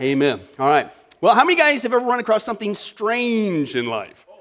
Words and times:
Amen. 0.00 0.40
All 0.58 0.66
right. 0.66 0.90
Well, 1.20 1.34
how 1.34 1.44
many 1.44 1.56
guys 1.56 1.82
have 1.82 1.92
ever 1.92 2.04
run 2.04 2.20
across 2.20 2.42
something 2.42 2.74
strange 2.74 3.76
in 3.76 3.86
life? 3.86 4.24
You 4.26 4.32
know 4.32 4.40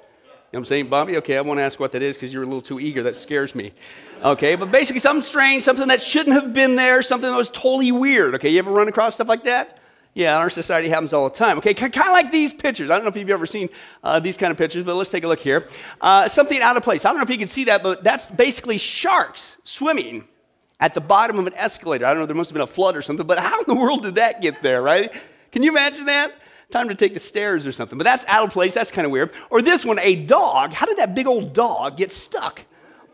what 0.52 0.60
I'm 0.60 0.66
saying, 0.66 0.88
Bobby? 0.88 1.18
Okay, 1.18 1.38
I 1.38 1.42
won't 1.42 1.60
ask 1.60 1.80
what 1.80 1.92
that 1.92 2.02
is 2.02 2.16
because 2.16 2.32
you're 2.32 2.44
a 2.44 2.46
little 2.46 2.62
too 2.62 2.80
eager. 2.80 3.04
That 3.04 3.18
scares 3.18 3.54
me. 3.54 3.74
Okay, 4.24 4.56
but 4.56 4.72
basically 4.72 5.02
something 5.02 5.22
strange, 5.22 5.64
something 5.64 5.90
that 5.90 6.02
shouldn't 6.02 6.42
have 6.42 6.54
been 6.54 6.78
there, 6.78 7.02
something 7.02 7.30
that 7.30 7.36
was 7.36 7.50
totally 7.50 7.92
weird. 7.92 8.36
Okay, 8.36 8.50
you 8.50 8.60
ever 8.60 8.72
run 8.72 8.88
across 8.88 9.16
stuff 9.16 9.28
like 9.28 9.44
that? 9.44 9.80
Yeah, 10.14 10.38
our 10.38 10.50
society 10.50 10.88
happens 10.90 11.12
all 11.12 11.30
the 11.30 11.36
time. 11.36 11.58
Okay, 11.58 11.74
kind 11.74 11.96
of 11.96 12.14
like 12.14 12.32
these 12.32 12.54
pictures. 12.54 12.90
I 12.90 12.96
don't 12.96 13.04
know 13.04 13.10
if 13.10 13.18
you've 13.18 13.30
ever 13.30 13.46
seen 13.46 13.70
uh, 14.04 14.20
these 14.20 14.38
kind 14.38 14.52
of 14.52 14.58
pictures, 14.58 14.86
but 14.86 14.96
let's 14.96 15.12
take 15.12 15.24
a 15.26 15.28
look 15.28 15.40
here. 15.40 15.68
Uh, 16.00 16.28
something 16.30 16.62
out 16.62 16.78
of 16.78 16.84
place. 16.84 17.04
I 17.04 17.10
don't 17.10 17.18
know 17.18 17.24
if 17.24 17.30
you 17.30 17.38
can 17.38 17.48
see 17.50 17.66
that, 17.66 17.84
but 17.84 18.04
that's 18.04 18.32
basically 18.32 18.78
sharks 18.78 19.58
swimming 19.66 20.26
at 20.80 20.94
the 20.94 21.02
bottom 21.02 21.38
of 21.38 21.48
an 21.48 21.54
escalator. 21.54 22.06
I 22.06 22.12
don't 22.12 22.22
know, 22.22 22.26
there 22.26 22.36
must 22.36 22.50
have 22.50 22.56
been 22.56 22.64
a 22.64 22.68
flood 22.68 22.96
or 22.96 23.02
something, 23.02 23.28
but 23.28 23.38
how 23.38 23.60
in 23.60 23.66
the 23.68 23.76
world 23.76 24.04
did 24.04 24.16
that 24.16 24.42
get 24.42 24.64
there, 24.64 24.82
right? 24.82 25.12
Can 25.52 25.64
you 25.64 25.72
imagine 25.72 26.06
that? 26.06 26.34
Time 26.72 26.88
to 26.90 26.96
take 26.96 27.14
the 27.14 27.20
stairs 27.20 27.66
or 27.66 27.72
something. 27.72 27.98
But 27.98 28.04
that's 28.04 28.26
out 28.28 28.46
of 28.46 28.54
place. 28.54 28.76
That's 28.76 28.92
kind 28.92 29.06
of 29.06 29.12
weird. 29.12 29.32
Or 29.50 29.62
this 29.62 29.84
one, 29.84 29.98
a 30.00 30.16
dog. 30.16 30.72
How 30.74 30.86
did 30.86 30.98
that 30.98 31.16
big 31.16 31.26
old 31.26 31.54
dog 31.54 31.98
get 31.98 32.12
stuck 32.12 32.62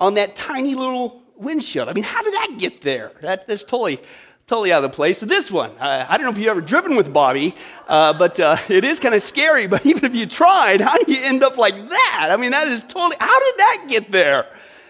on 0.01 0.15
that 0.15 0.35
tiny 0.35 0.75
little 0.75 1.23
windshield? 1.37 1.87
I 1.87 1.93
mean, 1.93 2.03
how 2.03 2.21
did 2.21 2.33
that 2.33 2.57
get 2.57 2.81
there? 2.81 3.13
That, 3.21 3.47
that's 3.47 3.63
totally 3.63 4.01
totally 4.47 4.71
out 4.71 4.83
of 4.83 4.91
place. 4.91 5.17
So 5.19 5.25
this 5.25 5.49
one, 5.49 5.71
uh, 5.79 6.05
I 6.07 6.17
don't 6.17 6.25
know 6.25 6.31
if 6.31 6.37
you've 6.37 6.47
ever 6.47 6.61
driven 6.61 6.95
with 6.95 7.11
Bobby, 7.11 7.55
uh, 7.87 8.13
but 8.13 8.39
uh, 8.39 8.57
it 8.69 8.83
is 8.83 8.99
kind 8.99 9.15
of 9.15 9.23
scary. 9.23 9.65
But 9.67 9.85
even 9.87 10.05
if 10.05 10.13
you 10.13 10.25
tried, 10.27 10.81
how 10.81 10.97
do 10.97 11.11
you 11.11 11.21
end 11.21 11.43
up 11.43 11.57
like 11.57 11.75
that? 11.89 12.27
I 12.29 12.37
mean, 12.37 12.51
that 12.51 12.67
is 12.67 12.83
totally, 12.83 13.17
how 13.19 13.39
did 13.39 13.57
that 13.57 13.85
get 13.87 14.11
there? 14.11 14.47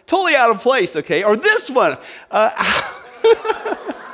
Totally 0.07 0.35
out 0.35 0.51
of 0.51 0.61
place, 0.61 0.95
okay? 0.95 1.23
Or 1.23 1.35
this 1.35 1.69
one. 1.69 1.97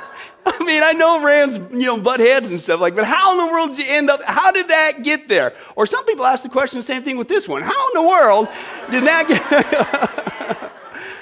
I 0.46 0.64
mean, 0.64 0.82
I 0.82 0.92
know 0.92 1.24
Rams, 1.24 1.56
you 1.72 1.86
know, 1.86 2.00
butt 2.00 2.20
heads 2.20 2.50
and 2.50 2.60
stuff 2.60 2.80
like, 2.80 2.96
but 2.96 3.04
how 3.04 3.32
in 3.32 3.46
the 3.46 3.52
world 3.52 3.76
did 3.76 3.86
you 3.86 3.92
end 3.92 4.10
up? 4.10 4.22
How 4.22 4.50
did 4.50 4.68
that 4.68 5.02
get 5.04 5.28
there? 5.28 5.54
Or 5.76 5.86
some 5.86 6.04
people 6.04 6.24
ask 6.24 6.42
the 6.42 6.48
question, 6.48 6.78
the 6.78 6.84
same 6.84 7.04
thing 7.04 7.16
with 7.16 7.28
this 7.28 7.46
one. 7.46 7.62
How 7.62 7.88
in 7.90 8.02
the 8.02 8.08
world 8.08 8.48
did 8.90 9.04
that 9.04 9.28
get, 9.28 10.72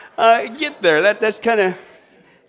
uh, 0.18 0.46
get 0.56 0.80
there? 0.80 1.02
That, 1.02 1.20
that's 1.20 1.38
kind 1.38 1.60
of 1.60 1.76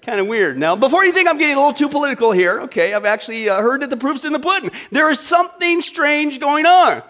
kind 0.02 0.20
of 0.20 0.28
weird. 0.28 0.58
Now, 0.58 0.76
before 0.76 1.06
you 1.06 1.12
think 1.12 1.28
I'm 1.28 1.38
getting 1.38 1.56
a 1.56 1.59
little 1.59 1.74
too 1.74 1.90
political 1.90 2.32
here, 2.32 2.62
okay, 2.62 2.94
I've 2.94 3.06
actually 3.06 3.50
uh, 3.50 3.62
heard 3.62 3.82
that 3.82 3.90
the 3.90 3.98
proof's 3.98 4.26
in 4.26 4.34
the 4.34 4.40
pudding. 4.40 4.72
There 4.92 5.09
is 5.09 5.20
something 5.20 5.82
strange 5.82 6.40
going 6.40 6.66
on 6.66 7.03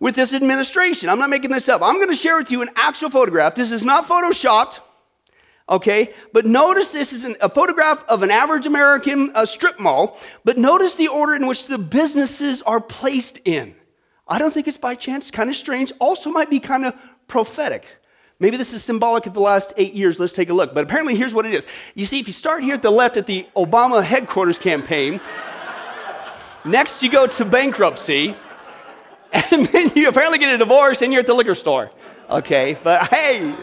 with 0.00 0.14
this 0.14 0.32
administration. 0.32 1.08
I'm 1.08 1.18
not 1.18 1.30
making 1.30 1.50
this 1.50 1.68
up. 1.68 1.82
I'm 1.82 1.96
going 1.96 2.08
to 2.08 2.16
share 2.16 2.38
with 2.38 2.50
you 2.50 2.62
an 2.62 2.70
actual 2.74 3.10
photograph. 3.10 3.54
This 3.54 3.70
is 3.70 3.84
not 3.84 4.06
photoshopped, 4.06 4.80
okay? 5.68 6.14
But 6.32 6.46
notice 6.46 6.88
this 6.88 7.12
is 7.12 7.24
an, 7.24 7.36
a 7.40 7.48
photograph 7.48 8.04
of 8.08 8.22
an 8.22 8.30
average 8.30 8.66
American 8.66 9.32
uh, 9.34 9.46
strip 9.46 9.78
mall, 9.80 10.18
but 10.44 10.58
notice 10.58 10.94
the 10.96 11.08
order 11.08 11.34
in 11.34 11.46
which 11.46 11.66
the 11.66 11.78
businesses 11.78 12.62
are 12.62 12.80
placed 12.80 13.40
in. 13.44 13.74
I 14.28 14.38
don't 14.38 14.52
think 14.52 14.68
it's 14.68 14.78
by 14.78 14.94
chance, 14.94 15.30
kind 15.30 15.50
of 15.50 15.56
strange, 15.56 15.92
also 15.98 16.30
might 16.30 16.50
be 16.50 16.60
kind 16.60 16.84
of 16.84 16.94
prophetic. 17.26 17.98
Maybe 18.38 18.56
this 18.56 18.72
is 18.72 18.82
symbolic 18.82 19.26
of 19.26 19.34
the 19.34 19.40
last 19.40 19.72
eight 19.76 19.94
years. 19.94 20.18
Let's 20.18 20.32
take 20.32 20.50
a 20.50 20.54
look. 20.54 20.74
But 20.74 20.84
apparently, 20.84 21.14
here's 21.14 21.32
what 21.32 21.46
it 21.46 21.54
is. 21.54 21.64
You 21.94 22.04
see, 22.04 22.18
if 22.18 22.26
you 22.26 22.32
start 22.32 22.64
here 22.64 22.74
at 22.74 22.82
the 22.82 22.90
left 22.90 23.16
at 23.16 23.26
the 23.26 23.46
Obama 23.54 24.02
headquarters 24.02 24.58
campaign, 24.58 25.20
next 26.64 27.02
you 27.02 27.10
go 27.10 27.28
to 27.28 27.44
bankruptcy, 27.44 28.34
and 29.32 29.66
then 29.66 29.92
you 29.94 30.08
apparently 30.08 30.38
get 30.38 30.54
a 30.54 30.58
divorce 30.58 31.02
and 31.02 31.12
you're 31.12 31.20
at 31.20 31.26
the 31.26 31.34
liquor 31.34 31.54
store. 31.54 31.90
Okay, 32.28 32.76
but 32.82 33.08
hey, 33.08 33.54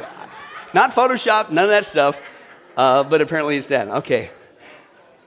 not 0.73 0.91
Photoshop, 0.91 1.51
none 1.51 1.65
of 1.65 1.69
that 1.69 1.85
stuff. 1.85 2.17
Uh, 2.77 3.03
but 3.03 3.21
apparently 3.21 3.57
it's 3.57 3.67
that. 3.67 3.87
Okay. 3.87 4.31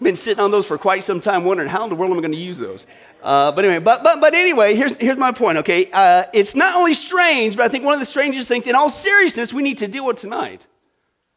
Been 0.01 0.17
sitting 0.17 0.43
on 0.43 0.51
those 0.51 0.67
for 0.67 0.79
quite 0.79 1.05
some 1.05 1.21
time, 1.21 1.45
wondering 1.45 1.69
how 1.69 1.85
in 1.85 1.91
the 1.91 1.95
world 1.95 2.11
am 2.11 2.19
I 2.19 2.21
going 2.21 2.33
to 2.33 2.39
use 2.39 2.59
those. 2.59 2.87
Uh, 3.23 3.53
but 3.53 3.65
anyway, 3.65 3.79
but, 3.79 4.03
but, 4.03 4.21
but 4.21 4.35
anyway, 4.35 4.75
here's, 4.75 4.97
here's 4.97 5.19
my 5.19 5.31
point, 5.31 5.59
okay? 5.59 5.89
Uh, 5.93 6.25
it's 6.33 6.57
not 6.57 6.75
only 6.75 6.95
strange, 6.95 7.57
but 7.57 7.65
I 7.65 7.69
think 7.69 7.85
one 7.85 7.95
of 7.95 8.01
the 8.01 8.07
strangest 8.07 8.49
things, 8.49 8.67
in 8.67 8.75
all 8.75 8.89
seriousness, 8.89 9.53
we 9.53 9.63
need 9.63 9.79
to 9.79 9.87
deal 9.87 10.07
with 10.07 10.17
tonight, 10.17 10.67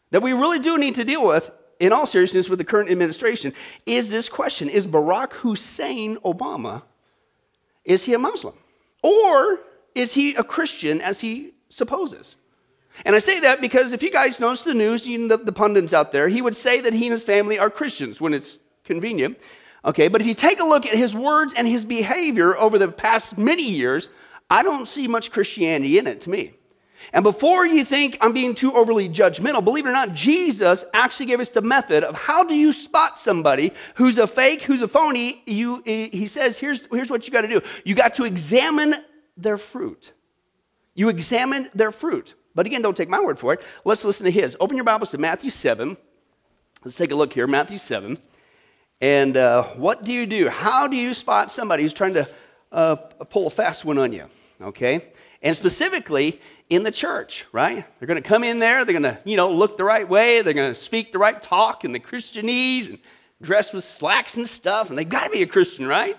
that 0.10 0.24
we 0.24 0.34
really 0.34 0.60
do 0.60 0.78
need 0.78 0.96
to 0.96 1.04
deal 1.04 1.24
with, 1.24 1.52
in 1.80 1.92
all 1.92 2.08
seriousness, 2.08 2.50
with 2.50 2.58
the 2.58 2.66
current 2.66 2.90
administration, 2.90 3.54
is 3.86 4.10
this 4.10 4.30
question 4.30 4.70
Is 4.70 4.88
Barack 4.88 5.34
Hussein 5.34 6.18
Obama, 6.18 6.84
is 7.84 8.06
he 8.06 8.14
a 8.14 8.20
Muslim? 8.20 8.56
Or 9.04 9.60
is 9.94 10.14
he 10.14 10.34
a 10.36 10.44
Christian 10.44 11.02
as 11.02 11.22
he 11.22 11.52
supposes? 11.70 12.36
And 13.04 13.16
I 13.16 13.20
say 13.20 13.40
that 13.42 13.60
because 13.60 13.92
if 13.92 14.02
you 14.02 14.12
guys 14.12 14.40
notice 14.40 14.64
the 14.64 14.74
news, 14.74 15.04
the, 15.04 15.40
the 15.44 15.52
pundits 15.52 15.94
out 15.94 16.12
there, 16.12 16.30
he 16.30 16.42
would 16.42 16.56
say 16.56 16.80
that 16.82 16.94
he 16.94 17.08
and 17.08 17.12
his 17.12 17.24
family 17.24 17.60
are 17.60 17.70
Christians 17.70 18.22
when 18.22 18.34
it's 18.34 18.58
convenient. 18.84 19.38
Okay, 19.84 20.08
but 20.08 20.22
if 20.22 20.28
you 20.28 20.34
take 20.34 20.60
a 20.60 20.64
look 20.64 20.86
at 20.86 20.96
his 20.96 21.14
words 21.14 21.54
and 21.56 21.68
his 21.68 21.86
behavior 21.86 22.58
over 22.58 22.80
the 22.80 22.88
past 22.88 23.38
many 23.38 23.70
years, 23.70 24.10
I 24.50 24.64
don't 24.64 24.88
see 24.88 25.08
much 25.08 25.32
Christianity 25.32 25.98
in 25.98 26.08
it 26.08 26.22
to 26.22 26.30
me. 26.30 26.54
And 27.14 27.24
before 27.24 27.68
you 27.68 27.86
think 27.86 28.18
I'm 28.20 28.34
being 28.34 28.56
too 28.56 28.74
overly 28.74 29.08
judgmental, 29.10 29.64
believe 29.64 29.86
it 29.86 29.90
or 29.90 29.94
not, 29.94 30.14
Jesus 30.14 30.86
actually 30.94 31.28
gave 31.28 31.40
us 31.40 31.50
the 31.50 31.62
method 31.62 32.04
of 32.04 32.16
how 32.16 32.44
do 32.44 32.56
you 32.56 32.72
spot 32.72 33.20
somebody 33.20 33.72
who's 33.96 34.18
a 34.18 34.26
fake, 34.26 34.64
who's 34.64 34.82
a 34.82 34.88
phony. 34.88 35.44
You, 35.46 35.84
he 35.86 36.26
says, 36.26 36.58
here's, 36.58 36.88
here's 36.88 37.12
what 37.12 37.28
you 37.28 37.34
got 37.34 37.42
to 37.42 37.48
do 37.48 37.62
you 37.84 37.94
got 37.94 38.16
to 38.16 38.24
examine 38.24 38.96
their 39.38 39.58
fruit. 39.58 40.14
You 40.96 41.10
examine 41.10 41.70
their 41.76 41.92
fruit. 41.92 42.34
But 42.56 42.66
again, 42.66 42.82
don't 42.82 42.96
take 42.96 43.10
my 43.10 43.20
word 43.20 43.38
for 43.38 43.54
it. 43.54 43.62
Let's 43.84 44.06
listen 44.06 44.24
to 44.24 44.32
his. 44.32 44.56
Open 44.60 44.78
your 44.78 44.86
Bibles 44.86 45.12
to 45.12 45.18
Matthew 45.18 45.50
7. 45.50 45.98
Let's 46.84 46.98
take 46.98 47.12
a 47.12 47.16
look 47.16 47.34
here. 47.34 47.46
Matthew 47.46 47.78
7. 47.78 48.18
And 49.02 49.36
uh, 49.36 49.64
what 49.76 50.06
do 50.06 50.14
you 50.14 50.26
do? 50.26 50.48
How 50.48 50.88
do 50.88 50.96
you 50.96 51.14
spot 51.14 51.52
somebody 51.52 51.84
who's 51.84 51.94
trying 51.94 52.14
to 52.14 52.28
uh, 52.72 52.96
pull 52.96 53.48
a 53.48 53.50
fast 53.50 53.84
one 53.84 53.98
on 53.98 54.14
you? 54.14 54.30
Okay? 54.62 55.12
And 55.42 55.56
specifically 55.56 56.40
in 56.70 56.84
the 56.84 56.92
church, 56.92 57.46
right? 57.52 57.86
They're 58.00 58.08
going 58.08 58.22
to 58.22 58.28
come 58.28 58.44
in 58.44 58.58
there, 58.60 58.86
they're 58.86 59.00
going 59.00 59.16
to, 59.16 59.20
you 59.26 59.36
know, 59.36 59.52
look 59.52 59.78
the 59.78 59.84
right 59.84 60.08
way, 60.08 60.42
they're 60.42 60.54
going 60.54 60.74
to 60.74 60.80
speak 60.80 61.12
the 61.12 61.20
right 61.20 61.40
talk 61.40 61.84
and 61.84 61.94
the 61.94 62.00
Christianese 62.00 62.90
and 62.90 63.00
dress 63.42 63.74
with 63.74 63.84
slacks 63.84 64.38
and 64.38 64.50
stuff, 64.50 64.90
and 64.90 64.98
they've 64.98 65.08
got 65.08 65.26
to 65.26 65.30
be 65.30 65.44
a 65.44 65.48
Christian, 65.48 65.86
right? 65.86 66.18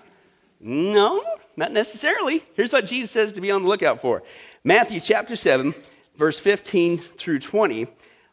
No, 0.59 1.23
not 1.57 1.71
necessarily. 1.71 2.43
Here's 2.53 2.71
what 2.71 2.85
Jesus 2.85 3.11
says 3.11 3.33
to 3.33 3.41
be 3.41 3.51
on 3.51 3.63
the 3.63 3.67
lookout 3.67 3.99
for 3.99 4.23
Matthew 4.63 4.99
chapter 4.99 5.35
7, 5.35 5.73
verse 6.17 6.39
15 6.39 6.97
through 6.97 7.39
20. 7.39 7.87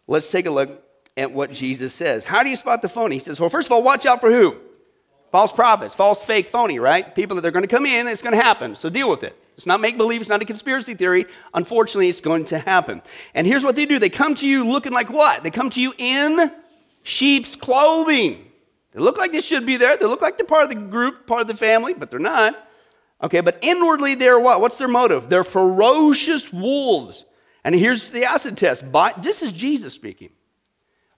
Let's 0.06 0.30
take 0.30 0.46
a 0.46 0.50
look 0.50 0.82
at 1.16 1.30
what 1.30 1.52
Jesus 1.52 1.92
says. 1.94 2.24
How 2.24 2.42
do 2.42 2.50
you 2.50 2.56
spot 2.56 2.82
the 2.82 2.88
phony? 2.88 3.16
He 3.16 3.20
says, 3.20 3.38
well, 3.38 3.48
first 3.48 3.66
of 3.66 3.72
all, 3.72 3.82
watch 3.82 4.06
out 4.06 4.20
for 4.20 4.30
who? 4.30 4.56
False 5.30 5.52
prophets, 5.52 5.94
false, 5.94 6.24
fake, 6.24 6.48
phony, 6.48 6.78
right? 6.78 7.14
People 7.14 7.36
that 7.36 7.42
they're 7.42 7.50
going 7.50 7.64
to 7.64 7.68
come 7.68 7.86
in, 7.86 8.06
it's 8.06 8.22
going 8.22 8.36
to 8.36 8.42
happen. 8.42 8.74
So 8.76 8.88
deal 8.88 9.10
with 9.10 9.22
it. 9.22 9.36
It's 9.56 9.66
not 9.66 9.80
make 9.80 9.96
believe, 9.96 10.20
it's 10.20 10.30
not 10.30 10.42
a 10.42 10.44
conspiracy 10.44 10.94
theory. 10.94 11.26
Unfortunately, 11.52 12.08
it's 12.08 12.20
going 12.20 12.44
to 12.46 12.58
happen. 12.58 13.02
And 13.34 13.46
here's 13.46 13.62
what 13.62 13.76
they 13.76 13.86
do 13.86 13.98
they 13.98 14.10
come 14.10 14.34
to 14.36 14.48
you 14.48 14.66
looking 14.66 14.92
like 14.92 15.10
what? 15.10 15.42
They 15.42 15.50
come 15.50 15.70
to 15.70 15.80
you 15.80 15.92
in 15.96 16.50
sheep's 17.02 17.54
clothing. 17.54 18.50
They 18.92 19.00
look 19.00 19.18
like 19.18 19.32
they 19.32 19.40
should 19.40 19.66
be 19.66 19.76
there. 19.76 19.96
They 19.96 20.06
look 20.06 20.22
like 20.22 20.36
they're 20.36 20.46
part 20.46 20.64
of 20.64 20.68
the 20.70 20.76
group, 20.76 21.26
part 21.26 21.42
of 21.42 21.46
the 21.46 21.56
family, 21.56 21.94
but 21.94 22.10
they're 22.10 22.20
not. 22.20 22.56
Okay, 23.22 23.40
but 23.40 23.58
inwardly 23.62 24.14
they're 24.14 24.38
what? 24.38 24.60
What's 24.60 24.78
their 24.78 24.88
motive? 24.88 25.28
They're 25.28 25.44
ferocious 25.44 26.52
wolves. 26.52 27.24
And 27.64 27.74
here's 27.74 28.10
the 28.10 28.24
acid 28.24 28.56
test. 28.56 28.90
By, 28.92 29.14
this 29.16 29.42
is 29.42 29.52
Jesus 29.52 29.94
speaking. 29.94 30.30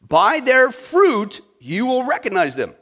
By 0.01 0.41
their 0.41 0.71
fruit, 0.71 1.41
you 1.59 1.87
will 1.87 2.05
recognize 2.05 2.55
them. 2.55 2.75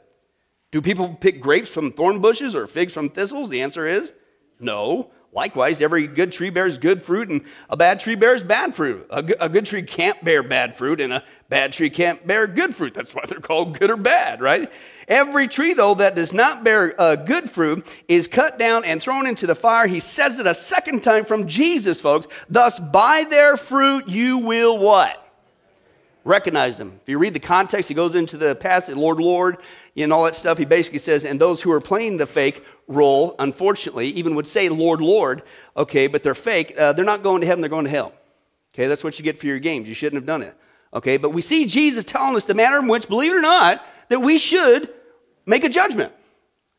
Do 0.71 0.81
people 0.81 1.15
pick 1.15 1.41
grapes 1.41 1.69
from 1.69 1.91
thorn 1.91 2.19
bushes 2.19 2.55
or 2.55 2.67
figs 2.67 2.93
from 2.93 3.09
thistles? 3.09 3.49
The 3.49 3.61
answer 3.61 3.87
is 3.87 4.13
no. 4.59 5.11
Likewise, 5.31 5.81
every 5.81 6.07
good 6.07 6.31
tree 6.31 6.49
bears 6.49 6.77
good 6.77 7.03
fruit, 7.03 7.29
and 7.29 7.41
a 7.69 7.75
bad 7.75 7.99
tree 7.99 8.15
bears 8.15 8.41
bad 8.41 8.73
fruit. 8.73 9.05
A, 9.09 9.21
good, 9.21 9.35
a 9.41 9.49
good 9.49 9.65
tree 9.65 9.83
can't 9.83 10.23
bear 10.23 10.43
bad 10.43 10.77
fruit, 10.77 11.01
and 11.01 11.11
a 11.11 11.23
bad 11.49 11.73
tree 11.73 11.89
can't 11.89 12.25
bear 12.25 12.47
good 12.47 12.73
fruit. 12.73 12.93
That's 12.93 13.13
why 13.13 13.23
they're 13.27 13.41
called 13.41 13.77
good 13.77 13.89
or 13.89 13.97
bad, 13.97 14.39
right? 14.39 14.71
Every 15.07 15.47
tree, 15.47 15.73
though, 15.73 15.95
that 15.95 16.15
does 16.15 16.33
not 16.33 16.63
bear 16.63 16.99
uh, 16.99 17.15
good 17.15 17.49
fruit 17.49 17.85
is 18.07 18.27
cut 18.27 18.57
down 18.57 18.85
and 18.85 19.01
thrown 19.01 19.27
into 19.27 19.45
the 19.45 19.55
fire. 19.55 19.87
He 19.87 19.99
says 19.99 20.39
it 20.39 20.47
a 20.47 20.53
second 20.55 21.03
time 21.03 21.25
from 21.25 21.47
Jesus, 21.47 22.01
folks. 22.01 22.27
Thus, 22.49 22.79
by 22.79 23.23
their 23.23 23.57
fruit 23.57 24.07
you 24.07 24.39
will 24.39 24.77
what? 24.77 25.21
recognize 26.25 26.77
them. 26.77 26.99
If 27.01 27.07
you 27.07 27.17
read 27.17 27.33
the 27.33 27.39
context, 27.39 27.87
he 27.87 27.95
goes 27.95 28.15
into 28.15 28.35
the 28.35 28.55
passage, 28.55 28.97
Lord, 28.97 29.19
Lord, 29.19 29.59
and 29.95 30.11
all 30.11 30.25
that 30.25 30.35
stuff. 30.35 30.57
He 30.57 30.65
basically 30.65 30.99
says, 30.99 31.23
and 31.23 31.39
those 31.39 31.61
who 31.61 31.71
are 31.71 31.79
playing 31.79 32.17
the 32.17 32.27
fake 32.27 32.65
role, 32.87 33.35
unfortunately, 33.39 34.07
even 34.09 34.35
would 34.35 34.47
say, 34.47 34.67
Lord, 34.67 34.99
Lord, 34.99 35.43
okay, 35.77 36.07
but 36.07 36.23
they're 36.23 36.35
fake. 36.35 36.77
Uh, 36.77 36.91
they're 36.93 37.05
not 37.05 37.23
going 37.23 37.41
to 37.41 37.47
heaven, 37.47 37.61
they're 37.61 37.69
going 37.69 37.85
to 37.85 37.91
hell. 37.91 38.11
Okay, 38.73 38.87
that's 38.87 39.03
what 39.03 39.17
you 39.17 39.23
get 39.23 39.39
for 39.39 39.45
your 39.45 39.59
games. 39.59 39.87
You 39.87 39.95
shouldn't 39.95 40.19
have 40.21 40.25
done 40.25 40.41
it. 40.41 40.57
Okay, 40.93 41.17
but 41.17 41.29
we 41.29 41.41
see 41.41 41.65
Jesus 41.65 42.03
telling 42.03 42.35
us 42.35 42.45
the 42.45 42.53
manner 42.53 42.79
in 42.79 42.87
which, 42.87 43.07
believe 43.07 43.31
it 43.31 43.37
or 43.37 43.41
not, 43.41 43.85
that 44.09 44.19
we 44.19 44.37
should 44.37 44.89
make 45.45 45.63
a 45.63 45.69
judgment. 45.69 46.11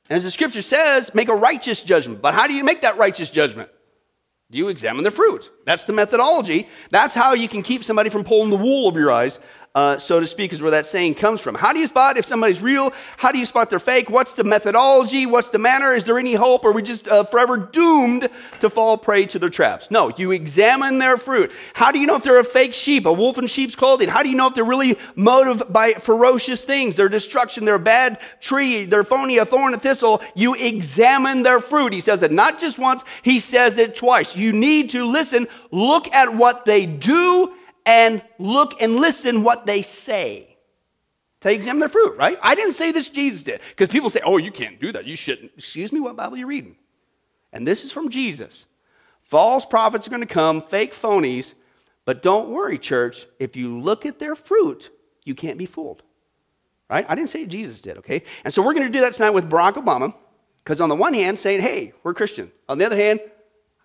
As 0.09 0.23
the 0.23 0.31
scripture 0.31 0.63
says, 0.63 1.13
make 1.15 1.29
a 1.29 1.35
righteous 1.35 1.83
judgment. 1.83 2.23
But 2.23 2.35
how 2.35 2.47
do 2.47 2.55
you 2.55 2.63
make 2.63 2.83
that 2.83 2.97
righteous 2.97 3.31
judgment? 3.31 3.71
Do 4.51 4.59
you 4.59 4.69
examine 4.69 5.03
the 5.03 5.11
fruit. 5.11 5.51
That's 5.65 5.85
the 5.85 5.93
methodology. 5.93 6.69
That's 6.91 7.15
how 7.15 7.35
you 7.35 7.49
can 7.49 7.63
keep 7.63 7.83
somebody 7.83 8.11
from 8.11 8.23
pulling 8.23 8.51
the 8.51 8.57
wool 8.57 8.87
over 8.87 9.01
your 9.01 9.11
eyes 9.11 9.41
uh, 9.77 9.99
so 9.99 10.19
to 10.19 10.27
speak, 10.27 10.55
is 10.55 10.63
where 10.63 10.71
that 10.71 10.87
saying 10.87 11.15
comes 11.15 11.39
from. 11.39 11.55
How 11.55 11.71
do 11.71 11.79
you 11.79 11.87
spot 11.87 12.17
if 12.17 12.25
somebody's 12.25 12.63
real? 12.63 12.95
How 13.19 13.31
do 13.31 13.39
you 13.39 13.45
spot 13.45 13.69
they're 13.69 13.79
fake? 13.79 14.09
What's 14.09 14.35
the 14.35 14.43
methodology? 14.43 15.27
What's 15.27 15.51
the 15.51 15.59
manner? 15.59 15.95
Is 15.95 16.05
there 16.05 16.19
any 16.19 16.33
hope? 16.33 16.65
Are 16.65 16.73
we 16.73 16.81
just 16.81 17.07
uh, 17.07 17.25
forever 17.25 17.59
doomed 17.59 18.31
to 18.61 18.71
fall 18.71 18.97
prey 18.97 19.27
to 19.27 19.39
their 19.39 19.51
traps? 19.51 19.91
No, 19.91 20.11
you 20.17 20.31
examine 20.31 20.97
their 20.97 21.19
fruit. 21.19 21.53
How 21.75 21.93
do 21.93 21.99
you 21.99 22.07
know 22.07 22.17
if 22.17 22.23
they're 22.23 22.39
a 22.39 22.45
fake 22.45 22.73
sheep, 22.73 23.05
a 23.05 23.13
wolf 23.13 23.37
in 23.37 23.49
sheep's 23.49 23.77
clothing? 23.77 24.09
How 24.09 24.23
do 24.23 24.31
you 24.31 24.35
know 24.35 24.47
if 24.47 24.55
they're 24.55 24.65
really 24.65 24.97
motivated 25.15 25.71
by 25.71 25.93
ferocious 25.93 26.65
things, 26.65 26.97
their 26.97 27.11
destruction, 27.11 27.67
they're 27.67 27.79
bad 27.79 28.19
tree, 28.41 28.87
they're 28.87 29.05
phony, 29.05 29.37
a 29.37 29.45
thorn, 29.45 29.75
a 29.75 29.79
thistle? 29.79 30.23
You 30.35 30.55
examine 30.55 31.43
their 31.43 31.61
fruit. 31.61 31.93
He 31.93 32.01
says 32.01 32.23
it 32.23 32.33
not 32.33 32.59
just 32.59 32.79
once, 32.79 33.05
he 33.21 33.39
says 33.39 33.77
it 33.77 33.95
twice. 33.95 34.35
You 34.35 34.55
need 34.55 34.89
to 34.91 35.05
listen, 35.05 35.47
look 35.71 36.11
at 36.15 36.35
what 36.35 36.65
they 36.65 36.87
do 36.87 37.53
and 37.87 38.23
look 38.39 38.83
and 38.83 38.97
listen 38.97 39.43
what 39.43 39.65
they 39.65 39.81
say. 39.81 40.57
To 41.43 41.51
examine 41.51 41.81
their 41.81 41.89
fruit, 41.89 42.17
right? 42.17 42.39
I 42.43 42.55
didn't 42.55 42.73
say 42.73 42.93
this, 42.93 43.09
Jesus 43.09 43.43
did. 43.43 43.61
Because 43.71 43.89
people 43.89 44.11
say, 44.11 44.21
oh, 44.25 44.37
you 44.37 44.51
can't 44.51 44.81
do 44.81 44.93
that. 44.93 45.07
You 45.07 45.17
shouldn't. 45.17 45.53
Excuse 45.57 45.93
me, 45.93 46.01
what 46.01 46.17
Bible 46.17 46.35
are 46.35 46.39
you 46.39 46.47
reading? 46.47 46.77
And 47.53 47.67
this 47.67 47.85
is 47.85 47.93
from 47.93 48.09
Jesus. 48.09 48.67
False 49.23 49.65
prophets 49.65 50.07
are 50.07 50.11
going 50.11 50.21
to 50.21 50.27
come, 50.27 50.63
fake 50.63 50.93
phonies, 50.93 51.55
but 52.05 52.23
don't 52.23 52.51
worry, 52.51 52.79
church. 52.79 53.27
If 53.39 53.57
you 53.57 53.81
look 53.81 54.07
at 54.07 54.19
their 54.19 54.35
fruit, 54.35 54.91
you 55.25 55.35
can't 55.35 55.59
be 55.59 55.67
fooled. 55.67 56.03
Right? 56.89 57.05
I 57.09 57.15
didn't 57.15 57.31
say 57.31 57.47
Jesus 57.47 57.81
did, 57.81 57.99
okay? 57.99 58.23
And 58.45 58.55
so 58.55 58.63
we're 58.63 58.75
going 58.75 58.87
to 58.87 58.93
do 58.93 59.01
that 59.01 59.13
tonight 59.13 59.31
with 59.31 59.51
Barack 59.51 59.75
Obama, 59.75 60.15
because 60.59 60.81
on 60.81 60.89
the 60.89 60.95
one 60.95 61.15
hand, 61.15 61.39
saying, 61.39 61.61
hey, 61.61 61.93
we're 62.03 62.15
Christian. 62.15 62.51
On 62.69 62.79
the 62.79 62.87
other 62.87 62.97
hand, 62.97 63.21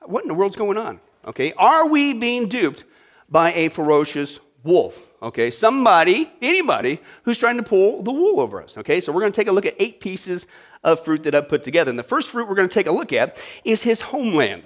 what 0.03 0.23
in 0.23 0.27
the 0.27 0.35
world's 0.35 0.55
going 0.55 0.77
on? 0.77 0.99
Okay? 1.25 1.53
Are 1.53 1.87
we 1.87 2.13
being 2.13 2.47
duped 2.47 2.83
by 3.31 3.53
a 3.53 3.69
ferocious 3.69 4.39
wolf. 4.63 5.07
Okay, 5.23 5.51
somebody, 5.51 6.31
anybody 6.41 6.99
who's 7.23 7.37
trying 7.37 7.57
to 7.57 7.63
pull 7.63 8.01
the 8.01 8.11
wool 8.11 8.39
over 8.39 8.61
us. 8.61 8.77
Okay, 8.77 8.99
so 8.99 9.11
we're 9.11 9.21
going 9.21 9.31
to 9.31 9.35
take 9.39 9.47
a 9.47 9.51
look 9.51 9.65
at 9.65 9.75
eight 9.79 9.99
pieces 9.99 10.47
of 10.83 11.03
fruit 11.05 11.23
that 11.23 11.35
I've 11.35 11.47
put 11.47 11.63
together. 11.63 11.89
And 11.89 11.97
the 11.97 12.03
first 12.03 12.29
fruit 12.29 12.49
we're 12.49 12.55
going 12.55 12.67
to 12.67 12.73
take 12.73 12.87
a 12.87 12.91
look 12.91 13.13
at 13.13 13.37
is 13.63 13.83
his 13.83 14.01
homeland. 14.01 14.63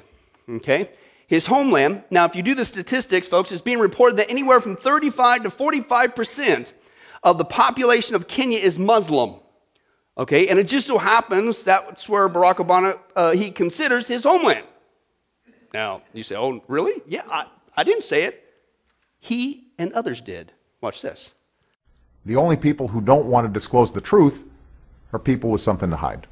Okay, 0.50 0.90
his 1.28 1.46
homeland. 1.46 2.04
Now, 2.10 2.26
if 2.26 2.36
you 2.36 2.42
do 2.42 2.56
the 2.56 2.66
statistics, 2.66 3.28
folks, 3.28 3.52
it's 3.52 3.62
being 3.62 3.80
reported 3.80 4.18
that 4.18 4.30
anywhere 4.30 4.62
from 4.62 4.78
35 4.78 5.44
to 5.44 5.50
45 5.50 6.16
percent 6.16 6.74
of 7.24 7.38
the 7.38 7.46
population 7.46 8.16
of 8.16 8.28
Kenya 8.28 8.60
is 8.60 8.80
Muslim. 8.80 9.36
Okay, 10.18 10.48
and 10.48 10.58
it 10.58 10.68
just 10.68 10.88
so 10.88 10.98
happens 10.98 11.66
that's 11.66 12.08
where 12.08 12.30
Barack 12.30 12.58
Obama 12.58 12.98
uh, 13.18 13.34
he 13.34 13.52
considers 13.52 14.08
his 14.08 14.24
homeland. 14.24 14.66
Now 15.74 16.04
you 16.14 16.24
say, 16.24 16.36
"Oh, 16.38 16.64
really? 16.70 17.02
Yeah, 17.06 17.24
I, 17.30 17.48
I 17.76 17.84
didn't 17.84 18.06
say 18.06 18.24
it. 18.24 18.45
He 19.26 19.72
and 19.80 19.92
others 19.94 20.22
did. 20.22 20.52
Watch 20.82 21.02
this. 21.02 21.32
The 22.28 22.36
only 22.36 22.56
people 22.56 22.90
who 22.90 23.02
don't 23.02 23.26
want 23.26 23.48
to 23.48 23.52
disclose 23.52 23.92
the 23.92 24.00
truth 24.00 24.44
are 25.14 25.18
people 25.18 25.50
with 25.50 25.62
something 25.62 25.90
to 25.90 25.96
hide. 25.96 26.28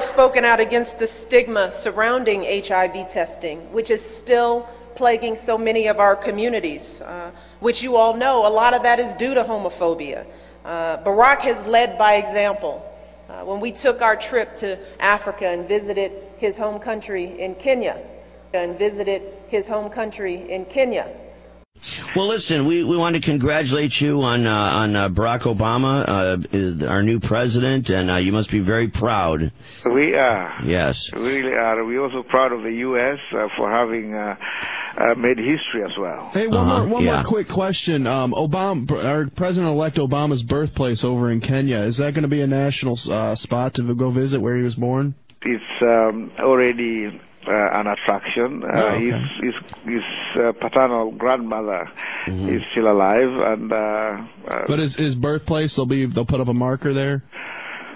Spoken 0.00 0.44
out 0.44 0.60
against 0.60 0.98
the 0.98 1.06
stigma 1.06 1.72
surrounding 1.72 2.44
HIV 2.66 3.08
testing, 3.08 3.72
which 3.72 3.90
is 3.90 4.04
still 4.04 4.68
plaguing 4.94 5.36
so 5.36 5.58
many 5.58 5.86
of 5.88 5.98
our 5.98 6.16
communities, 6.16 7.00
uh, 7.00 7.30
which 7.60 7.82
you 7.82 7.96
all 7.96 8.14
know 8.14 8.46
a 8.46 8.50
lot 8.50 8.74
of 8.74 8.82
that 8.82 9.00
is 9.00 9.12
due 9.14 9.34
to 9.34 9.44
homophobia. 9.44 10.26
Uh, 10.64 10.98
Barack 10.98 11.40
has 11.40 11.66
led 11.66 11.98
by 11.98 12.14
example. 12.14 12.84
Uh, 13.28 13.44
when 13.44 13.60
we 13.60 13.70
took 13.72 14.02
our 14.02 14.16
trip 14.16 14.56
to 14.56 14.78
Africa 15.00 15.46
and 15.46 15.66
visited 15.66 16.12
his 16.38 16.58
home 16.58 16.78
country 16.78 17.40
in 17.40 17.54
Kenya, 17.54 18.00
and 18.54 18.78
visited 18.78 19.22
his 19.48 19.68
home 19.68 19.90
country 19.90 20.50
in 20.50 20.64
Kenya, 20.66 21.10
well, 22.16 22.28
listen, 22.28 22.66
we, 22.66 22.84
we 22.84 22.96
want 22.96 23.16
to 23.16 23.20
congratulate 23.20 24.00
you 24.00 24.22
on 24.22 24.46
uh, 24.46 24.54
on 24.54 24.96
uh, 24.96 25.08
Barack 25.08 25.40
Obama, 25.42 26.82
uh, 26.82 26.86
our 26.86 27.02
new 27.02 27.20
president, 27.20 27.90
and 27.90 28.10
uh, 28.10 28.16
you 28.16 28.32
must 28.32 28.50
be 28.50 28.60
very 28.60 28.88
proud. 28.88 29.52
We 29.84 30.14
are. 30.14 30.60
Yes. 30.64 31.12
We 31.12 31.20
really 31.20 31.54
are. 31.54 31.84
We're 31.84 32.02
also 32.02 32.22
proud 32.22 32.52
of 32.52 32.62
the 32.62 32.72
U.S. 32.72 33.18
Uh, 33.32 33.48
for 33.56 33.70
having 33.70 34.14
uh, 34.14 34.36
made 35.16 35.38
history 35.38 35.84
as 35.84 35.96
well. 35.98 36.30
Hey, 36.32 36.46
one, 36.46 36.58
uh-huh. 36.58 36.78
more, 36.78 36.94
one 36.94 37.04
yeah. 37.04 37.14
more 37.16 37.24
quick 37.24 37.48
question. 37.48 38.06
Um, 38.06 38.32
Obama, 38.32 38.90
our 39.04 39.28
President-elect 39.28 39.96
Obama's 39.96 40.42
birthplace 40.42 41.04
over 41.04 41.30
in 41.30 41.40
Kenya, 41.40 41.78
is 41.78 41.98
that 41.98 42.14
going 42.14 42.22
to 42.22 42.28
be 42.28 42.40
a 42.40 42.46
national 42.46 42.96
spot 42.96 43.74
to 43.74 43.94
go 43.94 44.10
visit 44.10 44.40
where 44.40 44.56
he 44.56 44.62
was 44.62 44.76
born? 44.76 45.14
It's 45.42 45.82
um, 45.82 46.32
already 46.38 47.20
an 47.48 47.86
attraction. 47.86 48.64
Uh, 48.64 48.68
oh, 48.72 48.86
okay. 48.88 49.10
His 49.10 49.54
his, 49.54 49.54
his 49.84 50.02
uh, 50.36 50.52
paternal 50.52 51.12
grandmother 51.12 51.90
mm-hmm. 52.26 52.48
is 52.48 52.62
still 52.72 52.90
alive, 52.90 53.28
and 53.28 53.72
uh, 53.72 54.24
uh, 54.48 54.64
but 54.66 54.78
his 54.78 54.96
his 54.96 55.14
birthplace 55.14 55.76
they'll 55.76 55.86
be 55.86 56.06
they'll 56.06 56.24
put 56.24 56.40
up 56.40 56.48
a 56.48 56.54
marker 56.54 56.92
there. 56.92 57.22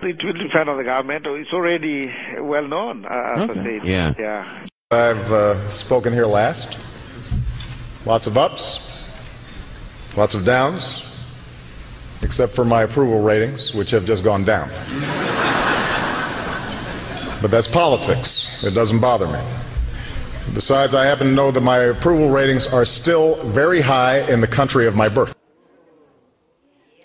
It 0.03 0.23
will 0.23 0.33
depend 0.33 0.69
on 0.69 0.77
the 0.77 0.85
government. 0.85 1.27
It's 1.27 1.53
already 1.53 2.15
well 2.39 2.69
known. 2.69 3.05
Uh, 3.05 3.49
okay. 3.51 3.81
Yeah. 3.83 4.15
Yeah. 4.19 4.67
I've 4.91 5.73
spoken 5.73 6.13
here 6.13 6.27
last. 6.27 6.79
Lots 8.07 8.27
of 8.27 8.39
ups, 8.39 9.13
lots 10.17 10.35
of 10.35 10.45
downs, 10.45 11.21
except 12.23 12.55
for 12.55 12.65
my 12.65 12.85
approval 12.85 13.21
ratings, 13.21 13.75
which 13.75 13.91
have 13.91 14.07
just 14.07 14.25
gone 14.25 14.45
down. 14.45 14.71
But 17.41 17.51
that's 17.51 17.69
politics. 17.69 18.63
It 18.65 18.71
doesn't 18.75 19.01
bother 19.01 19.27
me. 19.27 19.41
Besides, 20.55 20.95
I 20.95 21.05
happen 21.05 21.29
to 21.29 21.33
know 21.33 21.51
that 21.51 21.61
my 21.61 21.79
approval 21.79 22.31
ratings 22.31 22.67
are 22.67 22.85
still 22.85 23.43
very 23.51 23.81
high 23.81 24.21
in 24.31 24.41
the 24.41 24.47
country 24.47 24.87
of 24.87 24.97
my 24.97 25.09
birth. 25.09 25.35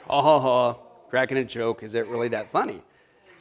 Oh, 0.09 0.21
ha 0.21 0.39
ha 0.39 0.39
ha. 0.39 0.79
Cracking 1.09 1.37
a 1.37 1.43
joke. 1.43 1.83
Is 1.83 1.95
it 1.95 2.07
really 2.07 2.29
that 2.29 2.51
funny? 2.51 2.81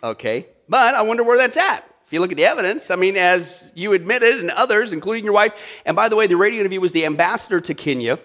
Okay. 0.03 0.49
But 0.69 0.95
I 0.95 1.03
wonder 1.03 1.23
where 1.23 1.39
that's 1.39 1.57
at. 1.57 1.85
If 2.07 2.13
you 2.13 2.21
look 2.21 2.31
at 2.31 2.37
the 2.37 2.45
evidence, 2.45 2.91
I 2.91 2.97
mean, 2.97 3.17
as 3.17 3.73
you 3.75 3.93
admitted, 3.95 4.41
and 4.41 4.51
others, 4.51 4.93
including 4.93 5.25
your 5.25 5.33
wife, 5.33 5.55
and 5.87 5.97
by 5.97 6.09
the 6.09 6.17
way, 6.17 6.27
the 6.27 6.37
radio 6.37 6.61
interview 6.61 6.81
was 6.81 6.93
the 6.93 7.07
ambassador 7.07 7.61
to 7.61 7.75
Kenya. 7.75 8.19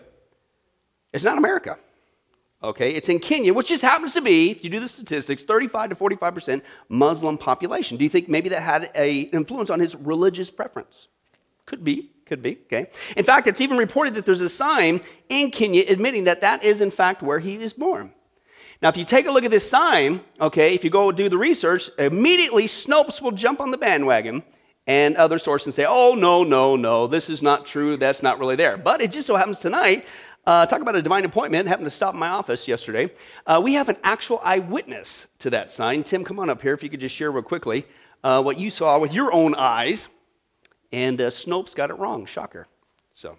It's 1.13 1.23
not 1.23 1.37
America. 1.37 1.77
Okay, 2.63 2.91
it's 2.91 3.07
in 3.07 3.19
Kenya, 3.19 3.53
which 3.53 3.67
just 3.67 3.83
happens 3.83 4.13
to 4.13 4.21
be, 4.21 4.49
if 4.49 4.63
you 4.63 4.69
do 4.71 4.79
the 4.79 4.87
statistics, 4.87 5.43
35 5.43 5.91
to 5.91 5.95
45% 5.95 6.63
Muslim 6.89 7.37
population. 7.37 7.97
Do 7.97 8.03
you 8.03 8.09
think 8.09 8.27
maybe 8.27 8.49
that 8.49 8.63
had 8.63 8.89
an 8.95 9.09
influence 9.31 9.69
on 9.69 9.79
his 9.79 9.95
religious 9.95 10.49
preference? 10.49 11.07
Could 11.67 11.83
be, 11.83 12.09
could 12.25 12.41
be, 12.41 12.57
okay. 12.65 12.89
In 13.15 13.23
fact, 13.23 13.45
it's 13.45 13.61
even 13.61 13.77
reported 13.77 14.15
that 14.15 14.25
there's 14.25 14.41
a 14.41 14.49
sign 14.49 15.01
in 15.29 15.51
Kenya 15.51 15.83
admitting 15.87 16.23
that 16.23 16.41
that 16.41 16.63
is, 16.63 16.81
in 16.81 16.89
fact, 16.89 17.21
where 17.21 17.39
he 17.39 17.55
is 17.55 17.73
born. 17.73 18.11
Now, 18.81 18.89
if 18.89 18.97
you 18.97 19.03
take 19.03 19.27
a 19.27 19.31
look 19.31 19.43
at 19.43 19.51
this 19.51 19.69
sign, 19.69 20.21
okay, 20.41 20.73
if 20.73 20.83
you 20.83 20.89
go 20.89 21.11
do 21.11 21.29
the 21.29 21.37
research, 21.37 21.91
immediately 21.99 22.65
Snopes 22.65 23.21
will 23.21 23.31
jump 23.31 23.59
on 23.59 23.69
the 23.69 23.77
bandwagon 23.77 24.43
and 24.87 25.15
other 25.17 25.37
sources 25.37 25.75
say, 25.75 25.85
oh, 25.87 26.15
no, 26.15 26.43
no, 26.43 26.75
no, 26.75 27.05
this 27.05 27.29
is 27.29 27.43
not 27.43 27.65
true, 27.65 27.97
that's 27.97 28.23
not 28.23 28.39
really 28.39 28.55
there. 28.55 28.77
But 28.77 29.01
it 29.01 29.11
just 29.11 29.27
so 29.27 29.35
happens 29.35 29.59
tonight 29.59 30.05
uh, 30.47 30.65
talk 30.65 30.81
about 30.81 30.95
a 30.95 31.01
divine 31.01 31.25
appointment. 31.25 31.67
Happened 31.67 31.87
to 31.87 31.91
stop 31.91 32.13
in 32.13 32.19
my 32.19 32.29
office 32.29 32.69
yesterday. 32.69 33.11
Uh, 33.45 33.59
we 33.61 33.73
have 33.73 33.89
an 33.89 33.97
actual 34.01 34.39
eyewitness 34.43 35.27
to 35.39 35.49
that 35.49 35.69
sign. 35.69 36.03
Tim, 36.03 36.23
come 36.23 36.39
on 36.39 36.49
up 36.49 36.61
here 36.61 36.73
if 36.73 36.81
you 36.81 36.89
could 36.89 37.01
just 37.01 37.13
share 37.13 37.31
real 37.31 37.43
quickly 37.43 37.85
uh, 38.23 38.41
what 38.41 38.57
you 38.57 38.71
saw 38.71 38.97
with 38.97 39.13
your 39.13 39.31
own 39.33 39.53
eyes. 39.55 40.07
And 40.93 41.19
uh, 41.19 41.29
Snopes 41.29 41.75
got 41.75 41.89
it 41.89 41.95
wrong. 41.95 42.25
Shocker. 42.25 42.65
So. 43.13 43.37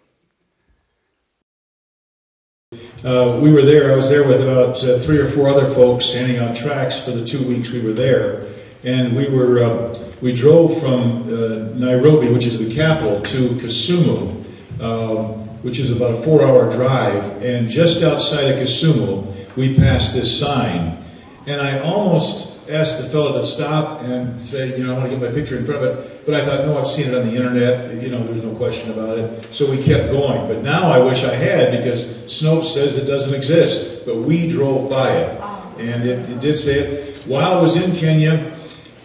Uh, 3.02 3.38
we 3.40 3.50
were 3.50 3.64
there. 3.64 3.90
I 3.90 3.96
was 3.96 4.10
there 4.10 4.28
with 4.28 4.42
about 4.42 4.84
uh, 4.84 5.00
three 5.00 5.16
or 5.16 5.30
four 5.30 5.48
other 5.48 5.72
folks 5.72 6.04
standing 6.04 6.38
on 6.38 6.54
tracks 6.54 7.02
for 7.02 7.12
the 7.12 7.26
two 7.26 7.42
weeks 7.48 7.70
we 7.70 7.80
were 7.80 7.94
there, 7.94 8.46
and 8.84 9.16
we 9.16 9.26
were 9.30 9.94
we 10.20 10.34
drove 10.34 10.78
from 10.78 11.80
Nairobi, 11.80 12.28
which 12.28 12.44
is 12.44 12.58
the 12.58 12.74
capital, 12.74 13.22
to 13.22 13.48
Kisumu. 13.52 14.44
Um, 14.82 15.47
which 15.62 15.78
is 15.78 15.90
about 15.90 16.14
a 16.14 16.22
four 16.22 16.42
hour 16.42 16.70
drive. 16.70 17.42
And 17.42 17.68
just 17.68 18.02
outside 18.02 18.50
of 18.50 18.58
Kisumu, 18.58 19.56
we 19.56 19.76
passed 19.76 20.12
this 20.12 20.38
sign. 20.38 21.04
And 21.46 21.60
I 21.60 21.80
almost 21.80 22.58
asked 22.68 23.00
the 23.00 23.08
fellow 23.08 23.40
to 23.40 23.46
stop 23.46 24.02
and 24.02 24.42
say, 24.42 24.76
you 24.76 24.86
know, 24.86 24.94
I 24.94 24.98
want 24.98 25.10
to 25.10 25.18
get 25.18 25.28
my 25.28 25.34
picture 25.34 25.56
in 25.56 25.64
front 25.64 25.84
of 25.84 25.98
it. 25.98 26.26
But 26.26 26.34
I 26.34 26.44
thought, 26.44 26.66
no, 26.66 26.78
I've 26.78 26.88
seen 26.88 27.08
it 27.08 27.14
on 27.14 27.26
the 27.26 27.34
internet. 27.34 28.02
You 28.02 28.10
know, 28.10 28.22
there's 28.24 28.44
no 28.44 28.54
question 28.54 28.90
about 28.90 29.18
it. 29.18 29.48
So 29.54 29.70
we 29.70 29.82
kept 29.82 30.12
going. 30.12 30.46
But 30.46 30.62
now 30.62 30.92
I 30.92 30.98
wish 30.98 31.24
I 31.24 31.34
had 31.34 31.82
because 31.82 32.04
Snopes 32.26 32.74
says 32.74 32.96
it 32.96 33.06
doesn't 33.06 33.34
exist. 33.34 34.04
But 34.04 34.18
we 34.18 34.50
drove 34.50 34.90
by 34.90 35.16
it. 35.16 35.40
And 35.78 36.06
it, 36.06 36.28
it 36.30 36.40
did 36.40 36.58
say 36.58 36.78
it. 36.80 37.26
while 37.26 37.58
I 37.58 37.60
was 37.60 37.76
in 37.76 37.96
Kenya, 37.96 38.58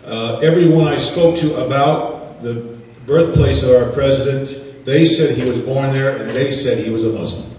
uh, 0.06 0.40
everyone 0.40 0.88
I 0.88 0.98
spoke 0.98 1.40
to 1.40 1.66
about 1.66 2.42
the 2.42 2.78
birthplace 3.06 3.64
of 3.64 3.72
our 3.72 3.92
president, 3.92 4.50
they 4.86 5.06
said 5.06 5.38
he 5.38 5.50
was 5.50 5.60
born 5.62 5.94
there 5.94 6.18
and 6.18 6.30
they 6.30 6.52
said 6.52 6.80
he 6.80 6.90
was 6.90 7.04
a 7.04 7.10
Muslim. 7.10 7.50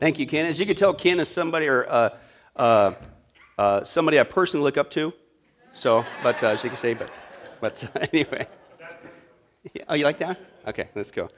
Thank 0.00 0.18
you, 0.18 0.26
Ken. 0.26 0.46
As 0.46 0.60
you 0.60 0.66
can 0.66 0.76
tell, 0.76 0.92
Ken 0.92 1.20
is 1.20 1.28
somebody 1.28 1.66
or 1.66 1.88
uh, 1.88 2.10
uh, 2.56 2.94
uh, 3.56 3.84
somebody 3.84 4.18
I 4.18 4.24
personally 4.24 4.64
look 4.64 4.76
up 4.76 4.90
to. 4.90 5.12
So, 5.72 6.04
but 6.22 6.42
uh, 6.42 6.48
as 6.48 6.62
you 6.62 6.70
can 6.70 6.78
say, 6.78 6.94
but, 6.94 7.10
but 7.60 7.88
anyway. 8.12 8.46
Oh, 9.88 9.94
you 9.94 10.04
like 10.04 10.18
that? 10.18 10.38
Okay, 10.66 10.88
let's 10.94 11.10
go. 11.10 11.28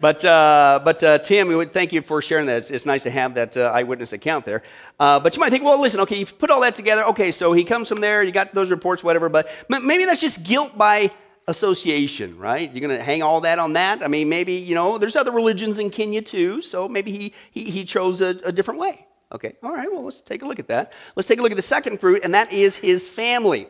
But, 0.00 0.24
uh, 0.24 0.80
but 0.82 1.02
uh, 1.02 1.18
Tim, 1.18 1.46
we 1.46 1.54
would 1.54 1.74
thank 1.74 1.92
you 1.92 2.00
for 2.00 2.22
sharing 2.22 2.46
that. 2.46 2.56
It's, 2.56 2.70
it's 2.70 2.86
nice 2.86 3.02
to 3.02 3.10
have 3.10 3.34
that 3.34 3.56
uh, 3.56 3.70
eyewitness 3.74 4.14
account 4.14 4.46
there. 4.46 4.62
Uh, 4.98 5.20
but 5.20 5.36
you 5.36 5.40
might 5.40 5.50
think, 5.50 5.62
well, 5.62 5.78
listen, 5.78 6.00
okay, 6.00 6.16
you 6.16 6.26
put 6.26 6.50
all 6.50 6.60
that 6.62 6.74
together. 6.74 7.04
Okay, 7.04 7.30
so 7.30 7.52
he 7.52 7.64
comes 7.64 7.86
from 7.86 8.00
there, 8.00 8.22
you 8.22 8.32
got 8.32 8.54
those 8.54 8.70
reports, 8.70 9.04
whatever. 9.04 9.28
But 9.28 9.48
maybe 9.68 10.06
that's 10.06 10.20
just 10.20 10.42
guilt 10.42 10.76
by 10.78 11.12
association, 11.50 12.38
right? 12.38 12.72
You're 12.72 12.86
going 12.86 12.96
to 12.96 13.04
hang 13.04 13.22
all 13.22 13.42
that 13.42 13.58
on 13.58 13.74
that? 13.74 14.02
I 14.02 14.08
mean, 14.08 14.28
maybe, 14.28 14.54
you 14.54 14.74
know, 14.74 14.96
there's 14.96 15.16
other 15.16 15.30
religions 15.32 15.78
in 15.78 15.90
Kenya 15.90 16.22
too, 16.22 16.62
so 16.62 16.88
maybe 16.88 17.12
he, 17.12 17.34
he, 17.50 17.70
he 17.70 17.84
chose 17.84 18.20
a, 18.20 18.38
a 18.44 18.52
different 18.52 18.80
way. 18.80 19.06
Okay, 19.32 19.54
all 19.62 19.70
right, 19.70 19.90
well, 19.92 20.02
let's 20.04 20.20
take 20.20 20.42
a 20.42 20.46
look 20.46 20.58
at 20.58 20.68
that. 20.68 20.92
Let's 21.14 21.28
take 21.28 21.38
a 21.38 21.42
look 21.42 21.52
at 21.52 21.56
the 21.56 21.62
second 21.62 22.00
fruit, 22.00 22.22
and 22.24 22.34
that 22.34 22.52
is 22.52 22.76
his 22.76 23.06
family. 23.06 23.68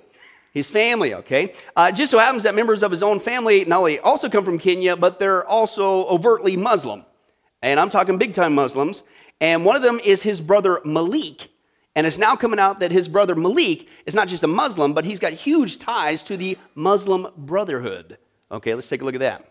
His 0.53 0.71
family, 0.71 1.15
okay? 1.15 1.53
Uh, 1.77 1.93
just 1.93 2.11
so 2.11 2.19
happens 2.19 2.45
that 2.45 2.55
members 2.55 2.83
of 2.83 2.91
his 2.91 3.03
own 3.03 3.21
family 3.21 3.65
not 3.67 3.81
only 3.81 3.99
also 4.01 4.29
come 4.29 4.45
from 4.45 4.59
Kenya, 4.59 4.97
but 4.97 5.19
they're 5.19 5.47
also 5.47 6.07
overtly 6.07 6.57
Muslim. 6.57 7.05
And 7.63 7.79
I'm 7.79 7.91
talking 7.91 8.19
big 8.19 8.33
time 8.33 8.55
Muslims. 8.55 9.03
And 9.41 9.65
one 9.65 9.77
of 9.77 9.83
them 9.83 10.01
is 10.05 10.23
his 10.23 10.41
brother 10.41 10.81
Malik. 10.85 11.50
And 11.97 12.07
it's 12.07 12.19
now 12.19 12.37
coming 12.37 12.61
out 12.61 12.79
that 12.81 12.93
his 12.93 13.09
brother 13.09 13.35
Malik 13.35 13.89
is 14.07 14.15
not 14.15 14.29
just 14.29 14.45
a 14.45 14.47
Muslim, 14.47 14.95
but 14.95 15.05
he's 15.05 15.19
got 15.19 15.33
huge 15.33 15.79
ties 15.79 16.23
to 16.25 16.37
the 16.37 16.57
Muslim 16.75 17.27
Brotherhood. 17.37 18.19
Okay, 18.53 18.75
let's 18.75 18.89
take 18.89 19.03
a 19.03 19.05
look 19.05 19.15
at 19.15 19.21
that. 19.21 19.45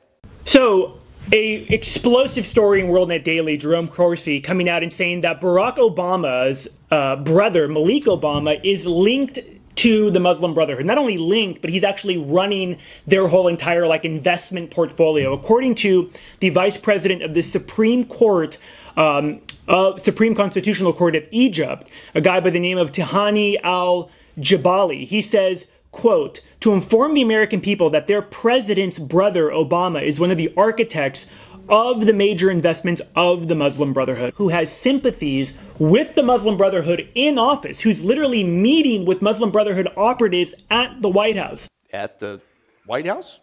So, 0.45 0.99
a 1.33 1.65
explosive 1.69 2.45
story 2.45 2.81
in 2.81 2.87
WorldNet 2.87 3.23
Daily, 3.23 3.57
Jerome 3.57 3.87
Corsi 3.87 4.39
coming 4.39 4.69
out 4.69 4.83
and 4.83 4.93
saying 4.93 5.21
that 5.21 5.41
Barack 5.41 5.77
Obama's 5.77 6.67
uh, 6.91 7.17
brother, 7.17 7.67
Malik 7.67 8.05
Obama, 8.05 8.59
is 8.63 8.85
linked 8.85 9.39
to 9.75 10.09
the 10.11 10.19
Muslim 10.19 10.53
Brotherhood. 10.53 10.85
Not 10.85 10.97
only 10.97 11.17
linked, 11.17 11.61
but 11.61 11.69
he's 11.69 11.83
actually 11.83 12.17
running 12.17 12.77
their 13.05 13.27
whole 13.27 13.47
entire 13.47 13.85
like 13.85 14.05
investment 14.05 14.71
portfolio. 14.71 15.33
According 15.33 15.75
to 15.75 16.11
the 16.39 16.49
vice 16.49 16.77
president 16.77 17.21
of 17.21 17.33
the 17.33 17.41
Supreme 17.41 18.05
Court, 18.05 18.57
um, 18.99 19.41
uh, 19.67 19.97
Supreme 19.97 20.35
Constitutional 20.35 20.91
Court 20.91 21.15
of 21.15 21.23
Egypt, 21.31 21.89
a 22.13 22.21
guy 22.21 22.39
by 22.41 22.49
the 22.49 22.59
name 22.59 22.77
of 22.77 22.91
Tahani 22.91 23.59
Al 23.63 24.11
Gebali, 24.37 25.07
he 25.07 25.21
says, 25.21 25.65
quote, 25.91 26.41
to 26.59 26.73
inform 26.73 27.13
the 27.13 27.21
American 27.21 27.61
people 27.61 27.89
that 27.91 28.07
their 28.07 28.21
president's 28.21 28.99
brother, 28.99 29.49
Obama, 29.49 30.03
is 30.03 30.19
one 30.19 30.31
of 30.31 30.37
the 30.37 30.53
architects 30.57 31.27
of 31.69 32.07
the 32.07 32.13
major 32.13 32.51
investments 32.51 33.01
of 33.15 33.47
the 33.47 33.55
Muslim 33.55 33.93
Brotherhood, 33.93 34.33
who 34.35 34.49
has 34.49 34.71
sympathies 34.71 35.53
with 35.77 36.15
the 36.15 36.23
Muslim 36.23 36.57
Brotherhood 36.57 37.07
in 37.15 37.39
office, 37.39 37.79
who's 37.79 38.03
literally 38.03 38.43
meeting 38.43 39.05
with 39.05 39.21
Muslim 39.21 39.49
Brotherhood 39.49 39.87
operatives 39.95 40.53
at 40.69 41.01
the 41.01 41.09
White 41.09 41.37
House. 41.37 41.69
At 41.93 42.19
the 42.19 42.41
White 42.85 43.05
House? 43.05 43.39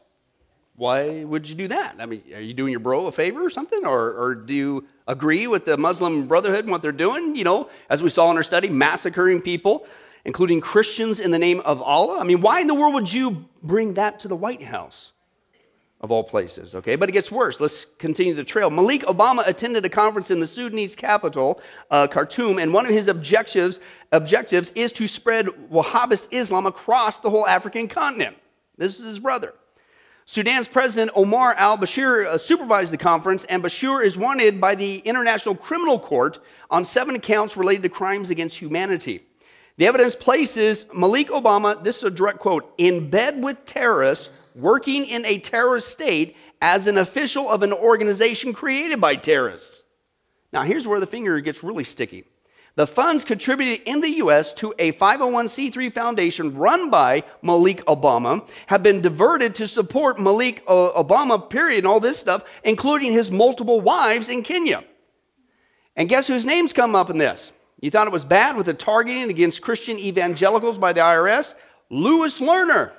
Why 0.74 1.24
would 1.24 1.48
you 1.48 1.54
do 1.54 1.68
that? 1.68 1.96
I 1.98 2.04
mean, 2.04 2.22
are 2.34 2.40
you 2.40 2.52
doing 2.52 2.72
your 2.72 2.80
bro 2.80 3.06
a 3.06 3.12
favor 3.12 3.42
or 3.42 3.48
something? 3.48 3.86
Or, 3.86 4.12
or 4.12 4.34
do 4.34 4.52
you 4.52 4.84
agree 5.06 5.46
with 5.46 5.64
the 5.64 5.76
Muslim 5.76 6.26
Brotherhood 6.26 6.64
and 6.64 6.70
what 6.70 6.82
they're 6.82 6.92
doing? 6.92 7.36
You 7.36 7.44
know, 7.44 7.70
as 7.90 8.02
we 8.02 8.10
saw 8.10 8.30
in 8.30 8.36
our 8.36 8.42
study, 8.42 8.68
massacring 8.68 9.40
people, 9.40 9.86
including 10.24 10.60
Christians 10.60 11.20
in 11.20 11.30
the 11.30 11.38
name 11.38 11.60
of 11.60 11.80
Allah. 11.82 12.18
I 12.18 12.24
mean, 12.24 12.40
why 12.40 12.60
in 12.60 12.66
the 12.66 12.74
world 12.74 12.94
would 12.94 13.12
you 13.12 13.46
bring 13.62 13.94
that 13.94 14.20
to 14.20 14.28
the 14.28 14.36
White 14.36 14.62
House? 14.62 15.12
of 16.00 16.10
all 16.10 16.22
places, 16.22 16.74
okay? 16.74 16.94
But 16.94 17.08
it 17.08 17.12
gets 17.12 17.32
worse. 17.32 17.58
Let's 17.58 17.86
continue 17.98 18.34
the 18.34 18.44
trail. 18.44 18.70
Malik 18.70 19.02
Obama 19.02 19.46
attended 19.46 19.84
a 19.84 19.88
conference 19.88 20.30
in 20.30 20.40
the 20.40 20.46
Sudanese 20.46 20.94
capital, 20.94 21.60
uh, 21.90 22.06
Khartoum, 22.06 22.58
and 22.58 22.72
one 22.72 22.84
of 22.84 22.92
his 22.92 23.08
objectives, 23.08 23.80
objectives 24.12 24.72
is 24.74 24.92
to 24.92 25.08
spread 25.08 25.46
Wahhabist 25.70 26.28
Islam 26.32 26.66
across 26.66 27.20
the 27.20 27.30
whole 27.30 27.46
African 27.46 27.88
continent. 27.88 28.36
This 28.76 28.98
is 28.98 29.06
his 29.06 29.20
brother. 29.20 29.54
Sudan's 30.28 30.66
President 30.66 31.12
Omar 31.14 31.54
al 31.54 31.78
Bashir 31.78 32.26
uh, 32.26 32.36
supervised 32.36 32.92
the 32.92 32.98
conference, 32.98 33.44
and 33.44 33.62
Bashir 33.62 34.04
is 34.04 34.16
wanted 34.16 34.60
by 34.60 34.74
the 34.74 34.98
International 34.98 35.54
Criminal 35.54 36.00
Court 36.00 36.40
on 36.68 36.84
seven 36.84 37.20
counts 37.20 37.56
related 37.56 37.84
to 37.84 37.88
crimes 37.88 38.30
against 38.30 38.58
humanity. 38.58 39.24
The 39.76 39.86
evidence 39.86 40.16
places 40.16 40.86
Malik 40.92 41.28
Obama, 41.28 41.82
this 41.82 41.98
is 41.98 42.02
a 42.02 42.10
direct 42.10 42.40
quote, 42.40 42.74
in 42.76 43.08
bed 43.08 43.40
with 43.40 43.64
terrorists 43.64 44.28
working 44.56 45.06
in 45.06 45.24
a 45.26 45.38
terrorist 45.38 45.90
state 45.90 46.36
as 46.60 46.88
an 46.88 46.98
official 46.98 47.48
of 47.48 47.62
an 47.62 47.72
organization 47.72 48.52
created 48.52 49.00
by 49.00 49.14
terrorists. 49.14 49.84
Now, 50.52 50.62
here's 50.62 50.88
where 50.88 50.98
the 50.98 51.06
finger 51.06 51.38
gets 51.40 51.62
really 51.62 51.84
sticky. 51.84 52.24
The 52.76 52.86
funds 52.86 53.24
contributed 53.24 53.88
in 53.88 54.02
the 54.02 54.10
U.S. 54.16 54.52
to 54.54 54.74
a 54.78 54.92
501c3 54.92 55.92
foundation 55.94 56.54
run 56.54 56.90
by 56.90 57.22
Malik 57.40 57.82
Obama 57.86 58.46
have 58.66 58.82
been 58.82 59.00
diverted 59.00 59.54
to 59.56 59.66
support 59.66 60.20
Malik 60.20 60.62
uh, 60.68 60.90
Obama, 60.90 61.48
period, 61.48 61.78
and 61.78 61.86
all 61.86 62.00
this 62.00 62.18
stuff, 62.18 62.44
including 62.64 63.12
his 63.12 63.30
multiple 63.30 63.80
wives 63.80 64.28
in 64.28 64.42
Kenya. 64.42 64.84
And 65.96 66.06
guess 66.06 66.26
whose 66.26 66.44
names 66.44 66.74
come 66.74 66.94
up 66.94 67.08
in 67.08 67.16
this? 67.16 67.50
You 67.80 67.90
thought 67.90 68.06
it 68.06 68.12
was 68.12 68.26
bad 68.26 68.58
with 68.58 68.66
the 68.66 68.74
targeting 68.74 69.30
against 69.30 69.62
Christian 69.62 69.98
evangelicals 69.98 70.76
by 70.76 70.92
the 70.92 71.00
IRS? 71.00 71.54
Lois 71.88 72.40
Lerner. 72.40 72.92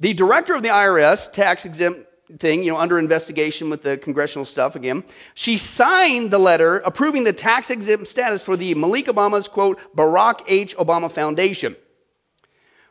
The 0.00 0.14
director 0.14 0.54
of 0.54 0.62
the 0.62 0.70
IRS, 0.70 1.30
tax 1.30 1.66
exempt 1.66 2.06
thing, 2.38 2.62
you 2.62 2.72
know, 2.72 2.78
under 2.78 2.98
investigation 2.98 3.70
with 3.70 3.82
the 3.82 3.96
congressional 3.98 4.44
stuff 4.44 4.76
again, 4.76 5.04
she 5.34 5.56
signed 5.56 6.30
the 6.30 6.38
letter 6.38 6.78
approving 6.80 7.24
the 7.24 7.32
tax 7.32 7.70
exempt 7.70 8.08
status 8.08 8.42
for 8.42 8.56
the 8.56 8.74
Malik 8.74 9.06
Obama's, 9.06 9.48
quote, 9.48 9.78
Barack 9.96 10.42
H. 10.46 10.76
Obama 10.76 11.10
Foundation. 11.10 11.76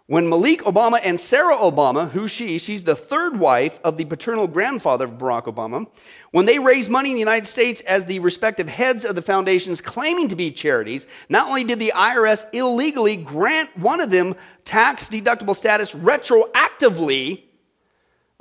When 0.07 0.27
Malik 0.27 0.63
Obama 0.63 0.99
and 1.01 1.17
Sarah 1.17 1.55
Obama, 1.55 2.11
who 2.11 2.27
she, 2.27 2.57
she's 2.57 2.83
the 2.83 2.97
third 2.97 3.39
wife 3.39 3.79
of 3.81 3.95
the 3.95 4.03
paternal 4.03 4.45
grandfather 4.45 5.05
of 5.05 5.11
Barack 5.11 5.45
Obama, 5.45 5.87
when 6.31 6.45
they 6.45 6.59
raised 6.59 6.89
money 6.89 7.11
in 7.11 7.15
the 7.15 7.21
United 7.21 7.47
States 7.47 7.79
as 7.81 8.05
the 8.05 8.19
respective 8.19 8.67
heads 8.67 9.05
of 9.05 9.15
the 9.15 9.21
foundations 9.21 9.79
claiming 9.79 10.27
to 10.27 10.35
be 10.35 10.51
charities, 10.51 11.07
not 11.29 11.47
only 11.47 11.63
did 11.63 11.79
the 11.79 11.93
IRS 11.95 12.45
illegally 12.51 13.15
grant 13.15 13.69
one 13.77 14.01
of 14.01 14.09
them 14.09 14.35
tax 14.65 15.07
deductible 15.07 15.55
status 15.55 15.93
retroactively, 15.93 17.43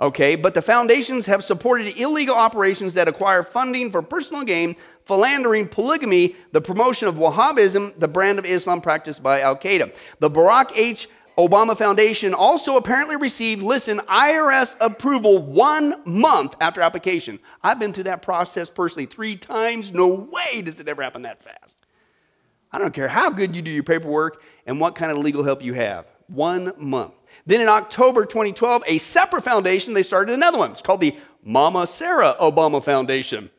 okay, 0.00 0.34
but 0.34 0.54
the 0.54 0.62
foundations 0.62 1.26
have 1.26 1.44
supported 1.44 1.98
illegal 1.98 2.34
operations 2.34 2.94
that 2.94 3.08
acquire 3.08 3.42
funding 3.42 3.90
for 3.90 4.02
personal 4.02 4.42
gain, 4.42 4.76
philandering, 5.04 5.68
polygamy, 5.68 6.36
the 6.52 6.60
promotion 6.60 7.08
of 7.08 7.16
Wahhabism, 7.16 7.98
the 7.98 8.08
brand 8.08 8.38
of 8.38 8.44
Islam 8.44 8.80
practiced 8.80 9.22
by 9.22 9.40
Al 9.40 9.56
Qaeda. 9.56 9.94
The 10.18 10.30
Barack 10.30 10.72
H. 10.74 11.08
Obama 11.38 11.76
Foundation 11.76 12.34
also 12.34 12.76
apparently 12.76 13.16
received, 13.16 13.62
listen, 13.62 13.98
IRS 14.00 14.76
approval 14.80 15.40
one 15.40 16.02
month 16.04 16.54
after 16.60 16.82
application. 16.82 17.38
I've 17.62 17.78
been 17.78 17.92
through 17.92 18.04
that 18.04 18.20
process 18.20 18.68
personally 18.68 19.06
three 19.06 19.36
times. 19.36 19.92
No 19.92 20.08
way 20.08 20.60
does 20.60 20.80
it 20.80 20.88
ever 20.88 21.02
happen 21.02 21.22
that 21.22 21.42
fast. 21.42 21.76
I 22.72 22.78
don't 22.78 22.92
care 22.92 23.08
how 23.08 23.30
good 23.30 23.56
you 23.56 23.62
do 23.62 23.70
your 23.70 23.82
paperwork 23.82 24.42
and 24.66 24.78
what 24.78 24.94
kind 24.94 25.10
of 25.10 25.18
legal 25.18 25.42
help 25.42 25.62
you 25.62 25.74
have. 25.74 26.06
One 26.28 26.72
month. 26.76 27.14
Then 27.46 27.60
in 27.60 27.68
October 27.68 28.24
2012, 28.24 28.82
a 28.86 28.98
separate 28.98 29.42
foundation, 29.42 29.94
they 29.94 30.02
started 30.02 30.32
another 30.34 30.58
one. 30.58 30.72
It's 30.72 30.82
called 30.82 31.00
the 31.00 31.16
Mama 31.42 31.86
Sarah 31.86 32.36
Obama 32.40 32.82
Foundation, 32.84 33.50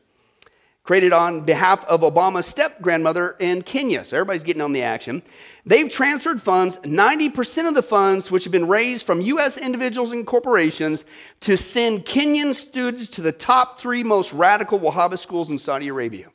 created 0.84 1.12
on 1.12 1.44
behalf 1.44 1.84
of 1.86 2.00
Obama's 2.00 2.46
step 2.46 2.80
grandmother 2.80 3.36
in 3.40 3.62
Kenya. 3.62 4.04
So 4.04 4.16
everybody's 4.16 4.44
getting 4.44 4.62
on 4.62 4.72
the 4.72 4.82
action. 4.82 5.22
They've 5.64 5.88
transferred 5.88 6.40
funds, 6.40 6.76
90% 6.78 7.68
of 7.68 7.74
the 7.74 7.82
funds 7.82 8.30
which 8.30 8.44
have 8.44 8.52
been 8.52 8.66
raised 8.66 9.06
from 9.06 9.20
U.S. 9.20 9.56
individuals 9.56 10.12
and 10.12 10.26
corporations, 10.26 11.04
to 11.40 11.56
send 11.56 12.04
Kenyan 12.04 12.54
students 12.54 13.08
to 13.08 13.20
the 13.20 13.32
top 13.32 13.78
three 13.78 14.02
most 14.02 14.32
radical 14.32 14.78
Wahhabist 14.78 15.20
schools 15.20 15.50
in 15.50 15.58
Saudi 15.58 15.88
Arabia. 15.88 16.28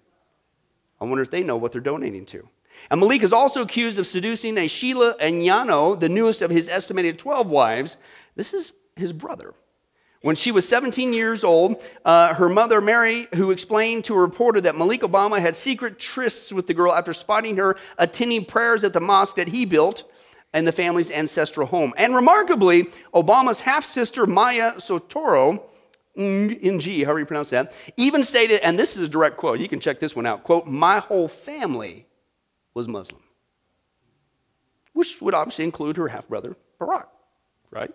I 0.99 1.05
wonder 1.05 1.21
if 1.21 1.31
they 1.31 1.43
know 1.43 1.57
what 1.57 1.71
they're 1.71 1.81
donating 1.81 2.25
to. 2.27 2.47
And 2.89 3.00
Malik 3.00 3.24
is 3.24 3.34
also 3.34 3.62
accused 3.62 4.00
of 4.00 4.07
seducing 4.07 4.57
a 4.57 4.67
Sheila 4.67 5.15
Anyango, 5.19 6.00
the 6.00 6.10
newest 6.10 6.41
of 6.41 6.51
his 6.51 6.69
estimated 6.69 7.17
12 7.17 7.50
wives. 7.50 7.98
This 8.36 8.53
is 8.53 8.72
his 8.96 9.13
brother. 9.13 9.53
When 10.22 10.36
she 10.36 10.51
was 10.51 10.67
17 10.67 11.13
years 11.13 11.43
old, 11.43 11.84
uh, 12.03 12.34
her 12.34 12.50
mother, 12.50 12.81
Mary, 12.81 13.27
who 13.36 13.51
explained 13.51 14.05
to 14.05 14.15
a 14.15 14.19
reporter 14.19 14.60
that 14.62 14.75
Malik 14.75 15.01
Obama 15.01 15.39
had 15.39 15.55
secret 15.55 16.00
trysts 16.00 16.51
with 16.51 16.65
the 16.65 16.74
girl 16.74 16.91
after 16.91 17.13
spotting 17.13 17.57
her 17.57 17.77
attending 17.98 18.43
prayers 18.43 18.84
at 18.84 18.93
the 18.93 19.00
mosque 19.00 19.36
that 19.36 19.48
he 19.48 19.63
built 19.65 20.10
in 20.53 20.65
the 20.65 20.72
family's 20.72 21.12
ancestral 21.12 21.67
home. 21.67 21.93
And 21.98 22.15
remarkably, 22.15 22.89
Obama's 23.13 23.60
half 23.60 23.86
sister, 23.86 24.25
Maya 24.25 24.74
Soetoro, 24.77 25.62
NG, 26.17 27.03
however 27.03 27.19
you 27.19 27.25
pronounce 27.27 27.51
that, 27.51 27.74
even 27.96 28.24
stated, 28.24 28.62
and 28.62 28.77
this 28.79 28.98
is 28.98 29.03
a 29.03 29.07
direct 29.07 29.38
quote, 29.38 29.60
you 29.60 29.69
can 29.69 29.79
check 29.79 30.00
this 30.00 30.15
one 30.15 30.25
out, 30.25 30.43
quote, 30.43 30.65
my 30.65 30.98
whole 30.98 31.27
family 31.27 32.06
was 32.77 32.88
Muslim. 32.88 33.22
which 34.93 35.19
would 35.22 35.34
obviously 35.34 35.65
include 35.65 35.98
her 35.98 36.07
half 36.07 36.27
brother, 36.27 36.55
Barack, 36.79 37.07
right? 37.72 37.91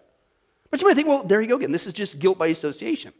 But 0.71 0.81
you 0.81 0.89
might 0.89 0.95
think, 0.95 1.09
well, 1.09 1.23
there 1.23 1.41
you 1.41 1.49
go 1.49 1.57
again. 1.57 1.73
This 1.73 1.87
is 1.87 1.93
just 1.93 2.19
guilt 2.19 2.37
by 2.37 2.49
association, 2.49 3.13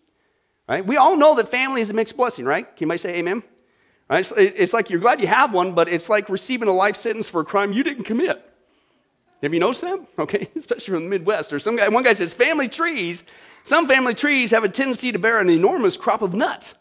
right? 0.69 0.85
We 0.85 0.97
all 0.97 1.17
know 1.17 1.35
that 1.37 1.49
family 1.49 1.81
is 1.81 1.89
a 1.89 1.93
mixed 1.93 2.17
blessing, 2.17 2.45
right? 2.45 2.67
Can 2.77 2.91
you 2.91 2.99
say 2.99 3.15
amen? 3.15 3.43
Right? 4.11 4.31
It's, 4.37 4.73
like 4.73 4.91
you're 4.91 5.01
glad 5.01 5.21
you 5.21 5.29
have 5.29 5.55
one, 5.55 5.73
but 5.73 5.89
it's 5.89 6.09
like 6.09 6.29
receiving 6.29 6.69
a 6.69 6.73
life 6.73 6.97
sentence 6.97 7.29
for 7.29 7.41
a 7.41 7.45
crime 7.45 7.73
you 7.73 7.83
didn't 7.83 8.05
commit. 8.05 8.45
Have 9.43 9.55
you 9.55 9.61
noticed 9.61 9.83
that? 9.83 10.01
Okay, 10.19 10.49
especially 10.57 10.95
from 10.95 11.05
the 11.05 11.11
Midwest. 11.11 11.53
Or 11.53 11.59
some 11.59 11.77
guy, 11.77 11.89
one 11.89 12.03
guy 12.03 12.13
says, 12.13 12.35
family 12.35 12.69
trees, 12.69 13.23
some 13.63 13.87
family 13.87 14.15
trees 14.15 14.51
have 14.51 14.65
a 14.65 14.69
tendency 14.69 15.13
to 15.13 15.19
bear 15.19 15.39
an 15.41 15.49
enormous 15.49 15.97
crop 15.97 16.23
of 16.23 16.35
nuts. 16.35 16.75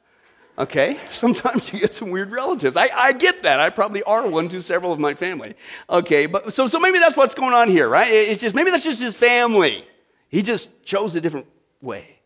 Okay, 0.61 0.99
sometimes 1.11 1.73
you 1.73 1.79
get 1.79 1.93
some 1.93 2.11
weird 2.11 2.31
relatives. 2.31 2.77
I, 2.77 2.89
I 2.95 3.13
get 3.13 3.41
that. 3.43 3.59
I 3.59 3.71
probably 3.71 4.03
are 4.03 4.27
one 4.27 4.47
to 4.49 4.61
several 4.61 4.93
of 4.93 4.99
my 4.99 5.15
family. 5.15 5.55
Okay, 5.89 6.27
but 6.27 6.53
so, 6.53 6.67
so 6.67 6.79
maybe 6.79 6.99
that's 6.99 7.17
what's 7.17 7.33
going 7.33 7.53
on 7.53 7.67
here, 7.67 7.89
right? 7.89 8.11
It's 8.11 8.41
just 8.41 8.55
maybe 8.55 8.69
that's 8.69 8.83
just 8.83 9.01
his 9.01 9.15
family. 9.15 9.83
He 10.29 10.43
just 10.43 10.85
chose 10.85 11.15
a 11.15 11.21
different 11.21 11.47
way. 11.81 12.19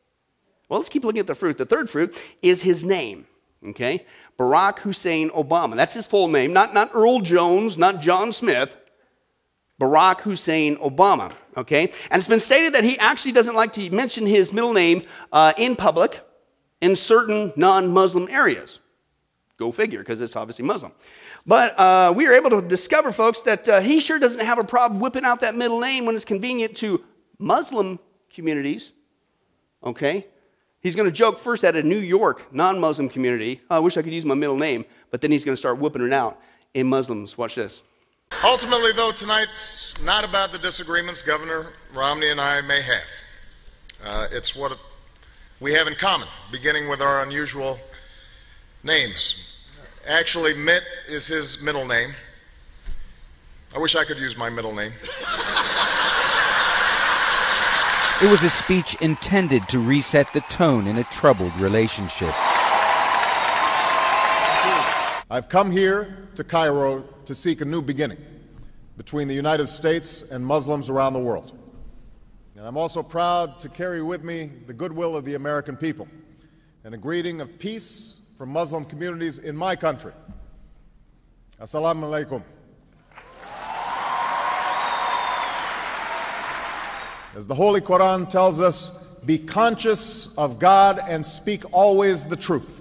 Well, 0.67 0.79
let's 0.79 0.89
keep 0.89 1.05
looking 1.05 1.21
at 1.21 1.27
the 1.27 1.35
fruit. 1.35 1.57
The 1.57 1.65
third 1.65 1.89
fruit 1.89 2.21
is 2.41 2.61
his 2.61 2.83
name. 2.83 3.25
Okay, 3.69 4.05
Barack 4.37 4.79
Hussein 4.79 5.29
Obama. 5.29 5.75
That's 5.75 5.93
his 5.93 6.05
full 6.05 6.27
name, 6.27 6.51
not, 6.51 6.73
not 6.73 6.91
Earl 6.93 7.21
Jones, 7.21 7.77
not 7.77 8.01
John 8.01 8.33
Smith. 8.33 8.75
Barack 9.79 10.21
Hussein 10.21 10.77
Obama. 10.77 11.33
Okay? 11.57 11.91
And 12.09 12.19
it's 12.19 12.27
been 12.27 12.39
stated 12.39 12.73
that 12.73 12.83
he 12.83 12.97
actually 12.99 13.33
doesn't 13.33 13.55
like 13.55 13.73
to 13.73 13.89
mention 13.89 14.25
his 14.25 14.53
middle 14.53 14.71
name 14.71 15.03
uh, 15.33 15.53
in 15.57 15.75
public 15.75 16.21
in 16.81 16.95
certain 16.95 17.53
non 17.55 17.91
Muslim 17.91 18.27
areas. 18.29 18.79
Go 19.57 19.71
figure, 19.71 19.99
because 19.99 20.19
it's 20.21 20.35
obviously 20.35 20.65
Muslim. 20.65 20.91
But 21.45 21.79
uh, 21.79 22.13
we 22.15 22.25
are 22.25 22.33
able 22.33 22.49
to 22.49 22.61
discover, 22.61 23.11
folks, 23.11 23.43
that 23.43 23.67
uh, 23.69 23.79
he 23.79 23.99
sure 23.99 24.19
doesn't 24.19 24.43
have 24.43 24.57
a 24.57 24.63
problem 24.63 24.99
whipping 24.99 25.23
out 25.23 25.41
that 25.41 25.55
middle 25.55 25.79
name 25.79 26.05
when 26.05 26.15
it's 26.15 26.25
convenient 26.25 26.75
to 26.77 27.03
Muslim 27.37 27.99
communities. 28.33 28.91
Okay? 29.83 30.25
He's 30.81 30.95
going 30.95 31.07
to 31.07 31.11
joke 31.11 31.39
first 31.39 31.63
at 31.63 31.75
a 31.75 31.83
New 31.83 31.97
York 31.97 32.53
non 32.53 32.79
Muslim 32.79 33.09
community. 33.09 33.61
Oh, 33.69 33.77
I 33.77 33.79
wish 33.79 33.97
I 33.97 34.01
could 34.01 34.13
use 34.13 34.25
my 34.25 34.35
middle 34.35 34.57
name. 34.57 34.85
But 35.11 35.21
then 35.21 35.31
he's 35.31 35.45
going 35.45 35.53
to 35.55 35.59
start 35.59 35.79
whipping 35.79 36.05
it 36.05 36.13
out 36.13 36.39
in 36.73 36.87
Muslims. 36.87 37.37
Watch 37.37 37.55
this. 37.55 37.81
Ultimately, 38.43 38.91
though, 38.93 39.11
tonight's 39.11 39.99
not 40.03 40.27
about 40.27 40.51
the 40.51 40.57
disagreements 40.57 41.21
Governor 41.21 41.67
Romney 41.93 42.29
and 42.29 42.41
I 42.41 42.61
may 42.61 42.81
have. 42.81 43.03
Uh, 44.03 44.27
it's 44.31 44.55
what 44.55 44.77
we 45.59 45.73
have 45.73 45.87
in 45.87 45.95
common, 45.95 46.27
beginning 46.51 46.89
with 46.89 47.01
our 47.01 47.23
unusual 47.23 47.79
names. 48.83 49.65
Actually, 50.07 50.53
Mitt 50.53 50.83
is 51.07 51.27
his 51.27 51.61
middle 51.61 51.87
name. 51.87 52.13
I 53.73 53.79
wish 53.79 53.95
I 53.95 54.03
could 54.03 54.17
use 54.17 54.37
my 54.37 54.49
middle 54.49 54.73
name. 54.73 54.91
It 58.21 58.29
was 58.29 58.43
a 58.43 58.49
speech 58.49 58.95
intended 59.01 59.67
to 59.69 59.79
reset 59.79 60.31
the 60.33 60.41
tone 60.41 60.87
in 60.87 60.97
a 60.97 61.03
troubled 61.05 61.55
relationship. 61.59 62.33
I've 65.29 65.49
come 65.49 65.71
here 65.71 66.29
to 66.35 66.43
Cairo 66.43 67.03
to 67.25 67.35
seek 67.35 67.61
a 67.61 67.65
new 67.65 67.81
beginning 67.81 68.19
between 68.97 69.27
the 69.27 69.33
United 69.33 69.67
States 69.67 70.21
and 70.21 70.45
Muslims 70.45 70.89
around 70.89 71.13
the 71.13 71.19
world. 71.19 71.57
And 72.57 72.65
I'm 72.65 72.77
also 72.77 73.03
proud 73.03 73.59
to 73.59 73.69
carry 73.69 74.01
with 74.01 74.23
me 74.23 74.49
the 74.65 74.73
goodwill 74.73 75.17
of 75.17 75.25
the 75.25 75.35
American 75.35 75.75
people 75.75 76.07
and 76.85 76.93
a 76.93 76.97
greeting 76.97 77.41
of 77.41 77.59
peace 77.59 78.19
from 78.37 78.49
Muslim 78.49 78.85
communities 78.85 79.39
in 79.39 79.57
my 79.57 79.75
country. 79.75 80.13
Assalamu 81.59 82.03
alaikum. 82.03 82.43
As 87.35 87.45
the 87.45 87.55
Holy 87.55 87.81
Quran 87.81 88.29
tells 88.29 88.61
us, 88.61 88.91
be 89.25 89.37
conscious 89.37 90.37
of 90.37 90.57
God 90.57 91.01
and 91.09 91.25
speak 91.25 91.63
always 91.73 92.25
the 92.25 92.37
truth. 92.37 92.79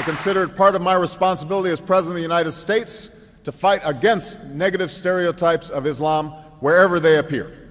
I 0.00 0.02
consider 0.02 0.44
it 0.44 0.56
part 0.56 0.74
of 0.74 0.80
my 0.80 0.94
responsibility 0.94 1.68
as 1.68 1.78
President 1.78 2.12
of 2.12 2.16
the 2.16 2.22
United 2.22 2.52
States 2.52 3.28
to 3.44 3.52
fight 3.52 3.82
against 3.84 4.42
negative 4.44 4.90
stereotypes 4.90 5.68
of 5.68 5.84
Islam 5.84 6.30
wherever 6.60 6.98
they 7.00 7.18
appear. 7.18 7.68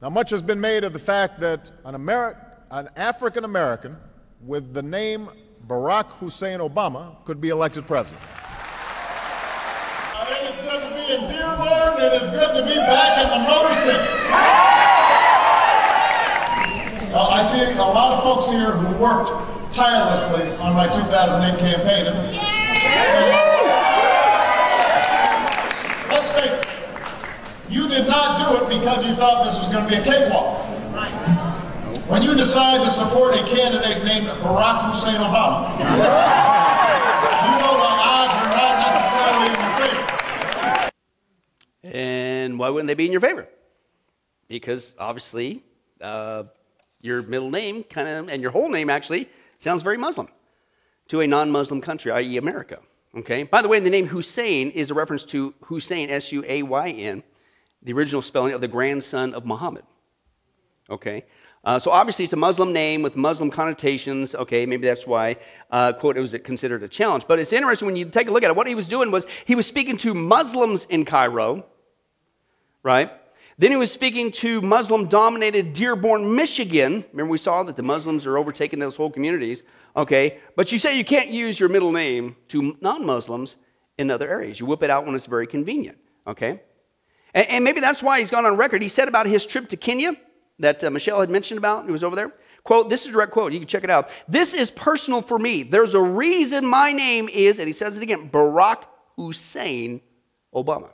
Now, 0.00 0.08
much 0.08 0.30
has 0.30 0.40
been 0.40 0.58
made 0.58 0.84
of 0.84 0.94
the 0.94 0.98
fact 0.98 1.38
that 1.40 1.70
an, 1.84 1.96
Ameri- 1.96 2.34
an 2.70 2.88
African 2.96 3.44
American 3.44 3.98
with 4.40 4.72
the 4.72 4.82
name 4.82 5.28
Barack 5.66 6.06
Hussein 6.12 6.60
Obama 6.60 7.22
could 7.26 7.42
be 7.42 7.50
elected 7.50 7.86
president. 7.86 8.24
It 10.30 10.48
is 10.48 10.58
good 10.60 10.80
to 10.80 10.94
be 10.94 11.14
in 11.14 11.30
Dearborn. 11.30 12.00
It 12.00 12.22
is 12.22 12.30
good 12.30 12.56
to 12.56 12.62
be 12.66 12.76
back 12.76 13.22
in 13.22 13.28
the 13.28 13.46
Motor 13.46 13.74
City. 13.84 14.95
Uh, 17.16 17.28
I 17.28 17.42
see 17.42 17.62
a 17.78 17.82
lot 17.82 18.12
of 18.12 18.24
folks 18.24 18.50
here 18.50 18.72
who 18.72 19.02
worked 19.02 19.30
tirelessly 19.72 20.54
on 20.56 20.74
my 20.74 20.86
2008 20.86 21.58
campaign. 21.58 22.04
Let's 26.12 26.30
face 26.32 26.60
it, 26.60 26.66
you 27.70 27.88
did 27.88 28.06
not 28.06 28.44
do 28.44 28.62
it 28.62 28.68
because 28.68 29.02
you 29.06 29.14
thought 29.14 29.46
this 29.46 29.58
was 29.58 29.70
going 29.70 29.84
to 29.84 29.88
be 29.88 29.96
a 29.96 30.04
cakewalk. 30.04 30.60
When 32.06 32.20
you 32.20 32.34
decide 32.34 32.84
to 32.84 32.90
support 32.90 33.34
a 33.34 33.42
candidate 33.46 34.04
named 34.04 34.26
Barack 34.42 34.90
Hussein 34.90 35.16
Obama, 35.16 35.72
you 35.72 35.84
know 37.64 37.74
the 37.80 37.92
odds 38.12 38.36
are 38.44 38.52
not 38.60 38.76
necessarily 38.92 39.48
in 39.54 39.60
your 39.64 39.74
favor. 39.80 40.90
And 41.82 42.58
why 42.58 42.68
wouldn't 42.68 42.88
they 42.88 42.94
be 42.94 43.06
in 43.06 43.12
your 43.12 43.22
favor? 43.22 43.48
Because 44.48 44.94
obviously, 44.98 45.62
uh, 46.02 46.44
your 47.00 47.22
middle 47.22 47.50
name 47.50 47.84
kind 47.84 48.08
of, 48.08 48.28
and 48.28 48.42
your 48.42 48.50
whole 48.50 48.68
name 48.68 48.90
actually, 48.90 49.28
sounds 49.58 49.82
very 49.82 49.98
Muslim 49.98 50.28
to 51.08 51.20
a 51.20 51.26
non 51.26 51.50
Muslim 51.50 51.80
country, 51.80 52.10
i.e., 52.12 52.36
America. 52.36 52.80
Okay? 53.16 53.44
By 53.44 53.62
the 53.62 53.68
way, 53.68 53.80
the 53.80 53.90
name 53.90 54.06
Hussein 54.06 54.70
is 54.70 54.90
a 54.90 54.94
reference 54.94 55.24
to 55.26 55.54
Hussein, 55.62 56.10
S 56.10 56.32
U 56.32 56.44
A 56.46 56.62
Y 56.62 56.88
N, 56.90 57.22
the 57.82 57.92
original 57.92 58.22
spelling 58.22 58.52
of 58.52 58.60
the 58.60 58.68
grandson 58.68 59.34
of 59.34 59.44
Muhammad. 59.46 59.84
Okay? 60.90 61.24
Uh, 61.64 61.80
so 61.80 61.90
obviously 61.90 62.24
it's 62.24 62.32
a 62.32 62.36
Muslim 62.36 62.72
name 62.72 63.02
with 63.02 63.16
Muslim 63.16 63.50
connotations. 63.50 64.36
Okay, 64.36 64.66
maybe 64.66 64.86
that's 64.86 65.04
why, 65.04 65.36
uh, 65.72 65.92
quote, 65.92 66.16
it 66.16 66.20
was 66.20 66.32
considered 66.44 66.84
a 66.84 66.88
challenge. 66.88 67.26
But 67.26 67.40
it's 67.40 67.52
interesting 67.52 67.86
when 67.86 67.96
you 67.96 68.04
take 68.04 68.28
a 68.28 68.30
look 68.30 68.44
at 68.44 68.50
it. 68.50 68.56
What 68.56 68.68
he 68.68 68.76
was 68.76 68.86
doing 68.86 69.10
was 69.10 69.26
he 69.46 69.56
was 69.56 69.66
speaking 69.66 69.96
to 69.98 70.14
Muslims 70.14 70.84
in 70.84 71.04
Cairo, 71.04 71.66
right? 72.84 73.10
Then 73.58 73.70
he 73.70 73.76
was 73.76 73.90
speaking 73.90 74.30
to 74.32 74.60
Muslim 74.60 75.06
dominated 75.06 75.72
Dearborn, 75.72 76.34
Michigan. 76.34 77.04
Remember, 77.12 77.30
we 77.30 77.38
saw 77.38 77.62
that 77.62 77.76
the 77.76 77.82
Muslims 77.82 78.26
are 78.26 78.36
overtaking 78.36 78.78
those 78.78 78.96
whole 78.96 79.10
communities. 79.10 79.62
Okay, 79.96 80.38
but 80.56 80.70
you 80.72 80.78
say 80.78 80.98
you 80.98 81.04
can't 81.04 81.30
use 81.30 81.58
your 81.58 81.70
middle 81.70 81.90
name 81.90 82.36
to 82.48 82.76
non 82.82 83.06
Muslims 83.06 83.56
in 83.96 84.10
other 84.10 84.28
areas. 84.28 84.60
You 84.60 84.66
whip 84.66 84.82
it 84.82 84.90
out 84.90 85.06
when 85.06 85.14
it's 85.14 85.26
very 85.26 85.46
convenient. 85.46 85.96
Okay? 86.26 86.60
And, 87.32 87.48
and, 87.48 87.64
maybe 87.64 87.80
that's 87.80 88.02
why 88.02 88.18
he's 88.18 88.30
gone 88.30 88.44
on 88.44 88.56
record. 88.56 88.82
He 88.82 88.88
said 88.88 89.08
about 89.08 89.26
his 89.26 89.46
trip 89.46 89.68
to 89.70 89.76
Kenya 89.76 90.16
that 90.58 90.82
uh, 90.84 90.90
Michelle 90.90 91.20
had 91.20 91.30
mentioned 91.30 91.58
about, 91.58 91.86
he 91.86 91.92
was 91.92 92.04
over 92.04 92.16
there. 92.16 92.32
Quote, 92.62 92.90
this 92.90 93.02
is 93.02 93.08
a 93.08 93.12
direct 93.12 93.32
quote. 93.32 93.52
You 93.52 93.60
can 93.60 93.68
check 93.68 93.84
it 93.84 93.90
out. 93.90 94.10
This 94.26 94.52
is 94.52 94.70
personal 94.70 95.22
for 95.22 95.38
me. 95.38 95.62
There's 95.62 95.94
a 95.94 96.00
reason 96.00 96.66
my 96.66 96.92
name 96.92 97.28
is, 97.28 97.58
and 97.58 97.68
he 97.68 97.72
says 97.72 97.96
it 97.96 98.02
again, 98.02 98.28
Barack 98.28 98.82
Hussein 99.16 100.00
Obama. 100.54 100.88
I 100.88 100.92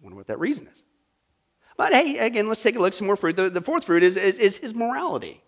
wonder 0.00 0.16
what 0.16 0.28
that 0.28 0.38
reason 0.38 0.66
is. 0.68 0.82
But 1.76 1.92
hey, 1.92 2.18
again, 2.18 2.48
let's 2.48 2.62
take 2.62 2.76
a 2.76 2.78
look 2.78 2.94
some 2.94 3.06
more 3.06 3.16
fruit. 3.16 3.36
The, 3.36 3.50
the 3.50 3.60
fourth 3.60 3.84
fruit 3.84 4.02
is, 4.02 4.16
is, 4.16 4.38
is 4.38 4.56
his 4.56 4.74
morality. 4.74 5.42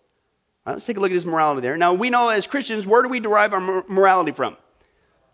Right, 0.66 0.74
let's 0.74 0.84
take 0.84 0.98
a 0.98 1.00
look 1.00 1.10
at 1.10 1.14
his 1.14 1.24
morality 1.24 1.62
there. 1.62 1.76
Now, 1.76 1.94
we 1.94 2.10
know 2.10 2.28
as 2.28 2.46
Christians, 2.46 2.86
where 2.86 3.02
do 3.02 3.08
we 3.08 3.20
derive 3.20 3.54
our 3.54 3.84
morality 3.88 4.32
from? 4.32 4.56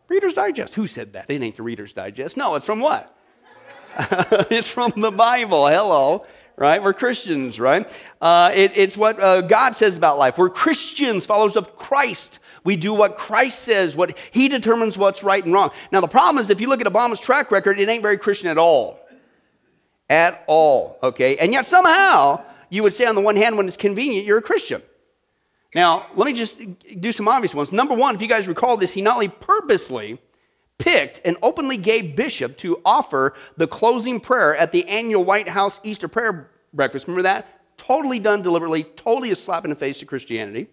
Reader's 0.09 0.35
Digest. 0.35 0.75
Who 0.75 0.87
said 0.87 1.15
that? 1.15 1.27
It 1.29 1.43
ain't 1.43 1.57
the 1.57 1.63
Reader's 1.63 1.93
Digest. 1.93 2.37
No, 2.37 2.55
it's 2.55 2.67
from 2.67 2.79
what? 2.79 3.17
it's 4.51 4.69
from 4.69 4.93
the 4.97 5.11
Bible. 5.11 5.67
Hello. 5.67 6.27
Right? 6.57 6.81
We're 6.81 6.95
Christians, 6.95 7.59
right? 7.59 7.91
Uh, 8.21 8.53
it, 8.55 8.77
it's 8.77 8.97
what 8.97 9.19
uh, 9.19 9.41
God 9.41 9.75
says 9.75 9.97
about 9.97 10.19
life. 10.19 10.39
We're 10.39 10.51
Christians, 10.51 11.27
followers 11.27 11.57
of 11.57 11.75
Christ. 11.75 12.39
We 12.63 12.77
do 12.77 12.95
what 12.95 13.17
Christ 13.17 13.61
says, 13.61 13.97
what 13.97 14.17
He 14.31 14.49
determines 14.49 14.97
what's 14.97 15.25
right 15.25 15.45
and 15.45 15.53
wrong. 15.53 15.73
Now, 15.91 16.01
the 16.01 16.07
problem 16.07 16.41
is 16.41 16.51
if 16.51 16.61
you 16.61 16.69
look 16.69 16.81
at 16.81 16.87
Obama's 16.87 17.19
track 17.19 17.51
record, 17.51 17.81
it 17.81 17.89
ain't 17.89 18.03
very 18.03 18.19
Christian 18.19 18.49
at 18.49 18.59
all 18.59 19.04
at 20.09 20.45
all, 20.47 20.99
okay? 21.03 21.37
And 21.39 21.53
yet 21.53 21.67
somehow 21.67 22.45
you 22.71 22.83
would 22.83 22.95
say, 22.95 23.07
on 23.07 23.15
the 23.15 23.21
one 23.21 23.37
hand, 23.37 23.57
when 23.57 23.67
it's 23.67 23.77
convenient, 23.77 24.27
you're 24.27 24.39
a 24.39 24.43
Christian. 24.43 24.83
Now, 25.75 26.07
let 26.15 26.27
me 26.27 26.33
just 26.33 26.59
do 27.01 27.13
some 27.13 27.29
obvious 27.29 27.55
ones. 27.55 27.73
Number 27.73 27.95
one, 27.95 28.15
if 28.15 28.23
you 28.23 28.29
guys 28.29 28.47
recall 28.47 28.77
this, 28.77 28.93
he 28.93 29.03
not 29.03 29.15
only 29.15 29.29
purposely 29.29 30.21
picked 30.79 31.21
an 31.25 31.37
openly 31.43 31.77
gay 31.77 32.03
bishop 32.03 32.57
to 32.59 32.81
offer 32.85 33.35
the 33.57 33.67
closing 33.67 34.21
prayer 34.21 34.57
at 34.57 34.73
the 34.73 34.87
annual 34.89 35.25
White 35.25 35.49
House 35.49 35.81
Easter 35.83 36.09
prayer 36.09 36.51
breakfast. 36.73 37.07
Remember 37.07 37.23
that? 37.23 37.55
totally 37.77 38.19
done 38.19 38.43
deliberately, 38.43 38.85
totally 38.85 39.31
a 39.31 39.37
slap 39.37 39.65
in 39.65 39.71
the 39.71 39.77
face 39.77 39.99
to 39.99 40.07
Christianity. 40.07 40.69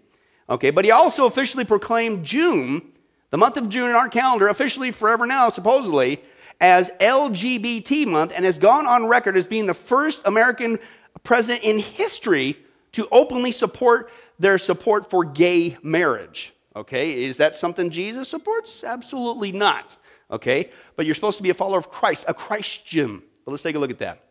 Okay, 0.50 0.70
but 0.70 0.86
he 0.86 0.92
also 0.92 1.26
officially 1.26 1.64
proclaimed 1.64 2.26
June, 2.26 2.92
the 3.30 3.38
month 3.38 3.58
of 3.58 3.70
June 3.70 3.90
in 3.90 3.96
our 3.96 4.10
calendar, 4.10 4.50
officially 4.50 4.92
forever 4.92 5.26
now, 5.26 5.50
supposedly, 5.50 6.22
as 6.62 6.92
LGBT 7.02 8.06
month, 8.06 8.32
and 8.34 8.46
has 8.46 8.58
gone 8.58 8.86
on 8.88 9.08
record 9.08 9.36
as 9.36 9.48
being 9.48 9.66
the 9.66 9.74
first 9.74 10.22
American 10.26 10.80
president 11.24 11.64
in 11.66 11.80
history 11.80 12.58
to 12.94 13.08
openly 13.12 13.52
support 13.52 14.12
their 14.40 14.58
support 14.58 15.10
for 15.10 15.26
gay 15.26 15.78
marriage. 15.84 16.54
Okay, 16.76 17.26
is 17.26 17.38
that 17.38 17.56
something 17.56 17.90
Jesus 17.90 18.30
supports? 18.30 18.84
Absolutely 18.84 19.52
not. 19.52 19.98
Okay, 20.30 20.70
but 20.96 21.06
you're 21.06 21.16
supposed 21.16 21.38
to 21.38 21.44
be 21.44 21.50
a 21.50 21.54
follower 21.54 21.80
of 21.80 21.90
Christ, 21.90 22.26
a 22.28 22.34
Christian. 22.34 23.22
But 23.44 23.52
let's 23.52 23.64
take 23.64 23.76
a 23.76 23.80
look 23.80 23.92
at 23.92 24.00
that. 24.00 24.24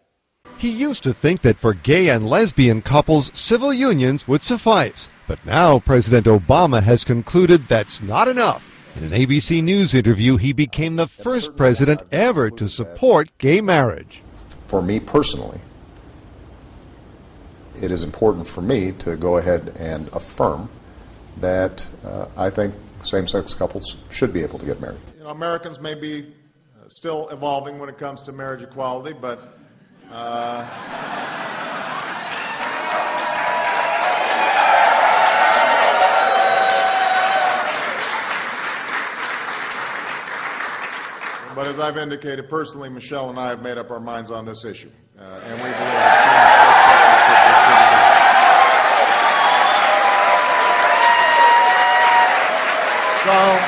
He 0.57 0.71
used 0.71 1.03
to 1.03 1.13
think 1.13 1.43
that 1.43 1.57
for 1.57 1.75
gay 1.75 2.09
and 2.09 2.29
lesbian 2.29 2.81
couples, 2.81 3.31
civil 3.39 3.75
unions 3.75 4.27
would 4.27 4.43
suffice. 4.43 5.09
But 5.27 5.45
now 5.45 5.79
President 5.79 6.27
Obama 6.27 6.83
has 6.83 7.05
concluded 7.05 7.69
that's 7.69 8.03
not 8.03 8.29
enough. 8.29 8.70
In 8.97 9.05
an 9.05 9.11
ABC 9.11 9.63
News 9.63 9.95
interview, 9.95 10.37
he 10.37 10.53
became 10.53 10.97
the 10.97 11.07
first 11.07 11.57
president 11.57 12.03
ever 12.11 12.51
to 12.51 12.69
support 12.69 13.31
gay 13.39 13.61
marriage. 13.61 14.23
For 14.67 14.83
me 14.83 15.01
personally, 15.01 15.61
it 17.81 17.91
is 17.91 18.03
important 18.03 18.47
for 18.47 18.61
me 18.61 18.93
to 18.93 19.17
go 19.17 19.37
ahead 19.37 19.75
and 19.79 20.09
affirm 20.13 20.69
that 21.39 21.89
uh, 22.05 22.27
I 22.37 22.51
think 22.51 22.75
same 23.01 23.27
sex 23.27 23.55
couples 23.55 23.97
should 24.11 24.33
be 24.33 24.43
able 24.43 24.59
to 24.59 24.67
get 24.67 24.81
married. 24.81 25.01
You 25.17 25.25
know, 25.25 25.31
Americans 25.31 25.81
may 25.81 25.95
be 25.95 26.23
uh, 26.23 26.89
still 26.89 27.29
evolving 27.31 27.79
when 27.79 27.89
it 27.89 27.97
comes 27.97 28.23
to 28.23 28.33
marriage 28.33 28.63
equality, 28.63 29.17
but. 29.19 29.57
Uh, 30.11 30.67
But 41.55 41.67
as 41.67 41.81
I've 41.81 41.97
indicated 41.97 42.49
personally, 42.49 42.89
Michelle 42.89 43.29
and 43.29 43.39
I 43.39 43.49
have 43.49 43.61
made 43.61 43.77
up 43.77 43.91
our 43.91 43.99
minds 43.99 44.31
on 44.31 44.47
this 44.47 44.65
issue. 44.65 44.91
Uh, 45.19 45.23
and 45.23 45.55
we 45.57 45.69
believe 45.69 46.31
So, 53.21 53.59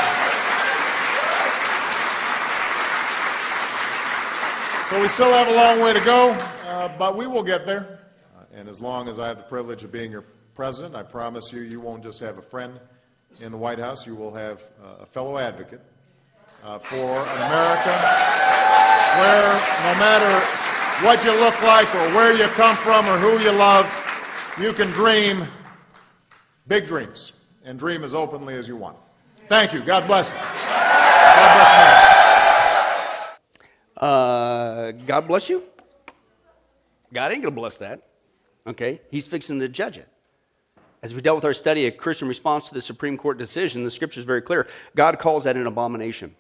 so 4.89 5.03
we 5.03 5.09
still 5.09 5.31
have 5.31 5.49
a 5.49 5.55
long 5.55 5.81
way 5.81 5.93
to 5.93 6.01
go, 6.01 6.31
uh, 6.69 6.89
but 6.97 7.17
we 7.19 7.27
will 7.27 7.43
get 7.43 7.67
there. 7.67 7.99
Uh, 8.35 8.45
and 8.55 8.67
as 8.67 8.81
long 8.81 9.09
as 9.09 9.19
I 9.19 9.29
have 9.29 9.37
the 9.37 9.43
privilege 9.43 9.85
of 9.85 9.93
being 9.93 10.11
your 10.11 10.25
president, 10.55 10.95
I 10.95 11.03
promise 11.03 11.53
you, 11.53 11.61
you 11.61 11.81
won't 11.81 12.03
just 12.03 12.19
have 12.21 12.39
a 12.39 12.43
friend 12.43 12.81
in 13.41 13.53
the 13.53 13.59
White 13.59 13.79
House, 13.79 14.07
you 14.07 14.15
will 14.15 14.33
have 14.33 14.63
uh, 14.83 15.03
a 15.03 15.07
fellow 15.07 15.37
advocate 15.37 15.83
uh, 16.63 16.79
for 16.79 16.97
an 16.97 17.43
America 17.49 17.95
where 19.19 19.53
no 19.83 19.99
matter 19.99 20.33
what 21.05 21.25
you 21.25 21.33
look 21.41 21.61
like 21.63 21.93
or 21.95 22.15
where 22.15 22.37
you 22.37 22.47
come 22.55 22.77
from 22.77 23.07
or 23.07 23.19
who 23.19 23.39
you 23.43 23.51
love, 23.53 23.87
you 24.61 24.73
can 24.73 24.89
dream 24.89 25.47
big 26.69 26.87
dreams 26.87 27.33
and 27.65 27.79
dream 27.79 28.05
as 28.05 28.15
openly 28.15 28.55
as 28.55 28.69
you 28.69 28.77
want. 28.77 28.97
Thank 29.49 29.73
you. 29.73 29.81
God 29.81 30.07
bless 30.07 30.31
you. 30.31 30.37
God 30.37 31.55
bless 31.57 31.71
you. 33.99 34.07
Uh, 34.07 34.93
God 35.07 35.29
bless 35.29 35.49
you? 35.49 35.63
God 37.13 37.33
ain't 37.33 37.43
going 37.43 37.55
to 37.55 37.61
bless 37.61 37.79
that. 37.79 38.09
Okay? 38.67 39.01
He's 39.11 39.27
fixing 39.27 39.59
to 39.61 39.69
judge 39.69 39.99
it. 39.99 40.09
As 41.03 41.15
we 41.15 41.21
dealt 41.21 41.35
with 41.37 41.45
our 41.45 41.53
study 41.53 41.87
of 41.89 41.97
Christian 41.97 42.29
response 42.29 42.69
to 42.69 42.75
the 42.75 42.81
Supreme 42.81 43.19
Court 43.19 43.37
decision, 43.37 43.83
the 43.83 43.91
scripture 43.91 44.21
is 44.21 44.27
very 44.27 44.41
clear. 44.41 44.69
God 44.95 45.19
calls 45.19 45.45
that 45.45 45.57
an 45.57 45.67
abomination. 45.67 46.37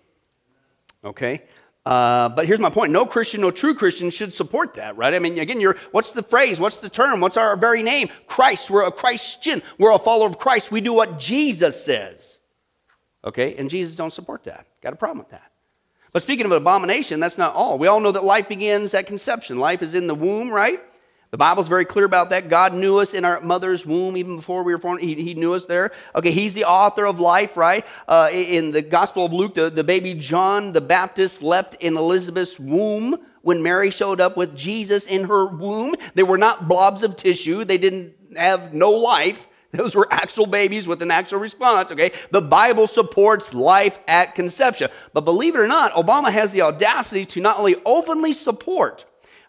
Okay? 1.04 1.42
Uh, 1.84 2.28
but 2.28 2.46
here's 2.46 2.60
my 2.60 2.70
point 2.70 2.92
no 2.92 3.04
Christian, 3.04 3.40
no 3.40 3.50
true 3.50 3.74
Christian 3.74 4.10
should 4.10 4.32
support 4.32 4.74
that, 4.74 4.96
right? 4.96 5.14
I 5.14 5.18
mean, 5.18 5.38
again, 5.38 5.60
you're, 5.60 5.76
what's 5.90 6.12
the 6.12 6.22
phrase? 6.22 6.60
What's 6.60 6.78
the 6.78 6.88
term? 6.88 7.20
What's 7.20 7.36
our 7.36 7.56
very 7.56 7.82
name? 7.82 8.08
Christ. 8.26 8.70
We're 8.70 8.84
a 8.84 8.92
Christian. 8.92 9.62
We're 9.78 9.92
a 9.92 9.98
follower 9.98 10.28
of 10.28 10.38
Christ. 10.38 10.70
We 10.70 10.80
do 10.80 10.92
what 10.92 11.18
Jesus 11.18 11.84
says. 11.84 12.38
Okay? 13.24 13.56
And 13.56 13.68
Jesus 13.68 13.96
don't 13.96 14.12
support 14.12 14.44
that. 14.44 14.66
Got 14.80 14.92
a 14.92 14.96
problem 14.96 15.18
with 15.18 15.30
that. 15.30 15.50
But 16.12 16.22
speaking 16.22 16.46
of 16.46 16.52
abomination, 16.52 17.20
that's 17.20 17.38
not 17.38 17.54
all. 17.54 17.78
We 17.78 17.86
all 17.88 17.98
know 17.98 18.12
that 18.12 18.22
life 18.22 18.48
begins 18.48 18.94
at 18.94 19.06
conception. 19.06 19.58
Life 19.58 19.82
is 19.82 19.94
in 19.94 20.06
the 20.06 20.14
womb, 20.14 20.50
right? 20.50 20.80
The 21.32 21.38
Bible's 21.38 21.66
very 21.66 21.86
clear 21.86 22.04
about 22.04 22.28
that. 22.28 22.50
God 22.50 22.74
knew 22.74 22.98
us 22.98 23.14
in 23.14 23.24
our 23.24 23.40
mother's 23.40 23.86
womb 23.86 24.18
even 24.18 24.36
before 24.36 24.62
we 24.62 24.74
were 24.74 24.78
born. 24.78 24.98
He, 24.98 25.14
he 25.14 25.32
knew 25.32 25.54
us 25.54 25.64
there. 25.64 25.92
Okay, 26.14 26.30
He's 26.30 26.52
the 26.52 26.66
author 26.66 27.06
of 27.06 27.20
life, 27.20 27.56
right? 27.56 27.86
Uh, 28.06 28.28
in 28.30 28.70
the 28.70 28.82
Gospel 28.82 29.24
of 29.24 29.32
Luke, 29.32 29.54
the, 29.54 29.70
the 29.70 29.82
baby 29.82 30.12
John 30.12 30.74
the 30.74 30.82
Baptist 30.82 31.42
leapt 31.42 31.76
in 31.76 31.96
Elizabeth's 31.96 32.60
womb 32.60 33.16
when 33.40 33.62
Mary 33.62 33.90
showed 33.90 34.20
up 34.20 34.36
with 34.36 34.54
Jesus 34.54 35.06
in 35.06 35.24
her 35.24 35.46
womb. 35.46 35.94
They 36.14 36.22
were 36.22 36.36
not 36.36 36.68
blobs 36.68 37.02
of 37.02 37.16
tissue, 37.16 37.64
they 37.64 37.78
didn't 37.78 38.12
have 38.36 38.74
no 38.74 38.90
life. 38.90 39.48
Those 39.70 39.94
were 39.94 40.08
actual 40.10 40.44
babies 40.44 40.86
with 40.86 41.00
an 41.00 41.10
actual 41.10 41.38
response, 41.38 41.90
okay? 41.92 42.12
The 42.30 42.42
Bible 42.42 42.86
supports 42.86 43.54
life 43.54 43.98
at 44.06 44.34
conception. 44.34 44.90
But 45.14 45.22
believe 45.22 45.54
it 45.54 45.60
or 45.60 45.66
not, 45.66 45.94
Obama 45.94 46.30
has 46.30 46.52
the 46.52 46.60
audacity 46.60 47.24
to 47.24 47.40
not 47.40 47.58
only 47.58 47.76
openly 47.86 48.34
support 48.34 49.06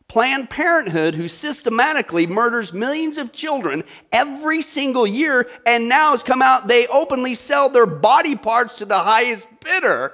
Planned 0.07 0.49
Parenthood, 0.49 1.15
who 1.15 1.27
systematically 1.27 2.27
murders 2.27 2.71
millions 2.71 3.17
of 3.17 3.31
children 3.31 3.83
every 4.11 4.61
single 4.61 5.07
year, 5.07 5.49
and 5.65 5.89
now 5.89 6.11
has 6.11 6.23
come 6.23 6.41
out, 6.41 6.67
they 6.67 6.85
openly 6.87 7.33
sell 7.33 7.69
their 7.69 7.85
body 7.85 8.35
parts 8.35 8.77
to 8.77 8.85
the 8.85 8.99
highest 8.99 9.47
bidder. 9.59 10.13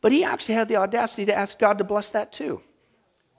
But 0.00 0.12
he 0.12 0.24
actually 0.24 0.54
had 0.54 0.68
the 0.68 0.76
audacity 0.76 1.26
to 1.26 1.36
ask 1.36 1.58
God 1.58 1.78
to 1.78 1.84
bless 1.84 2.10
that 2.12 2.32
too. 2.32 2.62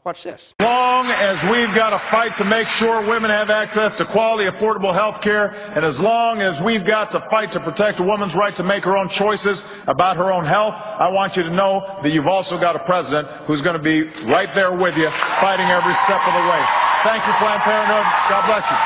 Watch 0.07 0.23
this. 0.23 0.55
As 0.55 0.63
long 0.63 1.11
as 1.11 1.35
we've 1.51 1.75
got 1.75 1.91
to 1.91 1.99
fight 2.07 2.31
to 2.39 2.47
make 2.47 2.63
sure 2.79 3.03
women 3.03 3.27
have 3.27 3.51
access 3.51 3.91
to 3.99 4.07
quality, 4.07 4.47
affordable 4.47 4.95
health 4.95 5.19
care, 5.19 5.51
and 5.75 5.83
as 5.83 5.99
long 5.99 6.39
as 6.39 6.55
we've 6.63 6.87
got 6.87 7.11
to 7.11 7.19
fight 7.27 7.51
to 7.51 7.59
protect 7.59 7.99
a 7.99 8.07
woman's 8.07 8.31
right 8.31 8.55
to 8.55 8.63
make 8.63 8.87
her 8.87 8.95
own 8.95 9.11
choices 9.11 9.59
about 9.83 10.15
her 10.15 10.31
own 10.31 10.47
health, 10.47 10.79
I 10.79 11.11
want 11.11 11.35
you 11.35 11.43
to 11.43 11.51
know 11.51 11.83
that 12.07 12.15
you've 12.15 12.31
also 12.31 12.55
got 12.55 12.79
a 12.79 12.87
president 12.87 13.27
who's 13.51 13.59
going 13.59 13.75
to 13.75 13.83
be 13.83 14.07
right 14.31 14.47
there 14.55 14.71
with 14.71 14.95
you, 14.95 15.11
fighting 15.43 15.67
every 15.67 15.91
step 16.07 16.23
of 16.23 16.31
the 16.31 16.45
way. 16.55 16.61
Thank 17.03 17.27
you, 17.27 17.35
Planned 17.43 17.67
Parenthood. 17.67 18.07
God 18.31 18.47
bless 18.47 18.63
you. 18.63 18.79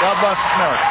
God 0.00 0.16
bless 0.24 0.40
America. 0.56 0.88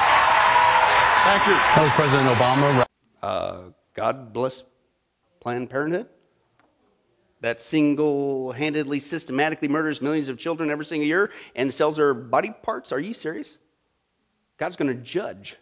Thank 1.26 1.41
you. 1.50 1.58
That 1.58 1.82
was 1.89 1.93
President 1.98 2.30
Obama. 2.30 2.86
Uh, 3.17 3.74
God 3.98 4.30
bless 4.30 4.62
Planned 5.41 5.74
Parenthood? 5.74 6.12
That 7.43 7.60
single 7.60 8.53
handedly, 8.53 8.99
systematically 8.99 9.67
murders 9.67 10.01
millions 10.01 10.29
of 10.29 10.38
children 10.38 10.71
every 10.71 10.86
single 10.86 11.06
year 11.06 11.29
and 11.58 11.73
sells 11.73 11.97
their 11.97 12.13
body 12.13 12.53
parts? 12.63 12.93
Are 12.93 12.99
you 13.01 13.13
serious? 13.13 13.58
God's 14.58 14.77
going 14.77 14.88
to 14.88 15.03
judge 15.03 15.58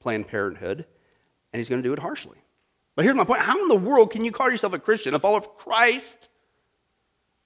Planned 0.00 0.28
Parenthood, 0.28 0.84
and 1.52 1.58
He's 1.58 1.70
going 1.70 1.82
to 1.82 1.88
do 1.88 1.94
it 1.94 1.98
harshly. 1.98 2.36
But 2.94 3.06
here's 3.06 3.16
my 3.16 3.24
point 3.24 3.40
how 3.40 3.60
in 3.62 3.68
the 3.68 3.74
world 3.74 4.10
can 4.10 4.22
you 4.22 4.32
call 4.32 4.50
yourself 4.50 4.74
a 4.74 4.78
Christian, 4.78 5.14
a 5.14 5.18
follower 5.18 5.38
of 5.38 5.54
Christ, 5.54 6.28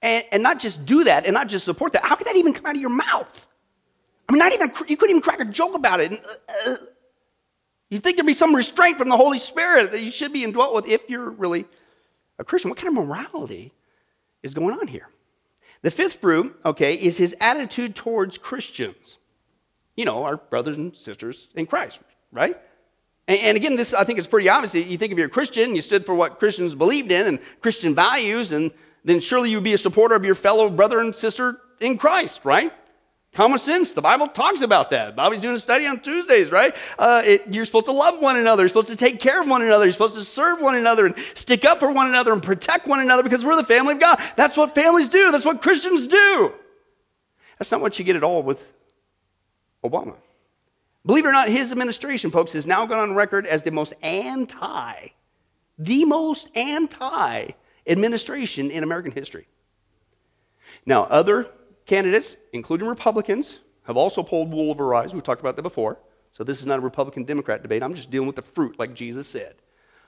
and, 0.01 0.25
and 0.33 0.43
not 0.43 0.59
just 0.59 0.85
do 0.85 1.05
that 1.05 1.25
and 1.25 1.33
not 1.33 1.47
just 1.47 1.63
support 1.63 1.93
that? 1.93 2.03
How 2.03 2.15
could 2.15 2.27
that 2.27 2.35
even 2.35 2.51
come 2.53 2.65
out 2.65 2.75
of 2.75 2.81
your 2.81 2.89
mouth? 2.89 3.47
I 4.27 4.33
mean, 4.33 4.39
not 4.39 4.53
even, 4.53 4.73
you 4.89 4.97
couldn't 4.97 5.11
even 5.11 5.21
crack 5.21 5.39
a 5.39 5.45
joke 5.45 5.73
about 5.73 6.01
it. 6.01 6.21
Uh, 6.67 6.75
you'd 7.89 8.03
think 8.03 8.17
there'd 8.17 8.27
be 8.27 8.33
some 8.33 8.53
restraint 8.53 8.97
from 8.97 9.07
the 9.07 9.15
Holy 9.15 9.39
Spirit 9.39 9.91
that 9.91 10.01
you 10.01 10.11
should 10.11 10.33
be 10.33 10.43
indwelt 10.43 10.75
with 10.75 10.89
if 10.89 11.09
you're 11.09 11.29
really 11.29 11.65
a 12.39 12.43
Christian. 12.43 12.69
What 12.69 12.77
kind 12.77 12.97
of 12.97 13.05
morality 13.05 13.73
is 14.43 14.53
going 14.53 14.77
on 14.77 14.87
here? 14.87 15.09
The 15.81 15.91
fifth 15.91 16.21
fruit, 16.21 16.55
okay, 16.65 16.95
is 16.95 17.17
his 17.17 17.35
attitude 17.39 17.95
towards 17.95 18.37
Christians. 18.37 19.17
You 19.95 20.05
know, 20.05 20.23
our 20.23 20.37
brothers 20.37 20.77
and 20.77 20.95
sisters 20.95 21.47
in 21.55 21.65
Christ, 21.65 21.99
right? 22.31 22.57
And, 23.27 23.39
and 23.39 23.57
again, 23.57 23.75
this 23.75 23.93
I 23.93 24.03
think 24.03 24.19
is 24.19 24.27
pretty 24.27 24.49
obvious. 24.49 24.73
You 24.73 24.97
think 24.97 25.11
if 25.11 25.17
you're 25.17 25.27
a 25.27 25.31
Christian, 25.31 25.75
you 25.75 25.81
stood 25.81 26.05
for 26.05 26.15
what 26.15 26.39
Christians 26.39 26.75
believed 26.75 27.11
in 27.11 27.27
and 27.27 27.39
Christian 27.61 27.93
values, 27.93 28.51
and 28.51 28.71
then 29.03 29.19
surely 29.19 29.51
you'd 29.51 29.63
be 29.63 29.73
a 29.73 29.77
supporter 29.77 30.15
of 30.15 30.25
your 30.25 30.35
fellow 30.35 30.69
brother 30.69 30.99
and 30.99 31.15
sister 31.15 31.59
in 31.79 31.97
Christ, 31.97 32.41
right? 32.43 32.73
Common 33.37 33.59
sense. 33.59 33.93
The 33.93 34.01
Bible 34.01 34.25
talks 34.25 34.61
about 34.61 34.89
that. 34.89 35.15
Bobby's 35.15 35.41
doing 35.41 35.55
a 35.55 35.59
study 35.59 35.85
on 35.85 35.99
Tuesdays, 35.99 36.49
right? 36.49 36.75
Uh, 36.97 37.21
it, 37.23 37.43
you're 37.53 37.65
supposed 37.65 37.85
to 37.85 37.91
love 37.91 38.19
one 38.19 38.35
another. 38.35 38.63
You're 38.63 38.67
supposed 38.67 38.87
to 38.87 38.95
take 38.95 39.19
care 39.19 39.39
of 39.39 39.47
one 39.47 39.61
another. 39.61 39.85
You're 39.85 39.91
supposed 39.91 40.15
to 40.15 40.23
serve 40.23 40.59
one 40.59 40.73
another 40.73 41.05
and 41.05 41.15
stick 41.35 41.63
up 41.63 41.77
for 41.77 41.91
one 41.91 42.07
another 42.07 42.33
and 42.33 42.41
protect 42.41 42.87
one 42.87 42.99
another 42.99 43.21
because 43.21 43.45
we're 43.45 43.55
the 43.55 43.63
family 43.63 43.93
of 43.93 43.99
God. 43.99 44.19
That's 44.37 44.57
what 44.57 44.73
families 44.73 45.07
do. 45.07 45.31
That's 45.31 45.45
what 45.45 45.61
Christians 45.61 46.07
do. 46.07 46.51
That's 47.59 47.69
not 47.69 47.79
what 47.79 47.99
you 47.99 48.05
get 48.05 48.15
at 48.15 48.23
all 48.23 48.41
with 48.41 48.73
Obama. 49.83 50.15
Believe 51.05 51.25
it 51.25 51.27
or 51.27 51.31
not, 51.31 51.47
his 51.47 51.71
administration, 51.71 52.31
folks, 52.31 52.53
has 52.53 52.65
now 52.65 52.87
gone 52.87 52.97
on 52.97 53.13
record 53.13 53.45
as 53.45 53.61
the 53.61 53.69
most 53.69 53.93
anti, 54.01 55.09
the 55.77 56.05
most 56.05 56.49
anti 56.55 57.51
administration 57.85 58.71
in 58.71 58.81
American 58.81 59.11
history. 59.11 59.47
Now, 60.87 61.03
other 61.03 61.51
candidates, 61.87 62.37
including 62.53 62.87
Republicans, 62.87 63.59
have 63.83 63.97
also 63.97 64.21
pulled 64.21 64.51
wool 64.51 64.69
over 64.69 64.93
our 64.93 65.03
eyes. 65.03 65.13
We've 65.13 65.23
talked 65.23 65.41
about 65.41 65.55
that 65.55 65.63
before. 65.63 65.97
So 66.31 66.43
this 66.43 66.59
is 66.59 66.67
not 66.67 66.77
a 66.77 66.81
Republican 66.81 67.23
Democrat 67.23 67.63
debate. 67.63 67.81
I'm 67.81 67.95
just 67.95 68.11
dealing 68.11 68.27
with 68.27 68.35
the 68.35 68.43
fruit, 68.43 68.77
like 68.77 68.93
Jesus 68.93 69.27
said. 69.27 69.55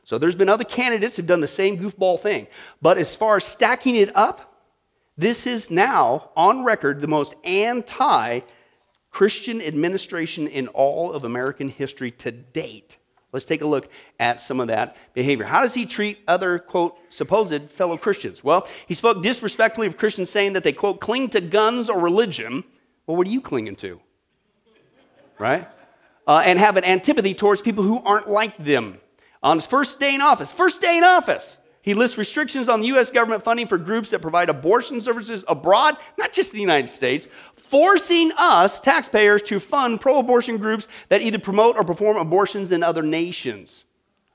So 0.03 0.17
there's 0.17 0.35
been 0.35 0.49
other 0.49 0.63
candidates 0.63 1.15
who've 1.15 1.25
done 1.25 1.41
the 1.41 1.47
same 1.47 1.77
goofball 1.77 2.19
thing. 2.19 2.47
But 2.81 2.97
as 2.97 3.15
far 3.15 3.37
as 3.37 3.45
stacking 3.45 3.95
it 3.95 4.15
up, 4.15 4.61
this 5.17 5.47
is 5.47 5.71
now 5.71 6.29
on 6.35 6.63
record 6.63 7.01
the 7.01 7.07
most 7.07 7.33
anti 7.43 8.41
Christian 9.11 9.61
administration 9.61 10.47
in 10.47 10.67
all 10.67 11.11
of 11.11 11.23
American 11.23 11.69
history 11.69 12.11
to 12.11 12.31
date. 12.31 12.98
Let's 13.31 13.45
take 13.45 13.61
a 13.61 13.67
look 13.67 13.89
at 14.19 14.41
some 14.41 14.59
of 14.59 14.69
that 14.69 14.95
behavior. 15.13 15.45
How 15.45 15.61
does 15.61 15.75
he 15.75 15.85
treat 15.85 16.19
other, 16.27 16.57
quote, 16.57 16.97
supposed 17.09 17.69
fellow 17.71 17.95
Christians? 17.95 18.43
Well, 18.43 18.67
he 18.87 18.95
spoke 18.95 19.21
disrespectfully 19.21 19.85
of 19.85 19.97
Christians, 19.97 20.31
saying 20.31 20.53
that 20.53 20.63
they, 20.63 20.73
quote, 20.73 20.99
cling 20.99 21.29
to 21.29 21.41
guns 21.41 21.89
or 21.89 21.99
religion. 21.99 22.63
Well, 23.05 23.17
what 23.17 23.27
are 23.27 23.29
you 23.29 23.41
clinging 23.41 23.75
to? 23.77 23.99
Right? 25.37 25.67
Uh, 26.25 26.41
and 26.43 26.57
have 26.57 26.75
an 26.75 26.83
antipathy 26.83 27.35
towards 27.35 27.61
people 27.61 27.83
who 27.83 28.01
aren't 28.03 28.27
like 28.27 28.57
them. 28.57 28.99
On 29.43 29.57
his 29.57 29.67
first 29.67 29.99
day 29.99 30.15
in 30.15 30.21
office, 30.21 30.51
first 30.51 30.81
day 30.81 30.97
in 30.97 31.03
office, 31.03 31.57
he 31.89 31.95
lists 31.95 32.19
restrictions 32.19 32.69
on 32.69 32.81
the 32.81 32.87
U.S. 32.89 33.09
government 33.09 33.43
funding 33.43 33.65
for 33.65 33.79
groups 33.79 34.11
that 34.11 34.21
provide 34.21 34.47
abortion 34.47 35.01
services 35.01 35.43
abroad, 35.47 35.97
not 36.19 36.31
just 36.31 36.51
the 36.51 36.59
United 36.59 36.87
States, 36.87 37.27
forcing 37.55 38.31
us, 38.37 38.79
taxpayers, 38.79 39.41
to 39.41 39.59
fund 39.59 39.99
pro 39.99 40.19
abortion 40.19 40.57
groups 40.57 40.87
that 41.07 41.23
either 41.23 41.39
promote 41.39 41.77
or 41.77 41.83
perform 41.83 42.17
abortions 42.17 42.69
in 42.69 42.83
other 42.83 43.01
nations. 43.01 43.85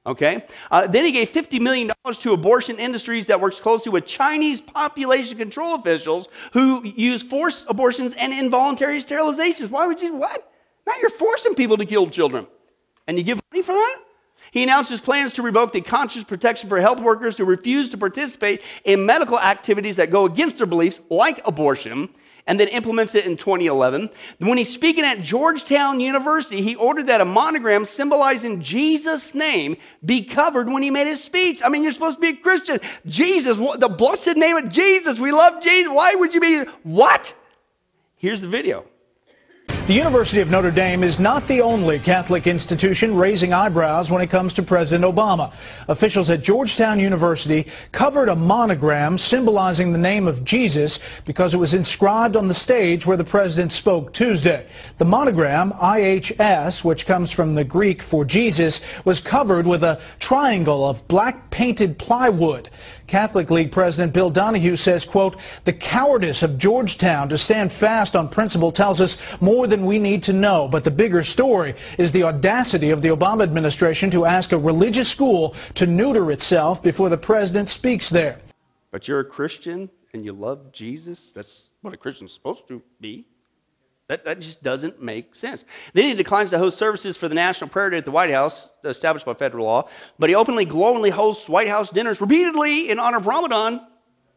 Okay? 0.04 0.44
Uh, 0.72 0.88
then 0.88 1.04
he 1.04 1.12
gave 1.12 1.30
$50 1.30 1.60
million 1.60 1.92
to 2.14 2.32
abortion 2.32 2.80
industries 2.80 3.28
that 3.28 3.40
works 3.40 3.60
closely 3.60 3.92
with 3.92 4.04
Chinese 4.04 4.60
population 4.60 5.38
control 5.38 5.76
officials 5.76 6.26
who 6.54 6.82
use 6.84 7.22
forced 7.22 7.66
abortions 7.68 8.14
and 8.14 8.34
involuntary 8.34 8.98
sterilizations. 8.98 9.70
Why 9.70 9.86
would 9.86 10.02
you, 10.02 10.16
what? 10.16 10.50
Now 10.88 10.94
you're 11.00 11.08
forcing 11.08 11.54
people 11.54 11.76
to 11.76 11.86
kill 11.86 12.08
children. 12.08 12.48
And 13.06 13.16
you 13.16 13.22
give 13.22 13.40
money 13.52 13.62
for 13.62 13.74
that? 13.74 14.03
He 14.54 14.62
announces 14.62 15.00
plans 15.00 15.32
to 15.32 15.42
revoke 15.42 15.72
the 15.72 15.80
conscious 15.80 16.22
protection 16.22 16.68
for 16.68 16.80
health 16.80 17.00
workers 17.00 17.36
who 17.36 17.44
refuse 17.44 17.88
to 17.88 17.98
participate 17.98 18.62
in 18.84 19.04
medical 19.04 19.36
activities 19.36 19.96
that 19.96 20.12
go 20.12 20.26
against 20.26 20.58
their 20.58 20.66
beliefs, 20.68 21.02
like 21.10 21.44
abortion 21.44 22.08
and 22.46 22.60
then 22.60 22.68
implements 22.68 23.16
it 23.16 23.26
in 23.26 23.36
2011. 23.36 24.10
When 24.38 24.56
he's 24.56 24.72
speaking 24.72 25.02
at 25.02 25.20
Georgetown 25.22 25.98
University, 25.98 26.62
he 26.62 26.76
ordered 26.76 27.08
that 27.08 27.20
a 27.20 27.24
monogram 27.24 27.84
symbolizing 27.84 28.62
Jesus' 28.62 29.34
name 29.34 29.76
be 30.04 30.22
covered 30.22 30.68
when 30.68 30.84
he 30.84 30.90
made 30.90 31.08
his 31.08 31.24
speech. 31.24 31.60
I 31.64 31.68
mean, 31.68 31.82
you're 31.82 31.90
supposed 31.90 32.18
to 32.18 32.20
be 32.20 32.28
a 32.28 32.36
Christian. 32.36 32.78
Jesus, 33.06 33.56
the 33.56 33.88
blessed 33.88 34.36
name 34.36 34.56
of 34.56 34.68
Jesus. 34.68 35.18
We 35.18 35.32
love 35.32 35.64
Jesus. 35.64 35.90
Why 35.90 36.14
would 36.14 36.32
you 36.32 36.40
be? 36.40 36.60
What? 36.84 37.34
Here's 38.14 38.40
the 38.40 38.46
video. 38.46 38.84
The 39.86 39.92
University 39.92 40.40
of 40.40 40.48
Notre 40.48 40.70
Dame 40.70 41.04
is 41.04 41.20
not 41.20 41.46
the 41.46 41.60
only 41.60 41.98
Catholic 41.98 42.46
institution 42.46 43.14
raising 43.14 43.52
eyebrows 43.52 44.10
when 44.10 44.22
it 44.22 44.30
comes 44.30 44.54
to 44.54 44.62
President 44.62 45.04
Obama. 45.04 45.54
Officials 45.88 46.30
at 46.30 46.40
Georgetown 46.40 46.98
University 46.98 47.70
covered 47.92 48.30
a 48.30 48.34
monogram 48.34 49.18
symbolizing 49.18 49.92
the 49.92 49.98
name 49.98 50.26
of 50.26 50.42
Jesus 50.42 50.98
because 51.26 51.52
it 51.52 51.58
was 51.58 51.74
inscribed 51.74 52.34
on 52.34 52.48
the 52.48 52.54
stage 52.54 53.04
where 53.04 53.18
the 53.18 53.24
president 53.24 53.72
spoke 53.72 54.14
Tuesday. 54.14 54.66
The 54.98 55.04
monogram, 55.04 55.72
IHS, 55.72 56.82
which 56.82 57.06
comes 57.06 57.30
from 57.30 57.54
the 57.54 57.64
Greek 57.64 58.00
for 58.10 58.24
Jesus, 58.24 58.80
was 59.04 59.20
covered 59.20 59.66
with 59.66 59.82
a 59.82 60.00
triangle 60.18 60.88
of 60.88 61.06
black 61.08 61.50
painted 61.50 61.98
plywood. 61.98 62.70
Catholic 63.06 63.50
League 63.50 63.70
President 63.70 64.12
Bill 64.14 64.30
Donohue 64.30 64.76
says, 64.76 65.06
quote, 65.10 65.36
the 65.64 65.72
cowardice 65.72 66.42
of 66.42 66.58
Georgetown 66.58 67.28
to 67.28 67.38
stand 67.38 67.70
fast 67.78 68.16
on 68.16 68.28
principle 68.28 68.72
tells 68.72 69.00
us 69.00 69.16
more 69.40 69.66
than 69.66 69.84
we 69.84 69.98
need 69.98 70.22
to 70.22 70.32
know. 70.32 70.68
But 70.70 70.84
the 70.84 70.90
bigger 70.90 71.22
story 71.22 71.74
is 71.98 72.12
the 72.12 72.22
audacity 72.22 72.90
of 72.90 73.02
the 73.02 73.08
Obama 73.08 73.42
administration 73.42 74.10
to 74.12 74.24
ask 74.24 74.52
a 74.52 74.58
religious 74.58 75.10
school 75.12 75.54
to 75.76 75.86
neuter 75.86 76.32
itself 76.32 76.82
before 76.82 77.08
the 77.08 77.18
president 77.18 77.68
speaks 77.68 78.10
there. 78.10 78.40
But 78.90 79.08
you're 79.08 79.20
a 79.20 79.24
Christian 79.24 79.90
and 80.14 80.24
you 80.24 80.32
love 80.32 80.72
Jesus? 80.72 81.32
That's 81.34 81.64
what 81.82 81.92
a 81.92 81.96
Christian's 81.96 82.32
supposed 82.32 82.66
to 82.68 82.80
be. 83.00 83.26
That, 84.08 84.24
that 84.26 84.40
just 84.40 84.62
doesn't 84.62 85.00
make 85.00 85.34
sense. 85.34 85.64
Then 85.94 86.04
he 86.04 86.14
declines 86.14 86.50
to 86.50 86.58
host 86.58 86.76
services 86.76 87.16
for 87.16 87.26
the 87.26 87.34
National 87.34 87.70
Prayer 87.70 87.88
Day 87.88 87.98
at 87.98 88.04
the 88.04 88.10
White 88.10 88.30
House, 88.30 88.68
established 88.84 89.24
by 89.24 89.32
federal 89.32 89.64
law, 89.64 89.88
but 90.18 90.28
he 90.28 90.34
openly, 90.34 90.66
glowingly 90.66 91.08
hosts 91.08 91.48
White 91.48 91.68
House 91.68 91.88
dinners 91.88 92.20
repeatedly 92.20 92.90
in 92.90 92.98
honor 92.98 93.16
of 93.16 93.26
Ramadan, 93.26 93.80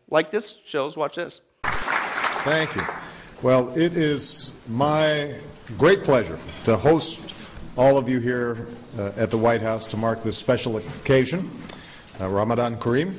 like 0.10 0.32
this 0.32 0.56
shows. 0.66 0.96
Watch 0.96 1.16
this. 1.16 1.42
Thank 1.64 2.76
you. 2.78 2.84
Well, 3.42 3.78
it 3.78 3.98
is 3.98 4.54
my 4.70 5.38
great 5.78 6.04
pleasure 6.04 6.40
to 6.64 6.78
host 6.78 7.36
all 7.78 7.98
of 7.98 8.08
you 8.08 8.20
here 8.20 8.68
uh, 8.98 9.12
at 9.18 9.30
the 9.32 9.38
White 9.38 9.62
House 9.62 9.86
to 9.88 9.98
mark 9.98 10.24
this 10.24 10.38
special 10.38 10.78
occasion, 10.78 11.52
uh, 12.22 12.30
Ramadan 12.30 12.78
Kareem. 12.78 13.14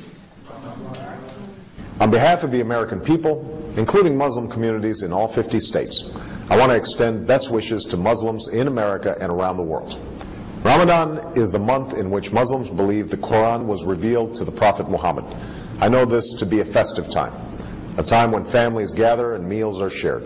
On 2.00 2.10
behalf 2.10 2.42
of 2.42 2.50
the 2.50 2.62
American 2.62 3.00
people, 3.00 3.70
including 3.76 4.16
Muslim 4.16 4.48
communities 4.48 5.02
in 5.02 5.12
all 5.12 5.28
50 5.28 5.60
states, 5.60 6.10
I 6.50 6.56
want 6.56 6.70
to 6.70 6.76
extend 6.76 7.26
best 7.26 7.50
wishes 7.50 7.84
to 7.84 7.98
Muslims 7.98 8.48
in 8.48 8.68
America 8.68 9.14
and 9.20 9.30
around 9.30 9.58
the 9.58 9.62
world. 9.62 10.00
Ramadan 10.62 11.36
is 11.36 11.50
the 11.50 11.58
month 11.58 11.92
in 11.92 12.10
which 12.10 12.32
Muslims 12.32 12.70
believe 12.70 13.10
the 13.10 13.18
Quran 13.18 13.66
was 13.66 13.84
revealed 13.84 14.34
to 14.36 14.44
the 14.46 14.52
Prophet 14.52 14.88
Muhammad. 14.88 15.26
I 15.78 15.88
know 15.88 16.06
this 16.06 16.32
to 16.38 16.46
be 16.46 16.60
a 16.60 16.64
festive 16.64 17.10
time, 17.10 17.34
a 17.98 18.02
time 18.02 18.32
when 18.32 18.46
families 18.46 18.94
gather 18.94 19.34
and 19.34 19.46
meals 19.46 19.82
are 19.82 19.90
shared. 19.90 20.24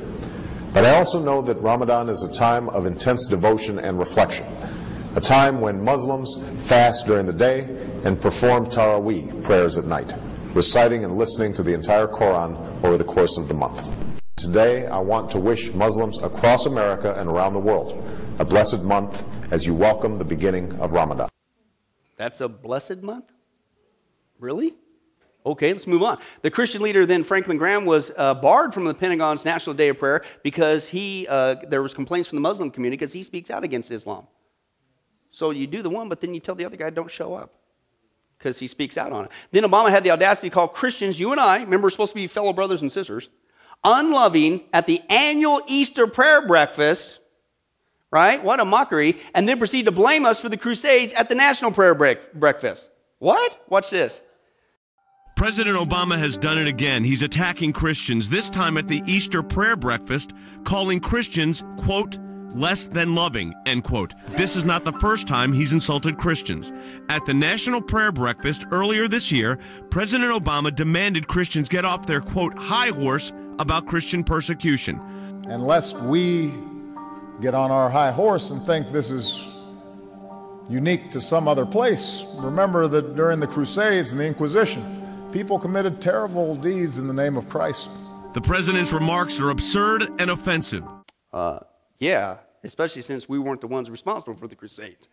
But 0.73 0.85
I 0.85 0.97
also 0.97 1.21
know 1.21 1.43
that 1.43 1.61
Ramadan 1.61 2.09
is 2.09 2.23
a 2.23 2.33
time 2.33 2.69
of 2.69 2.87
intense 2.87 3.27
devotion 3.27 3.81
and 3.81 3.99
reflection, 3.99 4.47
a 5.17 5.21
time 5.21 5.61
when 5.61 5.83
Muslims 5.83 6.41
fast 6.61 7.05
during 7.05 7.27
the 7.27 7.33
day 7.33 7.69
and 8.05 8.21
perform 8.21 8.67
Taraweeh 8.67 9.43
prayers 9.43 9.77
at 9.77 9.87
night, 9.87 10.15
reciting 10.55 11.05
and 11.05 11.19
listening 11.19 11.53
to 11.55 11.65
the 11.65 11.75
entire 11.75 12.07
Quran 12.07 12.57
over 12.85 12.97
the 12.97 13.05
course 13.05 13.37
of 13.37 13.49
the 13.49 13.55
month. 13.55 13.93
Today, 14.43 14.89
I 14.89 14.99
want 14.99 15.31
to 15.31 15.39
wish 15.39 15.73
Muslims 15.73 16.19
across 16.19 16.67
America 16.67 17.15
and 17.17 17.31
around 17.31 17.53
the 17.53 17.61
world 17.61 18.05
a 18.41 18.45
blessed 18.45 18.83
month 18.83 19.23
as 19.53 19.65
you 19.65 19.73
welcome 19.73 20.17
the 20.17 20.25
beginning 20.25 20.73
of 20.81 20.91
Ramadan. 20.91 21.29
That's 22.17 22.41
a 22.41 22.49
blessed 22.49 23.05
month? 23.05 23.27
Really? 24.41 24.75
Okay, 25.47 25.73
let's 25.73 25.87
move 25.87 26.03
on. 26.03 26.19
The 26.41 26.51
Christian 26.51 26.83
leader 26.83 27.07
then, 27.07 27.23
Franklin 27.23 27.57
Graham, 27.57 27.85
was 27.85 28.11
uh, 28.17 28.35
barred 28.35 28.75
from 28.75 28.85
the 28.85 28.95
Pentagon's 28.95 29.45
National 29.45 29.77
Day 29.77 29.91
of 29.91 29.99
Prayer 30.01 30.25
because 30.43 30.89
he, 30.89 31.25
uh, 31.31 31.55
there 31.69 31.81
was 31.81 31.95
complaints 31.95 32.29
from 32.29 32.35
the 32.35 32.43
Muslim 32.43 32.73
community 32.73 32.99
because 32.99 33.13
he 33.13 33.23
speaks 33.23 33.49
out 33.49 33.63
against 33.63 33.93
Islam. 33.93 34.27
So 35.31 35.53
you 35.53 35.69
do 35.69 35.83
the 35.83 35.91
one, 35.91 36.09
but 36.09 36.21
then 36.21 36.35
you 36.35 36.41
tell 36.41 36.57
the 36.57 36.65
other 36.65 36.77
guy 36.77 36.91
don't 36.91 37.09
show 37.09 37.35
up 37.35 37.55
because 38.39 38.59
he 38.59 38.67
speaks 38.67 38.99
out 38.99 39.13
on 39.13 39.27
it. 39.27 39.31
Then 39.53 39.63
Obama 39.63 39.91
had 39.91 40.03
the 40.03 40.11
audacity 40.11 40.51
to 40.51 40.55
call 40.55 40.67
Christians, 40.67 41.21
you 41.21 41.31
and 41.31 41.41
I, 41.41 41.59
remember 41.59 41.87
we're 41.87 41.91
supposed 41.91 42.11
to 42.11 42.17
be 42.17 42.27
fellow 42.27 42.53
brothers 42.53 42.83
and 42.83 42.91
sisters, 42.91 43.29
unloving 43.85 44.63
at 44.73 44.87
the 44.87 45.01
annual 45.09 45.63
Easter 45.67 46.07
prayer 46.07 46.47
breakfast, 46.47 47.19
right? 48.11 48.43
What 48.43 48.61
a 48.61 48.65
mockery. 48.65 49.19
And 49.35 49.49
then 49.49 49.59
proceed 49.59 49.87
to 49.87 49.93
blame 49.93 50.25
us 50.25 50.41
for 50.41 50.49
the 50.49 50.57
Crusades 50.57 51.13
at 51.15 51.29
the 51.29 51.35
National 51.35 51.71
Prayer 51.71 51.95
break- 51.95 52.33
Breakfast. 52.33 52.91
What? 53.19 53.65
Watch 53.69 53.91
this. 53.91 54.21
President 55.37 55.77
Obama 55.77 56.19
has 56.19 56.37
done 56.37 56.59
it 56.59 56.69
again. 56.69 57.03
He's 57.05 57.23
attacking 57.23 57.73
Christians, 57.73 58.29
this 58.29 58.51
time 58.51 58.77
at 58.77 58.87
the 58.87 59.03
Easter 59.07 59.43
prayer 59.43 59.77
breakfast, 59.77 60.33
calling 60.65 61.01
Christians, 61.01 61.65
quote, 61.79 62.19
less 62.55 62.85
than 62.85 63.15
loving, 63.15 63.55
end 63.67 63.83
quote. 63.83 64.15
This 64.37 64.57
is 64.57 64.65
not 64.65 64.85
the 64.85 64.93
first 64.95 65.27
time 65.27 65.53
he's 65.53 65.73
insulted 65.73 66.19
Christians. 66.19 66.73
At 67.09 67.25
the 67.25 67.35
National 67.35 67.81
Prayer 67.81 68.13
Breakfast 68.13 68.67
earlier 68.71 69.09
this 69.09 69.33
year, 69.33 69.59
President 69.91 70.31
Obama 70.33 70.75
demanded 70.75 71.29
Christians 71.29 71.69
get 71.69 71.85
off 71.85 72.07
their, 72.07 72.21
quote, 72.21 72.59
high 72.59 72.89
horse 72.89 73.33
about 73.59 73.87
Christian 73.87 74.25
persecution. 74.25 75.01
And 75.49 75.67
lest 75.67 75.99
we 76.01 76.53
get 77.41 77.55
on 77.55 77.71
our 77.71 77.91
high 77.91 78.11
horse 78.13 78.51
and 78.51 78.65
think 78.65 78.93
this 78.93 79.11
is 79.11 79.43
unique 80.69 81.11
to 81.11 81.21
some 81.21 81.49
other 81.49 81.67
place, 81.67 82.25
remember 82.37 82.89
that 82.89 83.17
during 83.17 83.41
the 83.41 83.47
Crusades 83.47 84.13
and 84.13 84.21
the 84.21 84.27
Inquisition, 84.27 85.29
people 85.33 85.59
committed 85.59 86.01
terrible 86.01 86.55
deeds 86.55 86.99
in 86.99 87.07
the 87.07 87.15
name 87.15 87.37
of 87.37 87.49
Christ. 87.49 87.89
The 88.35 88.41
president's 88.41 88.93
remarks 88.93 89.41
are 89.41 89.51
absurd 89.51 90.09
and 90.19 90.31
offensive. 90.31 90.85
Uh, 91.33 91.61
yeah, 91.99 92.37
especially 92.65 93.03
since 93.03 93.29
we 93.29 93.39
weren't 93.39 93.61
the 93.61 93.67
ones 93.67 93.91
responsible 93.91 94.35
for 94.35 94.49
the 94.49 94.57
Crusades. 94.57 95.09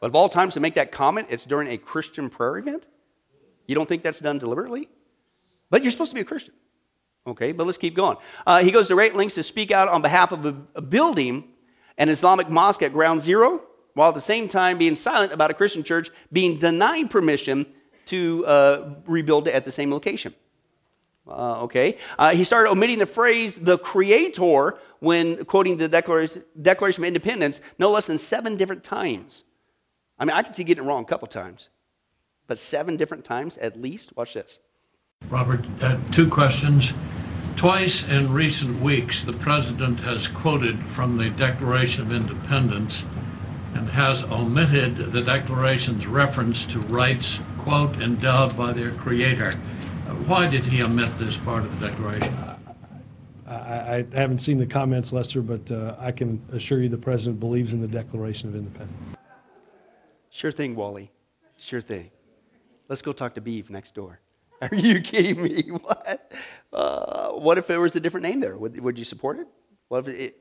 But 0.00 0.08
of 0.08 0.14
all 0.14 0.28
times 0.28 0.54
to 0.54 0.60
make 0.60 0.74
that 0.74 0.92
comment, 0.92 1.28
it's 1.30 1.44
during 1.44 1.68
a 1.68 1.76
Christian 1.76 2.30
prayer 2.30 2.58
event? 2.58 2.86
You 3.66 3.74
don't 3.74 3.88
think 3.88 4.02
that's 4.02 4.20
done 4.20 4.38
deliberately? 4.38 4.88
But 5.68 5.82
you're 5.82 5.92
supposed 5.92 6.10
to 6.10 6.14
be 6.14 6.22
a 6.22 6.24
Christian. 6.24 6.54
Okay, 7.30 7.52
but 7.52 7.64
let's 7.64 7.78
keep 7.78 7.94
going. 7.94 8.16
Uh, 8.46 8.62
he 8.62 8.70
goes 8.70 8.88
to 8.88 8.94
great 8.94 9.14
lengths 9.14 9.36
to 9.36 9.42
speak 9.42 9.70
out 9.70 9.88
on 9.88 10.02
behalf 10.02 10.32
of 10.32 10.44
a, 10.44 10.56
a 10.74 10.82
building 10.82 11.44
an 11.96 12.08
Islamic 12.08 12.48
mosque 12.48 12.82
at 12.82 12.92
ground 12.92 13.20
zero, 13.20 13.62
while 13.94 14.08
at 14.08 14.14
the 14.14 14.20
same 14.20 14.48
time 14.48 14.78
being 14.78 14.96
silent 14.96 15.32
about 15.32 15.50
a 15.50 15.54
Christian 15.54 15.84
church 15.84 16.10
being 16.32 16.58
denied 16.58 17.10
permission 17.10 17.66
to 18.06 18.44
uh, 18.46 18.94
rebuild 19.06 19.46
it 19.46 19.54
at 19.54 19.64
the 19.64 19.70
same 19.70 19.92
location. 19.92 20.34
Uh, 21.28 21.62
okay. 21.62 21.98
Uh, 22.18 22.30
he 22.30 22.42
started 22.42 22.70
omitting 22.70 22.98
the 22.98 23.06
phrase 23.06 23.56
the 23.56 23.78
creator 23.78 24.78
when 24.98 25.44
quoting 25.44 25.76
the 25.76 25.88
Declaration, 25.88 26.42
Declaration 26.60 27.04
of 27.04 27.06
Independence 27.08 27.60
no 27.78 27.90
less 27.90 28.06
than 28.06 28.18
seven 28.18 28.56
different 28.56 28.82
times. 28.82 29.44
I 30.18 30.24
mean, 30.24 30.36
I 30.36 30.42
can 30.42 30.52
see 30.52 30.64
getting 30.64 30.84
it 30.84 30.86
wrong 30.86 31.04
a 31.04 31.06
couple 31.06 31.28
times, 31.28 31.68
but 32.48 32.58
seven 32.58 32.96
different 32.96 33.24
times 33.24 33.56
at 33.58 33.80
least? 33.80 34.16
Watch 34.16 34.34
this. 34.34 34.58
Robert, 35.28 35.60
uh, 35.82 35.98
two 36.12 36.28
questions. 36.28 36.90
Twice 37.60 38.04
in 38.08 38.32
recent 38.32 38.82
weeks, 38.82 39.22
the 39.26 39.36
President 39.44 40.00
has 40.00 40.26
quoted 40.40 40.76
from 40.96 41.18
the 41.18 41.28
Declaration 41.36 42.06
of 42.06 42.10
Independence 42.10 43.02
and 43.74 43.86
has 43.90 44.24
omitted 44.32 45.12
the 45.12 45.20
Declaration's 45.20 46.06
reference 46.06 46.64
to 46.72 46.80
rights, 46.88 47.38
quote, 47.62 47.96
endowed 47.96 48.56
by 48.56 48.72
their 48.72 48.96
Creator. 48.96 49.52
Why 50.26 50.48
did 50.50 50.64
he 50.64 50.80
omit 50.80 51.18
this 51.18 51.36
part 51.44 51.66
of 51.66 51.70
the 51.72 51.88
Declaration? 51.88 52.32
I, 53.46 54.06
I 54.14 54.18
haven't 54.18 54.38
seen 54.38 54.58
the 54.58 54.64
comments, 54.64 55.12
Lester, 55.12 55.42
but 55.42 55.70
uh, 55.70 55.96
I 55.98 56.12
can 56.12 56.42
assure 56.54 56.82
you 56.82 56.88
the 56.88 56.96
President 56.96 57.40
believes 57.40 57.74
in 57.74 57.82
the 57.82 57.88
Declaration 57.88 58.48
of 58.48 58.54
Independence. 58.54 59.18
Sure 60.30 60.50
thing, 60.50 60.74
Wally. 60.74 61.12
Sure 61.58 61.82
thing. 61.82 62.10
Let's 62.88 63.02
go 63.02 63.12
talk 63.12 63.34
to 63.34 63.42
Beeve 63.42 63.68
next 63.68 63.94
door. 63.94 64.20
Are 64.62 64.74
you 64.74 65.00
kidding 65.02 65.42
me? 65.42 65.64
What? 65.82 66.32
Uh, 66.72 67.30
what 67.30 67.58
if 67.58 67.66
there 67.66 67.80
was 67.80 67.96
a 67.96 68.00
different 68.00 68.24
name 68.24 68.40
there? 68.40 68.56
Would, 68.56 68.80
would 68.80 68.98
you 68.98 69.04
support 69.04 69.38
it? 69.38 69.46
What 69.88 70.06
if 70.06 70.08
it? 70.08 70.36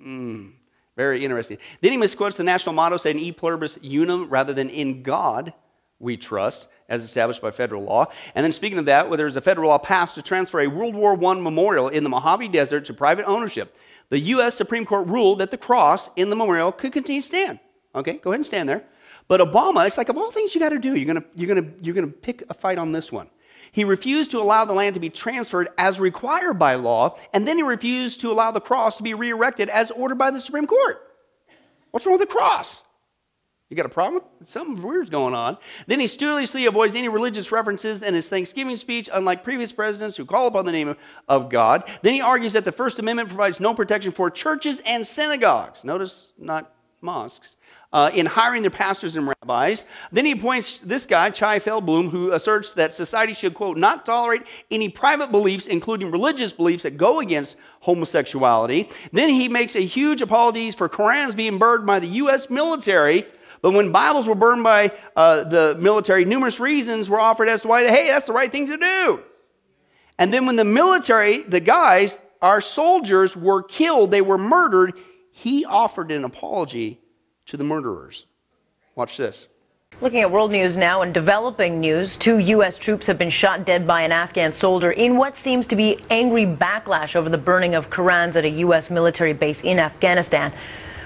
Mm, 0.00 0.52
very 0.96 1.24
interesting. 1.24 1.58
Then 1.80 1.92
he 1.92 1.98
misquotes 1.98 2.36
the 2.36 2.44
national 2.44 2.74
motto 2.74 2.96
saying 2.96 3.18
"E 3.18 3.32
pluribus 3.32 3.78
unum" 3.82 4.28
rather 4.28 4.52
than 4.52 4.70
"In 4.70 5.02
God 5.02 5.52
we 5.98 6.16
trust," 6.16 6.68
as 6.88 7.02
established 7.02 7.42
by 7.42 7.50
federal 7.50 7.82
law. 7.82 8.06
And 8.34 8.44
then, 8.44 8.52
speaking 8.52 8.78
of 8.78 8.86
that, 8.86 9.08
where 9.08 9.16
there's 9.16 9.36
a 9.36 9.40
federal 9.40 9.68
law 9.68 9.78
passed 9.78 10.14
to 10.14 10.22
transfer 10.22 10.60
a 10.60 10.66
World 10.66 10.94
War 10.94 11.12
I 11.12 11.34
memorial 11.34 11.88
in 11.88 12.04
the 12.04 12.10
Mojave 12.10 12.48
Desert 12.48 12.86
to 12.86 12.94
private 12.94 13.26
ownership, 13.26 13.76
the 14.08 14.18
U.S. 14.18 14.54
Supreme 14.54 14.86
Court 14.86 15.06
ruled 15.08 15.40
that 15.40 15.50
the 15.50 15.58
cross 15.58 16.08
in 16.16 16.30
the 16.30 16.36
memorial 16.36 16.72
could 16.72 16.92
continue 16.92 17.20
to 17.20 17.26
stand. 17.26 17.58
Okay, 17.94 18.14
go 18.14 18.30
ahead 18.30 18.38
and 18.38 18.46
stand 18.46 18.68
there. 18.68 18.84
But 19.28 19.40
Obama, 19.40 19.86
it's 19.86 19.96
like 19.96 20.08
of 20.08 20.18
all 20.18 20.30
things 20.30 20.54
you 20.54 20.60
got 20.60 20.70
to 20.70 20.78
do, 20.78 20.94
you're 20.94 21.14
to 21.14 21.24
you're 21.34 21.54
to 21.54 21.66
you're 21.80 21.94
to 21.94 22.06
pick 22.06 22.44
a 22.48 22.54
fight 22.54 22.78
on 22.78 22.92
this 22.92 23.10
one. 23.10 23.28
He 23.74 23.82
refused 23.82 24.30
to 24.30 24.38
allow 24.38 24.64
the 24.64 24.72
land 24.72 24.94
to 24.94 25.00
be 25.00 25.10
transferred 25.10 25.68
as 25.76 25.98
required 25.98 26.60
by 26.60 26.76
law, 26.76 27.18
and 27.32 27.46
then 27.46 27.56
he 27.56 27.64
refused 27.64 28.20
to 28.20 28.30
allow 28.30 28.52
the 28.52 28.60
cross 28.60 28.96
to 28.98 29.02
be 29.02 29.14
re-erected 29.14 29.68
as 29.68 29.90
ordered 29.90 30.16
by 30.16 30.30
the 30.30 30.40
Supreme 30.40 30.68
Court. 30.68 31.02
What's 31.90 32.06
wrong 32.06 32.16
with 32.16 32.28
the 32.28 32.32
cross? 32.32 32.82
You 33.68 33.76
got 33.76 33.84
a 33.84 33.88
problem? 33.88 34.22
Something 34.44 34.80
weird's 34.80 35.10
going 35.10 35.34
on. 35.34 35.58
Then 35.88 35.98
he 35.98 36.06
studiously 36.06 36.66
avoids 36.66 36.94
any 36.94 37.08
religious 37.08 37.50
references 37.50 38.02
in 38.02 38.14
his 38.14 38.28
Thanksgiving 38.28 38.76
speech, 38.76 39.10
unlike 39.12 39.42
previous 39.42 39.72
presidents 39.72 40.16
who 40.16 40.24
call 40.24 40.46
upon 40.46 40.66
the 40.66 40.72
name 40.72 40.94
of 41.28 41.50
God. 41.50 41.82
Then 42.02 42.14
he 42.14 42.20
argues 42.20 42.52
that 42.52 42.64
the 42.64 42.70
First 42.70 43.00
Amendment 43.00 43.28
provides 43.28 43.58
no 43.58 43.74
protection 43.74 44.12
for 44.12 44.30
churches 44.30 44.82
and 44.86 45.04
synagogues. 45.04 45.82
Notice, 45.82 46.28
not 46.38 46.72
mosques 47.00 47.56
uh, 47.94 48.10
in 48.12 48.26
hiring 48.26 48.62
their 48.62 48.72
pastors 48.72 49.14
and 49.14 49.28
rabbis. 49.28 49.84
Then 50.10 50.26
he 50.26 50.32
appoints 50.32 50.78
this 50.78 51.06
guy, 51.06 51.30
Chai 51.30 51.60
Feldblum, 51.60 52.10
who 52.10 52.32
asserts 52.32 52.74
that 52.74 52.92
society 52.92 53.32
should, 53.32 53.54
quote, 53.54 53.78
not 53.78 54.04
tolerate 54.04 54.42
any 54.68 54.88
private 54.88 55.30
beliefs, 55.30 55.66
including 55.66 56.10
religious 56.10 56.52
beliefs 56.52 56.82
that 56.82 56.96
go 56.96 57.20
against 57.20 57.56
homosexuality. 57.80 58.90
Then 59.12 59.28
he 59.28 59.48
makes 59.48 59.76
a 59.76 59.80
huge 59.86 60.22
apologies 60.22 60.74
for 60.74 60.88
Korans 60.88 61.36
being 61.36 61.56
burned 61.56 61.86
by 61.86 62.00
the 62.00 62.08
U.S. 62.08 62.50
military. 62.50 63.26
But 63.62 63.74
when 63.74 63.92
Bibles 63.92 64.26
were 64.26 64.34
burned 64.34 64.64
by 64.64 64.90
uh, 65.14 65.44
the 65.44 65.76
military, 65.78 66.24
numerous 66.24 66.58
reasons 66.58 67.08
were 67.08 67.20
offered 67.20 67.48
as 67.48 67.62
to 67.62 67.68
why, 67.68 67.86
hey, 67.86 68.08
that's 68.08 68.26
the 68.26 68.32
right 68.32 68.50
thing 68.50 68.66
to 68.66 68.76
do. 68.76 69.22
And 70.18 70.34
then 70.34 70.46
when 70.46 70.56
the 70.56 70.64
military, 70.64 71.38
the 71.44 71.60
guys, 71.60 72.18
our 72.42 72.60
soldiers 72.60 73.36
were 73.36 73.62
killed, 73.62 74.10
they 74.10 74.20
were 74.20 74.36
murdered, 74.36 74.94
he 75.30 75.64
offered 75.64 76.10
an 76.10 76.24
apology 76.24 77.00
to 77.46 77.56
the 77.56 77.64
murderers. 77.64 78.26
Watch 78.94 79.16
this. 79.16 79.48
Looking 80.00 80.20
at 80.20 80.30
world 80.30 80.50
news 80.50 80.76
now 80.76 81.02
and 81.02 81.14
developing 81.14 81.78
news, 81.80 82.16
two 82.16 82.38
U.S. 82.38 82.78
troops 82.78 83.06
have 83.06 83.16
been 83.16 83.30
shot 83.30 83.64
dead 83.64 83.86
by 83.86 84.02
an 84.02 84.10
Afghan 84.10 84.52
soldier 84.52 84.90
in 84.90 85.16
what 85.16 85.36
seems 85.36 85.66
to 85.66 85.76
be 85.76 86.00
angry 86.10 86.44
backlash 86.44 87.14
over 87.14 87.28
the 87.28 87.38
burning 87.38 87.76
of 87.76 87.90
Korans 87.90 88.34
at 88.34 88.44
a 88.44 88.48
U.S. 88.48 88.90
military 88.90 89.32
base 89.32 89.62
in 89.62 89.78
Afghanistan. 89.78 90.52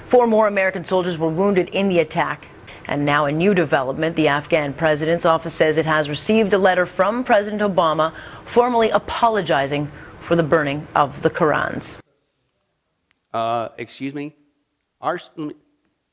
Four 0.07 0.27
more 0.27 0.48
American 0.48 0.85
soldiers 0.85 1.18
were 1.18 1.29
wounded 1.29 1.68
in 1.68 1.88
the 1.88 1.98
attack. 1.98 2.46
And 2.87 3.05
now 3.05 3.27
a 3.27 3.33
new 3.33 3.53
development. 3.53 4.16
The 4.16 4.29
Afghan 4.29 4.72
president's 4.72 5.27
office 5.27 5.53
says 5.53 5.77
it 5.77 5.85
has 5.85 6.09
received 6.09 6.55
a 6.55 6.59
letter 6.59 6.87
from 6.87 7.22
President 7.22 7.61
Obama 7.61 8.14
formally 8.46 8.88
apologizing 8.88 9.92
for 10.22 10.35
the 10.35 10.42
burning 10.42 10.88
of 10.94 11.20
the 11.20 11.29
Korans. 11.29 11.98
Uh, 13.35 13.68
excuse 13.77 14.14
me? 14.14 14.35
Our, 15.03 15.20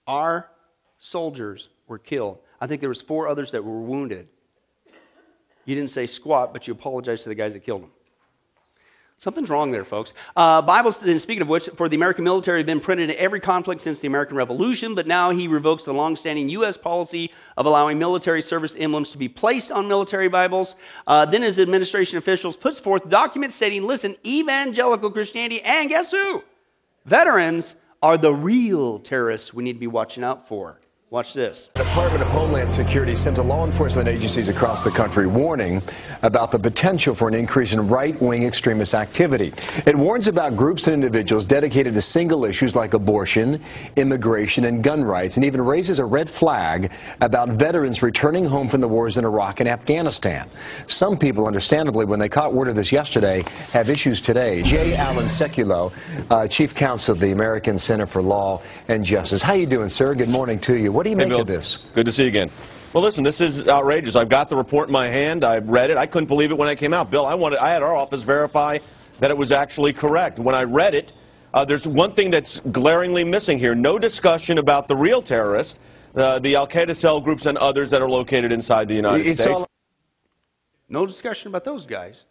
our 0.07 0.49
soldiers 0.97 1.69
were 1.87 1.99
killed. 1.99 2.39
I 2.59 2.67
think 2.67 2.81
there 2.81 2.89
was 2.89 3.01
four 3.01 3.27
others 3.27 3.51
that 3.51 3.63
were 3.63 3.79
wounded. 3.79 4.27
You 5.65 5.75
didn't 5.75 5.89
say 5.89 6.05
squat, 6.05 6.53
but 6.53 6.67
you 6.67 6.73
apologized 6.73 7.23
to 7.23 7.29
the 7.29 7.35
guys 7.35 7.53
that 7.53 7.61
killed 7.61 7.83
them. 7.83 7.91
Something's 9.17 9.49
wrong 9.49 9.71
there, 9.71 9.85
folks. 9.85 10.13
Uh, 10.35 10.61
Bibles, 10.61 10.99
then 10.99 11.19
speaking 11.19 11.41
of 11.41 11.47
which, 11.47 11.69
for 11.77 11.87
the 11.87 11.95
American 11.95 12.25
military 12.25 12.59
have 12.59 12.65
been 12.65 12.81
printed 12.81 13.09
in 13.09 13.15
every 13.15 13.39
conflict 13.39 13.81
since 13.81 13.99
the 13.99 14.07
American 14.07 14.35
Revolution, 14.35 14.93
but 14.93 15.07
now 15.07 15.31
he 15.31 15.47
revokes 15.47 15.85
the 15.85 15.93
longstanding 15.93 16.49
U.S. 16.49 16.75
policy 16.75 17.31
of 17.55 17.65
allowing 17.65 17.97
military 17.97 18.41
service 18.41 18.75
emblems 18.77 19.11
to 19.11 19.17
be 19.17 19.29
placed 19.29 19.71
on 19.71 19.87
military 19.87 20.27
Bibles. 20.27 20.75
Uh, 21.07 21.25
then 21.25 21.43
his 21.43 21.59
administration 21.59 22.17
officials 22.17 22.57
puts 22.57 22.81
forth 22.81 23.09
documents 23.09 23.55
stating, 23.55 23.83
listen, 23.83 24.17
evangelical 24.25 25.09
Christianity, 25.09 25.61
and 25.61 25.87
guess 25.87 26.11
who? 26.11 26.43
Veterans 27.05 27.75
are 28.05 28.19
the 28.19 28.31
real 28.31 28.99
terrorists 28.99 29.51
we 29.51 29.63
need 29.63 29.73
to 29.73 29.79
be 29.79 29.87
watching 29.87 30.23
out 30.23 30.47
for. 30.47 30.79
Watch 31.15 31.33
this. 31.33 31.69
The 31.75 31.85
Department 31.85 32.23
of 32.23 32.27
Homeland 32.27 32.69
Security 32.69 33.15
sent 33.15 33.37
to 33.37 33.41
law 33.41 33.65
enforcement 33.65 34.09
agencies 34.09 34.49
across 34.49 34.83
the 34.83 34.91
country 34.91 35.27
warning 35.27 35.81
about 36.23 36.51
the 36.51 36.59
potential 36.59 37.15
for 37.15 37.29
an 37.29 37.33
increase 37.33 37.71
in 37.71 37.87
right 37.87 38.21
wing 38.21 38.43
extremist 38.43 38.93
activity. 38.93 39.53
It 39.85 39.95
warns 39.95 40.27
about 40.27 40.57
groups 40.57 40.87
and 40.87 40.93
individuals 40.93 41.45
dedicated 41.45 41.93
to 41.93 42.01
single 42.01 42.43
issues 42.43 42.75
like 42.75 42.95
abortion, 42.95 43.61
immigration, 43.95 44.65
and 44.65 44.83
gun 44.83 45.05
rights, 45.05 45.37
and 45.37 45.45
even 45.45 45.61
raises 45.61 45.99
a 45.99 46.03
red 46.03 46.29
flag 46.29 46.91
about 47.21 47.47
veterans 47.47 48.01
returning 48.01 48.43
home 48.43 48.67
from 48.67 48.81
the 48.81 48.87
wars 48.89 49.15
in 49.15 49.23
Iraq 49.23 49.61
and 49.61 49.69
Afghanistan. 49.69 50.45
Some 50.87 51.17
people, 51.17 51.47
understandably, 51.47 52.03
when 52.03 52.19
they 52.19 52.27
caught 52.27 52.53
word 52.53 52.67
of 52.67 52.75
this 52.75 52.91
yesterday, 52.91 53.45
have 53.71 53.89
issues 53.89 54.19
today. 54.19 54.63
Jay 54.63 54.97
Alan 54.97 55.27
Sekulow, 55.27 55.93
uh, 56.29 56.45
Chief 56.49 56.75
Counsel 56.75 57.13
of 57.13 57.21
the 57.21 57.31
American 57.31 57.77
Center 57.77 58.05
for 58.05 58.21
Law 58.21 58.61
and 58.89 59.05
Justice. 59.05 59.41
How 59.41 59.53
you 59.53 59.65
doing, 59.65 59.87
sir? 59.87 60.13
Good 60.13 60.27
morning 60.27 60.59
to 60.59 60.77
you. 60.77 60.91
What 60.91 61.04
do 61.05 61.11
you 61.11 61.15
Hey, 61.15 61.23
make 61.23 61.29
Bill. 61.29 61.41
of 61.41 61.47
this? 61.47 61.77
Good 61.93 62.05
to 62.05 62.11
see 62.11 62.23
you 62.23 62.29
again. 62.29 62.51
Well, 62.93 63.03
listen, 63.03 63.23
this 63.23 63.41
is 63.41 63.67
outrageous. 63.67 64.15
I've 64.15 64.29
got 64.29 64.49
the 64.49 64.55
report 64.55 64.87
in 64.89 64.93
my 64.93 65.07
hand. 65.07 65.43
I've 65.43 65.69
read 65.69 65.89
it. 65.89 65.97
I 65.97 66.05
couldn't 66.05 66.27
believe 66.27 66.51
it 66.51 66.57
when 66.57 66.67
I 66.67 66.75
came 66.75 66.93
out. 66.93 67.11
Bill, 67.11 67.25
I 67.25 67.33
wanted, 67.33 67.59
I 67.59 67.69
had 67.71 67.83
our 67.83 67.95
office 67.95 68.23
verify 68.23 68.77
that 69.19 69.31
it 69.31 69.37
was 69.37 69.51
actually 69.51 69.91
correct. 69.93 70.39
When 70.39 70.55
I 70.55 70.63
read 70.63 70.95
it, 70.95 71.13
uh, 71.53 71.63
there's 71.65 71.87
one 71.87 72.13
thing 72.13 72.31
that's 72.31 72.59
glaringly 72.71 73.23
missing 73.23 73.57
here. 73.57 73.75
No 73.75 73.97
discussion 73.99 74.57
about 74.57 74.87
the 74.87 74.95
real 74.95 75.21
terrorists, 75.21 75.79
uh, 76.15 76.39
the 76.39 76.55
Al 76.55 76.67
Qaeda 76.67 76.95
cell 76.95 77.19
groups, 77.19 77.45
and 77.45 77.57
others 77.57 77.89
that 77.89 78.01
are 78.01 78.09
located 78.09 78.51
inside 78.51 78.87
the 78.87 78.95
United 78.95 79.25
It's 79.27 79.41
States. 79.41 79.61
all- 79.61 79.67
No 80.89 81.05
discussion 81.05 81.47
about 81.49 81.63
those 81.65 81.85
guys. 81.85 82.23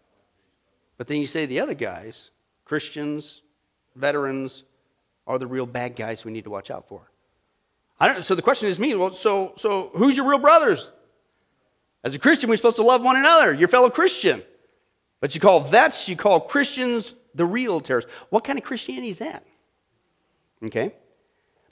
But 0.97 1.09
then 1.09 1.19
you 1.19 1.27
say 1.27 1.45
the 1.45 1.61
other 1.61 1.75
guys, 1.75 2.31
Christians, 2.65 3.43
veterans, 3.97 4.65
are 5.27 5.39
the 5.39 5.47
real 5.47 5.67
bad 5.67 5.97
guys 5.97 6.25
we 6.25 6.33
need 6.33 6.45
to 6.45 6.51
watch 6.51 6.71
out 6.71 6.87
for. 6.89 7.11
I 7.99 8.09
don't, 8.09 8.25
so 8.25 8.35
the 8.35 8.43
question 8.43 8.69
is 8.69 8.79
me, 8.79 8.95
well, 8.95 9.11
so, 9.11 9.55
so 9.57 9.91
who's 9.95 10.17
your 10.17 10.29
real 10.29 10.39
brothers? 10.39 10.91
As 12.03 12.15
a 12.15 12.19
Christian, 12.19 12.51
we're 12.51 12.57
supposed 12.57 12.77
to 12.77 12.83
love 12.83 13.03
one 13.03 13.17
another, 13.17 13.53
your 13.53 13.69
fellow 13.69 13.89
Christian. 13.89 14.43
But 15.21 15.35
you 15.35 15.41
call 15.41 15.61
vets, 15.61 16.09
you 16.09 16.17
call 16.17 16.41
Christians 16.41 17.15
the 17.35 17.47
real 17.47 17.81
terrorists. 17.81 18.11
What 18.31 18.45
kind 18.45 18.59
of 18.59 18.65
Christianity 18.65 19.09
is 19.09 19.19
that? 19.19 19.45
Okay? 20.63 20.95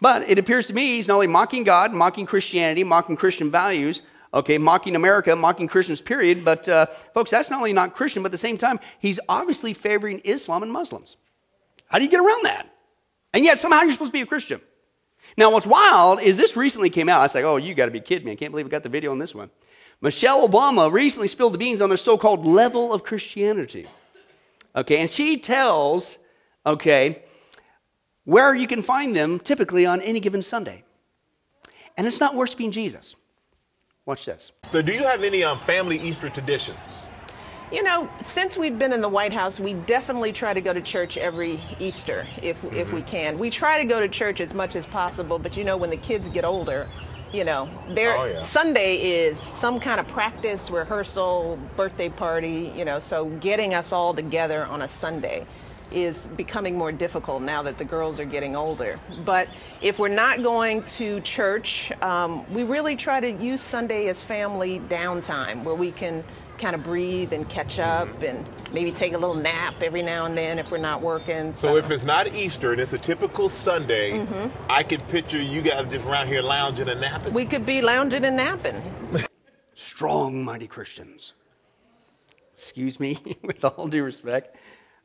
But 0.00 0.28
it 0.28 0.38
appears 0.38 0.66
to 0.68 0.72
me 0.72 0.96
he's 0.96 1.06
not 1.06 1.14
only 1.14 1.26
mocking 1.26 1.64
God, 1.64 1.92
mocking 1.92 2.26
Christianity, 2.26 2.82
mocking 2.82 3.14
Christian 3.14 3.50
values, 3.50 4.02
okay, 4.34 4.58
mocking 4.58 4.96
America, 4.96 5.36
mocking 5.36 5.68
Christians, 5.68 6.00
period. 6.00 6.44
But, 6.44 6.68
uh, 6.68 6.86
folks, 7.14 7.30
that's 7.30 7.50
not 7.50 7.58
only 7.58 7.72
not 7.72 7.94
Christian, 7.94 8.22
but 8.22 8.28
at 8.28 8.32
the 8.32 8.38
same 8.38 8.58
time, 8.58 8.80
he's 8.98 9.20
obviously 9.28 9.74
favoring 9.74 10.20
Islam 10.24 10.62
and 10.62 10.72
Muslims. 10.72 11.16
How 11.86 11.98
do 11.98 12.04
you 12.04 12.10
get 12.10 12.20
around 12.20 12.44
that? 12.46 12.66
And 13.34 13.44
yet, 13.44 13.58
somehow, 13.58 13.82
you're 13.82 13.92
supposed 13.92 14.08
to 14.08 14.12
be 14.12 14.22
a 14.22 14.26
Christian. 14.26 14.60
Now, 15.36 15.50
what's 15.50 15.66
wild 15.66 16.20
is 16.20 16.36
this 16.36 16.56
recently 16.56 16.90
came 16.90 17.08
out. 17.08 17.20
I 17.20 17.24
was 17.24 17.34
like, 17.34 17.44
oh, 17.44 17.56
you 17.56 17.74
got 17.74 17.86
to 17.86 17.90
be 17.90 18.00
kidding 18.00 18.26
me. 18.26 18.32
I 18.32 18.36
can't 18.36 18.52
believe 18.52 18.66
we 18.66 18.70
got 18.70 18.82
the 18.82 18.88
video 18.88 19.10
on 19.12 19.18
this 19.18 19.34
one. 19.34 19.50
Michelle 20.00 20.46
Obama 20.46 20.92
recently 20.92 21.28
spilled 21.28 21.54
the 21.54 21.58
beans 21.58 21.80
on 21.80 21.88
their 21.88 21.96
so 21.96 22.18
called 22.18 22.44
level 22.44 22.92
of 22.92 23.04
Christianity. 23.04 23.86
Okay, 24.74 24.98
and 24.98 25.10
she 25.10 25.38
tells, 25.38 26.18
okay, 26.66 27.22
where 28.24 28.54
you 28.54 28.66
can 28.66 28.82
find 28.82 29.14
them 29.14 29.38
typically 29.38 29.86
on 29.86 30.00
any 30.00 30.20
given 30.20 30.42
Sunday. 30.42 30.84
And 31.96 32.06
it's 32.06 32.20
not 32.20 32.34
worshiping 32.34 32.70
Jesus. 32.70 33.14
Watch 34.06 34.24
this. 34.24 34.52
So, 34.72 34.82
do 34.82 34.92
you 34.92 35.04
have 35.04 35.22
any 35.22 35.44
um, 35.44 35.58
family 35.60 36.00
Easter 36.00 36.30
traditions? 36.30 37.06
You 37.72 37.82
know, 37.82 38.06
since 38.28 38.58
we've 38.58 38.78
been 38.78 38.92
in 38.92 39.00
the 39.00 39.08
White 39.08 39.32
House, 39.32 39.58
we 39.58 39.72
definitely 39.72 40.30
try 40.30 40.52
to 40.52 40.60
go 40.60 40.74
to 40.74 40.80
church 40.82 41.16
every 41.16 41.58
Easter 41.78 42.26
if, 42.42 42.62
if 42.64 42.92
we 42.92 43.00
can. 43.00 43.38
We 43.38 43.48
try 43.48 43.78
to 43.78 43.84
go 43.86 43.98
to 43.98 44.08
church 44.08 44.42
as 44.42 44.52
much 44.52 44.76
as 44.76 44.86
possible, 44.86 45.38
but 45.38 45.56
you 45.56 45.64
know, 45.64 45.78
when 45.78 45.88
the 45.88 45.96
kids 45.96 46.28
get 46.28 46.44
older, 46.44 46.86
you 47.32 47.44
know, 47.44 47.70
their 47.94 48.14
Oh, 48.14 48.24
yeah. 48.26 48.42
Sunday 48.42 48.96
is 48.96 49.38
some 49.40 49.80
kind 49.80 49.98
of 49.98 50.06
practice, 50.08 50.70
rehearsal, 50.70 51.58
birthday 51.74 52.10
party, 52.10 52.70
you 52.76 52.84
know, 52.84 52.98
so 52.98 53.30
getting 53.40 53.72
us 53.72 53.90
all 53.90 54.12
together 54.12 54.66
on 54.66 54.82
a 54.82 54.88
Sunday 54.88 55.46
is 55.90 56.28
becoming 56.36 56.76
more 56.76 56.92
difficult 56.92 57.42
now 57.42 57.62
that 57.62 57.78
the 57.78 57.84
girls 57.84 58.20
are 58.20 58.24
getting 58.26 58.54
older. 58.54 58.98
But 59.24 59.48
if 59.80 59.98
we're 59.98 60.08
not 60.08 60.42
going 60.42 60.82
to 60.84 61.20
church, 61.22 61.90
um, 62.02 62.50
we 62.52 62.64
really 62.64 62.96
try 62.96 63.20
to 63.20 63.30
use 63.30 63.62
Sunday 63.62 64.08
as 64.08 64.22
family 64.22 64.80
downtime 64.80 65.64
where 65.64 65.74
we 65.74 65.90
can 65.92 66.24
kind 66.62 66.76
of 66.76 66.82
breathe 66.84 67.32
and 67.32 67.48
catch 67.48 67.80
up 67.80 68.22
and 68.22 68.48
maybe 68.72 68.92
take 68.92 69.14
a 69.14 69.18
little 69.18 69.34
nap 69.34 69.74
every 69.82 70.00
now 70.00 70.26
and 70.26 70.38
then 70.38 70.60
if 70.60 70.70
we're 70.70 70.78
not 70.78 71.02
working. 71.02 71.52
So 71.54 71.76
if 71.76 71.90
it's 71.90 72.04
not 72.04 72.32
Easter 72.32 72.70
and 72.70 72.80
it's 72.80 72.92
a 72.92 72.98
typical 72.98 73.48
Sunday, 73.48 74.12
Mhm. 74.12 74.50
I 74.70 74.84
could 74.84 75.06
picture 75.08 75.42
you 75.42 75.60
guys 75.60 75.86
just 75.86 76.06
around 76.06 76.28
here 76.28 76.40
lounging 76.40 76.88
and 76.88 77.00
napping. 77.00 77.34
we 77.34 77.44
could 77.44 77.66
be 77.66 77.82
lounging 77.82 78.24
and 78.24 78.36
napping. 78.36 78.80
Strong, 79.74 80.44
mighty 80.44 80.68
Christians. 80.68 81.32
Excuse 82.52 83.00
me, 83.00 83.18
with 83.42 83.64
all 83.64 83.88
due 83.88 84.04
respect. 84.04 84.56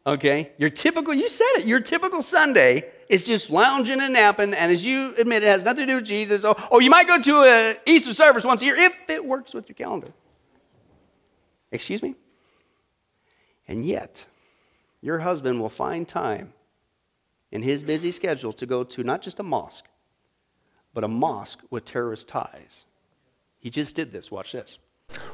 Okay? 0.05 0.51
Your 0.59 0.69
typical, 0.69 1.13
you 1.15 1.27
said 1.27 1.51
it, 1.55 1.65
your 1.65 1.79
typical 1.79 2.21
Sunday 2.21 2.89
is 3.09 3.23
just 3.23 3.49
lounging 3.49 3.99
and 3.99 4.13
napping, 4.13 4.53
and 4.53 4.71
as 4.71 4.85
you 4.85 5.15
admit, 5.17 5.41
it 5.41 5.47
has 5.47 5.63
nothing 5.63 5.87
to 5.87 5.91
do 5.93 5.95
with 5.95 6.05
Jesus. 6.05 6.45
Oh, 6.45 6.55
oh 6.71 6.79
you 6.79 6.91
might 6.91 7.07
go 7.07 7.19
to 7.19 7.43
a 7.43 7.77
Easter 7.87 8.13
service 8.13 8.45
once 8.45 8.61
a 8.61 8.65
year 8.65 8.75
if 8.75 8.93
it 9.09 9.25
works 9.25 9.55
with 9.55 9.67
your 9.67 9.75
calendar. 9.75 10.13
Excuse 11.71 12.01
me? 12.01 12.15
And 13.67 13.85
yet, 13.85 14.25
your 15.01 15.19
husband 15.19 15.59
will 15.59 15.69
find 15.69 16.07
time 16.07 16.53
in 17.51 17.61
his 17.61 17.83
busy 17.83 18.11
schedule 18.11 18.53
to 18.53 18.65
go 18.65 18.83
to 18.83 19.03
not 19.03 19.21
just 19.21 19.39
a 19.39 19.43
mosque, 19.43 19.85
but 20.93 21.03
a 21.03 21.07
mosque 21.07 21.59
with 21.69 21.85
terrorist 21.85 22.27
ties. 22.27 22.85
He 23.59 23.69
just 23.69 23.95
did 23.95 24.11
this. 24.11 24.31
Watch 24.31 24.53
this. 24.53 24.77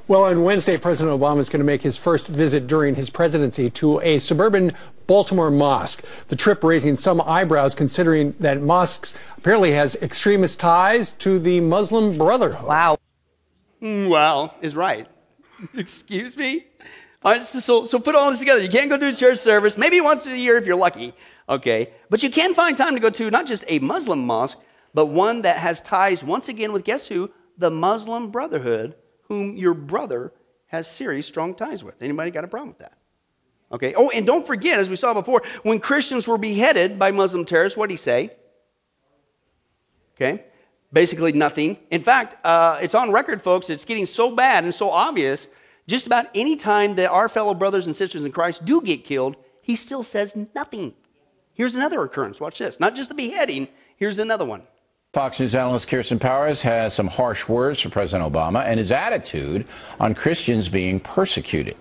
Well, 0.08 0.26
on 0.26 0.44
Wednesday, 0.44 0.78
President 0.78 1.20
Obama 1.20 1.40
is 1.40 1.50
going 1.50 1.60
to 1.60 1.66
make 1.66 1.82
his 1.82 1.98
first 1.98 2.28
visit 2.28 2.68
during 2.68 2.96
his 2.96 3.10
presidency 3.10 3.70
to 3.72 4.00
a 4.02 4.20
suburban 4.20 4.74
Baltimore 5.08 5.50
mosque. 5.50 6.04
The 6.28 6.36
trip 6.36 6.64
raising 6.64 6.96
some 6.96 7.22
eyebrows 7.22 7.74
considering 7.74 8.36
that 8.40 8.62
mosques 8.62 9.14
apparently 9.38 9.72
has 9.72 9.96
extremist 9.96 10.60
ties 10.60 11.14
to 11.14 11.40
the 11.40 11.60
Muslim 11.62 12.18
Brotherhood. 12.18 12.68
Wow. 12.68 12.98
Mm, 13.82 14.10
wow 14.10 14.54
is 14.62 14.76
right. 14.76 15.08
Excuse 15.78 16.38
me? 16.38 16.68
So, 17.42 17.86
so 17.86 18.00
put 18.00 18.16
all 18.16 18.30
this 18.30 18.40
together. 18.40 18.62
You 18.62 18.70
can't 18.70 18.90
go 18.90 18.98
to 18.98 19.08
a 19.08 19.14
church 19.14 19.40
service, 19.40 19.78
maybe 19.78 20.02
once 20.02 20.26
a 20.26 20.38
year 20.38 20.58
if 20.58 20.66
you're 20.66 20.76
lucky, 20.76 21.14
okay? 21.48 21.94
But 22.10 22.22
you 22.22 22.30
can 22.30 22.54
find 22.54 22.76
time 22.76 22.96
to 22.96 23.00
go 23.00 23.10
to 23.12 23.32
not 23.32 23.46
just 23.46 23.64
a 23.68 23.80
Muslim 23.80 24.26
mosque, 24.26 24.60
but 24.94 25.06
one 25.06 25.44
that 25.44 25.58
has 25.58 25.80
ties 25.80 26.24
once 26.24 26.50
again 26.50 26.74
with 26.74 26.84
guess 26.84 27.08
who? 27.08 27.32
The 27.58 27.72
Muslim 27.72 28.30
Brotherhood, 28.30 28.96
whom 29.24 29.56
your 29.56 29.74
brother 29.74 30.34
has 30.68 30.88
serious 30.88 31.26
strong 31.26 31.56
ties 31.56 31.84
with. 31.84 32.02
Anybody 32.02 32.30
got 32.32 32.44
a 32.44 32.48
problem 32.48 32.70
with 32.70 32.80
that? 32.80 32.98
Okay. 33.72 33.94
Oh, 33.96 34.10
and 34.10 34.26
don't 34.26 34.46
forget, 34.46 34.78
as 34.80 34.90
we 34.90 34.96
saw 34.96 35.14
before, 35.14 35.44
when 35.64 35.80
Christians 35.80 36.28
were 36.28 36.38
beheaded 36.38 37.00
by 37.00 37.12
Muslim 37.12 37.46
terrorists, 37.46 37.78
what 37.78 37.88
did 37.88 37.94
he 37.94 37.98
say? 37.98 38.34
Okay. 40.16 40.44
Basically 40.94 41.32
nothing. 41.32 41.78
In 41.90 42.04
fact, 42.04 42.38
uh, 42.46 42.78
it's 42.82 42.94
on 42.94 43.12
record, 43.12 43.42
folks. 43.42 43.70
It's 43.70 43.84
getting 43.84 44.06
so 44.06 44.34
bad 44.34 44.64
and 44.64 44.74
so 44.74 44.92
obvious. 44.92 45.50
Just 45.88 46.06
about 46.06 46.28
any 46.36 46.56
time 46.56 46.96
that 46.96 47.10
our 47.10 47.28
fellow 47.28 47.54
brothers 47.54 47.88
and 47.88 47.96
sisters 47.96 48.24
in 48.24 48.32
Christ 48.32 48.64
do 48.64 48.80
get 48.80 49.04
killed, 49.04 49.36
he 49.62 49.76
still 49.76 50.04
says 50.04 50.36
nothing. 50.54 50.94
Here's 51.56 51.76
another 51.76 52.04
occurrence. 52.04 52.40
Watch 52.40 52.60
this. 52.60 52.80
Not 52.80 52.96
just 52.96 53.10
the 53.10 53.16
beheading. 53.16 53.68
Here's 53.98 54.20
another 54.20 54.46
one. 54.46 54.64
Fox 55.14 55.40
News 55.40 55.54
analyst 55.54 55.88
Kirsten 55.88 56.18
Powers 56.18 56.62
has 56.62 56.94
some 56.94 57.08
harsh 57.08 57.48
words 57.48 57.80
for 57.80 57.90
President 57.90 58.32
Obama 58.32 58.66
and 58.66 58.80
his 58.80 58.92
attitude 58.92 59.68
on 60.00 60.16
Christians 60.16 60.70
being 60.70 61.00
persecuted. 61.00 61.76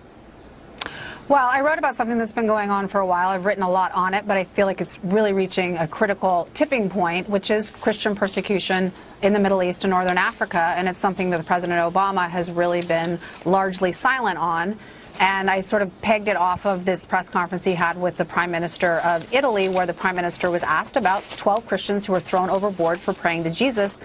Well, 1.29 1.47
I 1.47 1.61
wrote 1.61 1.77
about 1.79 1.95
something 1.95 2.17
that's 2.17 2.33
been 2.33 2.47
going 2.47 2.69
on 2.69 2.89
for 2.89 2.99
a 2.99 3.05
while. 3.05 3.29
I've 3.29 3.45
written 3.45 3.63
a 3.63 3.71
lot 3.71 3.93
on 3.93 4.13
it, 4.13 4.27
but 4.27 4.35
I 4.35 4.43
feel 4.43 4.67
like 4.67 4.81
it's 4.81 4.99
really 5.03 5.31
reaching 5.31 5.77
a 5.77 5.87
critical 5.87 6.49
tipping 6.53 6.89
point, 6.89 7.29
which 7.29 7.49
is 7.49 7.69
Christian 7.69 8.13
persecution 8.13 8.91
in 9.21 9.31
the 9.31 9.39
Middle 9.39 9.63
East 9.63 9.85
and 9.85 9.91
Northern 9.91 10.17
Africa. 10.17 10.73
And 10.75 10.89
it's 10.89 10.99
something 10.99 11.29
that 11.29 11.45
President 11.45 11.79
Obama 11.79 12.29
has 12.29 12.51
really 12.51 12.81
been 12.81 13.19
largely 13.45 13.93
silent 13.93 14.37
on. 14.37 14.77
And 15.21 15.49
I 15.49 15.61
sort 15.61 15.81
of 15.81 16.01
pegged 16.01 16.27
it 16.27 16.35
off 16.35 16.65
of 16.65 16.83
this 16.83 17.05
press 17.05 17.29
conference 17.29 17.63
he 17.63 17.73
had 17.73 17.99
with 17.99 18.17
the 18.17 18.25
Prime 18.25 18.51
Minister 18.51 18.97
of 19.05 19.33
Italy, 19.33 19.69
where 19.69 19.85
the 19.85 19.93
Prime 19.93 20.17
Minister 20.17 20.51
was 20.51 20.61
asked 20.61 20.97
about 20.97 21.23
12 21.37 21.65
Christians 21.65 22.05
who 22.05 22.11
were 22.11 22.19
thrown 22.19 22.49
overboard 22.49 22.99
for 22.99 23.13
praying 23.13 23.45
to 23.45 23.49
Jesus. 23.51 24.01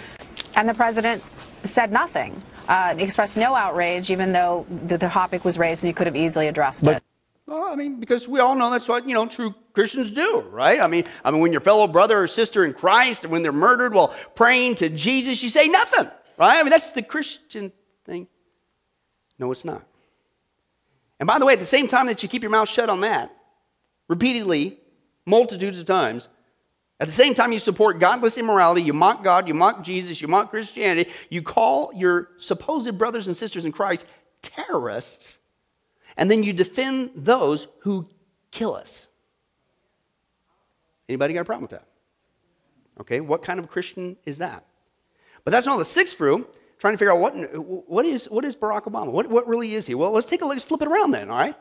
And 0.55 0.69
the 0.69 0.75
president 0.75 1.25
said 1.65 1.91
nothing, 1.91 2.41
uh, 2.69 2.95
expressed 2.97 3.37
no 3.37 3.57
outrage, 3.57 4.09
even 4.13 4.31
though 4.31 4.67
the, 4.87 4.99
the 4.99 5.09
topic 5.09 5.45
was 5.45 5.59
raised 5.59 5.83
and 5.83 5.89
he 5.89 5.93
could 5.93 6.07
have 6.07 6.17
easily 6.17 6.47
addressed 6.47 6.87
it. 6.87 7.03
Well, 7.49 7.63
I 7.63 7.77
mean, 7.77 7.99
because 7.99 8.29
we 8.29 8.41
all 8.41 8.55
know 8.55 8.71
that's 8.71 8.89
what, 8.89 9.09
you 9.09 9.15
know, 9.15 9.25
true 9.25 9.55
Christians 9.73 10.11
do, 10.11 10.41
right? 10.51 10.83
I 10.83 10.87
mean, 10.87 11.05
I 11.25 11.31
mean, 11.31 11.41
when 11.41 11.51
your 11.51 11.63
fellow 11.63 11.87
brother 11.87 12.23
or 12.23 12.27
sister 12.27 12.63
in 12.63 12.75
Christ, 12.75 13.25
when 13.25 13.43
they're 13.43 13.53
murdered 13.53 13.95
while 13.95 14.15
praying 14.35 14.75
to 14.77 14.91
Jesus, 14.91 15.43
you 15.43 15.49
say 15.49 15.67
nothing, 15.67 16.11
right? 16.37 16.59
I 16.59 16.63
mean, 16.63 16.69
that's 16.69 16.93
the 16.93 17.01
Christian 17.01 17.73
thing. 18.05 18.27
No, 19.39 19.51
it's 19.51 19.65
not. 19.65 19.83
And 21.19 21.27
by 21.27 21.39
the 21.39 21.47
way, 21.47 21.55
at 21.55 21.59
the 21.59 21.65
same 21.65 21.89
time 21.89 22.07
that 22.09 22.23
you 22.23 22.29
keep 22.29 22.43
your 22.43 22.51
mouth 22.51 22.69
shut 22.69 22.91
on 22.91 23.01
that, 23.01 23.35
repeatedly, 24.09 24.79
multitudes 25.25 25.79
of 25.79 25.87
times, 25.87 26.29
at 27.01 27.09
the 27.09 27.15
same 27.15 27.33
time 27.33 27.51
you 27.51 27.59
support 27.59 27.99
godless 27.99 28.37
immorality, 28.37 28.83
you 28.83 28.93
mock 28.93 29.25
God, 29.25 29.49
you 29.49 29.55
mock 29.55 29.83
Jesus, 29.83 30.21
you 30.21 30.29
mock 30.29 30.51
Christianity, 30.51 31.11
you 31.31 31.41
call 31.41 31.93
your 31.95 32.29
supposed 32.37 32.99
brothers 32.99 33.27
and 33.27 33.35
sisters 33.35 33.65
in 33.65 33.73
Christ 33.73 34.05
terrorists, 34.43 35.39
and 36.19 36.31
then 36.31 36.43
you 36.43 36.53
defend 36.53 37.13
those 37.15 37.69
who 37.79 38.07
kill 38.51 38.75
us. 38.75 39.07
Anybody 41.09 41.33
got 41.33 41.41
a 41.41 41.45
problem 41.45 41.63
with 41.63 41.71
that? 41.71 41.87
Okay, 43.01 43.21
what 43.21 43.41
kind 43.41 43.59
of 43.59 43.71
Christian 43.71 44.17
is 44.27 44.39
that? 44.39 44.67
But 45.45 45.53
that's 45.53 45.65
not 45.65 45.79
the 45.79 45.85
sixth 45.85 46.17
fruit. 46.17 46.47
Trying 46.79 46.95
to 46.95 46.99
figure 46.99 47.13
out 47.13 47.19
what, 47.19 47.35
what, 47.89 48.05
is, 48.07 48.27
what 48.27 48.45
is 48.45 48.55
Barack 48.55 48.83
Obama? 48.83 49.11
What, 49.11 49.29
what 49.29 49.49
really 49.49 49.75
is 49.75 49.87
he? 49.87 49.95
Well, 49.95 50.11
let's 50.13 50.27
take 50.29 50.43
a 50.43 50.45
look, 50.45 50.55
let's 50.55 50.65
flip 50.65 50.83
it 50.83 50.89
around 50.89 51.13
then, 51.13 51.31
all 51.31 51.37
right? 51.37 51.57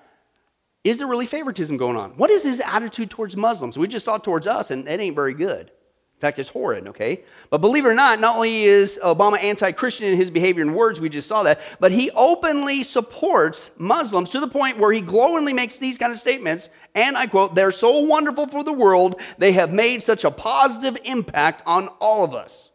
Is 0.83 0.99
there 0.99 1.07
really 1.07 1.25
favoritism 1.25 1.77
going 1.77 1.97
on? 1.97 2.17
What 2.17 2.29
is 2.29 2.43
his 2.43 2.59
attitude 2.61 3.09
towards 3.09 3.35
Muslims? 3.35 3.77
We 3.77 3.87
just 3.87 4.05
saw 4.05 4.17
towards 4.17 4.45
us, 4.45 4.69
and 4.69 4.87
it 4.87 4.99
ain't 4.99 5.15
very 5.15 5.33
good. 5.33 5.71
In 6.17 6.21
fact, 6.21 6.39
it's 6.39 6.49
horrid, 6.49 6.87
okay? 6.87 7.23
But 7.51 7.59
believe 7.59 7.85
it 7.85 7.89
or 7.89 7.93
not, 7.93 8.19
not 8.19 8.37
only 8.37 8.63
is 8.63 8.99
Obama 9.03 9.37
anti 9.37 9.71
Christian 9.71 10.07
in 10.07 10.17
his 10.17 10.31
behavior 10.31 10.63
and 10.63 10.73
words, 10.73 10.99
we 10.99 11.09
just 11.09 11.27
saw 11.27 11.43
that, 11.43 11.61
but 11.79 11.91
he 11.91 12.09
openly 12.09 12.81
supports 12.81 13.69
Muslims 13.77 14.31
to 14.31 14.39
the 14.39 14.47
point 14.47 14.79
where 14.79 14.91
he 14.91 14.99
glowingly 14.99 15.53
makes 15.53 15.77
these 15.77 15.99
kind 15.99 16.11
of 16.11 16.17
statements. 16.17 16.69
And 16.95 17.15
I 17.15 17.27
quote, 17.27 17.53
they're 17.53 17.71
so 17.71 17.99
wonderful 17.99 18.47
for 18.47 18.63
the 18.63 18.73
world, 18.73 19.21
they 19.37 19.51
have 19.51 19.71
made 19.71 20.01
such 20.01 20.23
a 20.23 20.31
positive 20.31 20.97
impact 21.05 21.61
on 21.67 21.87
all 21.99 22.23
of 22.23 22.33
us. 22.33 22.71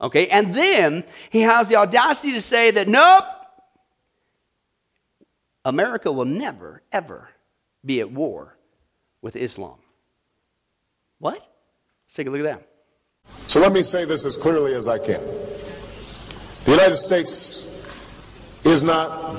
Okay, 0.00 0.28
and 0.28 0.54
then 0.54 1.02
he 1.30 1.40
has 1.40 1.68
the 1.68 1.74
audacity 1.74 2.34
to 2.34 2.40
say 2.40 2.70
that, 2.70 2.86
nope, 2.86 3.24
America 5.64 6.12
will 6.12 6.26
never, 6.26 6.82
ever 6.92 7.30
be 7.84 7.98
at 7.98 8.12
war 8.12 8.56
with 9.20 9.34
Islam. 9.34 9.78
What? 11.18 11.44
Let's 12.06 12.14
take 12.14 12.28
a 12.28 12.30
look 12.30 12.38
at 12.38 12.44
that. 12.44 12.73
So 13.54 13.60
let 13.60 13.72
me 13.72 13.82
say 13.82 14.04
this 14.04 14.26
as 14.26 14.36
clearly 14.36 14.74
as 14.74 14.88
I 14.88 14.98
can. 14.98 15.20
The 16.64 16.72
United 16.72 16.96
States 16.96 17.86
is 18.64 18.82
not 18.82 19.36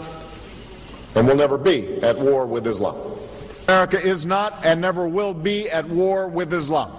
and 1.16 1.28
will 1.28 1.36
never 1.36 1.58
be 1.58 1.98
at 2.02 2.18
war 2.18 2.46
with 2.46 2.66
Islam. 2.66 2.96
America 3.68 4.02
is 4.02 4.26
not 4.26 4.64
and 4.64 4.80
never 4.80 5.06
will 5.06 5.34
be 5.34 5.70
at 5.70 5.86
war 5.90 6.30
with 6.30 6.54
Islam. 6.54 6.92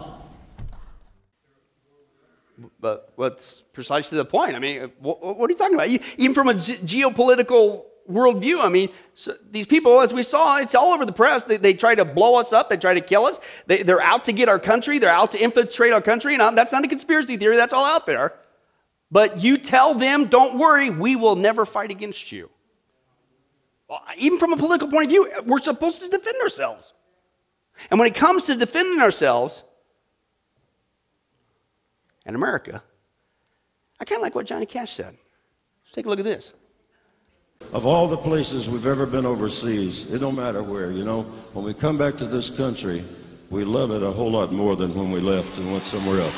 But 2.81 3.13
what's 3.17 3.63
precisely 3.73 4.19
the 4.19 4.27
point? 4.27 4.55
I 4.55 4.59
mean, 4.59 4.93
what, 4.99 5.39
what 5.39 5.49
are 5.49 5.53
you 5.53 5.59
talking 5.59 5.75
about? 5.75 5.89
Even 5.89 6.35
from 6.35 6.49
a 6.49 6.55
ge- 6.55 6.81
geopolitical 6.81 7.85
worldview, 8.11 8.61
I 8.61 8.69
mean, 8.69 8.91
so 9.15 9.37
these 9.51 9.67
people, 9.67 10.01
as 10.01 10.13
we 10.13 10.23
saw, 10.23 10.59
it's 10.59 10.75
all 10.75 10.93
over 10.93 11.05
the 11.05 11.13
press. 11.13 11.45
They, 11.45 11.57
they 11.57 11.75
try 11.75 11.95
to 11.95 12.05
blow 12.05 12.37
us 12.37 12.53
up, 12.53 12.71
they 12.71 12.77
try 12.77 12.95
to 12.95 13.01
kill 13.01 13.25
us. 13.25 13.39
They, 13.67 13.83
they're 13.83 14.01
out 14.01 14.25
to 14.25 14.33
get 14.33 14.49
our 14.49 14.59
country, 14.59 14.99
they're 14.99 15.11
out 15.11 15.31
to 15.33 15.43
infiltrate 15.43 15.93
our 15.93 16.03
country. 16.03 16.35
And 16.35 16.43
uh, 16.43 16.51
that's 16.53 16.73
not 16.73 16.85
a 16.85 16.89
conspiracy 16.89 17.37
theory, 17.37 17.57
that's 17.57 17.73
all 17.73 17.85
out 17.85 18.07
there. 18.07 18.35
But 19.11 19.41
you 19.41 19.57
tell 19.57 19.95
them, 19.95 20.29
don't 20.29 20.59
worry, 20.59 20.91
we 20.91 21.17
will 21.17 21.37
never 21.37 21.65
fight 21.65 21.91
against 21.91 22.33
you. 22.33 22.51
Even 24.19 24.39
from 24.39 24.53
a 24.53 24.57
political 24.57 24.89
point 24.89 25.05
of 25.05 25.11
view, 25.11 25.31
we're 25.45 25.61
supposed 25.61 26.01
to 26.03 26.09
defend 26.09 26.37
ourselves. 26.43 26.93
And 27.91 28.01
when 28.01 28.09
it 28.09 28.15
comes 28.15 28.45
to 28.45 28.57
defending 28.57 29.01
ourselves, 29.01 29.63
in 32.27 32.35
America, 32.35 32.83
I 34.01 34.05
kind 34.05 34.19
of 34.19 34.23
like 34.23 34.35
what 34.35 34.47
Johnny 34.47 34.67
Cash 34.67 34.95
said. 34.95 35.17
Let's 35.85 35.95
take 35.95 36.07
a 36.07 36.09
look 36.09 36.19
at 36.19 36.25
this. 36.25 36.53
Of 37.73 37.85
all 37.85 38.07
the 38.07 38.17
places 38.17 38.69
we've 38.69 38.87
ever 38.87 39.07
been 39.07 39.27
overseas, 39.27 40.13
it 40.13 40.19
don't 40.19 40.37
matter 40.37 40.63
where, 40.63 40.91
you 40.91 41.05
know, 41.05 41.23
when 41.53 41.65
we 41.65 41.75
come 41.75 41.99
back 41.99 42.17
to 42.17 42.25
this 42.25 42.49
country, 42.49 43.05
we 43.51 43.65
love 43.65 43.91
it 43.91 44.03
a 44.03 44.11
whole 44.11 44.31
lot 44.31 44.53
more 44.53 44.77
than 44.77 44.95
when 44.95 45.11
we 45.11 45.21
left 45.21 45.57
and 45.59 45.73
went 45.73 45.85
somewhere 45.85 46.21
else. 46.21 46.35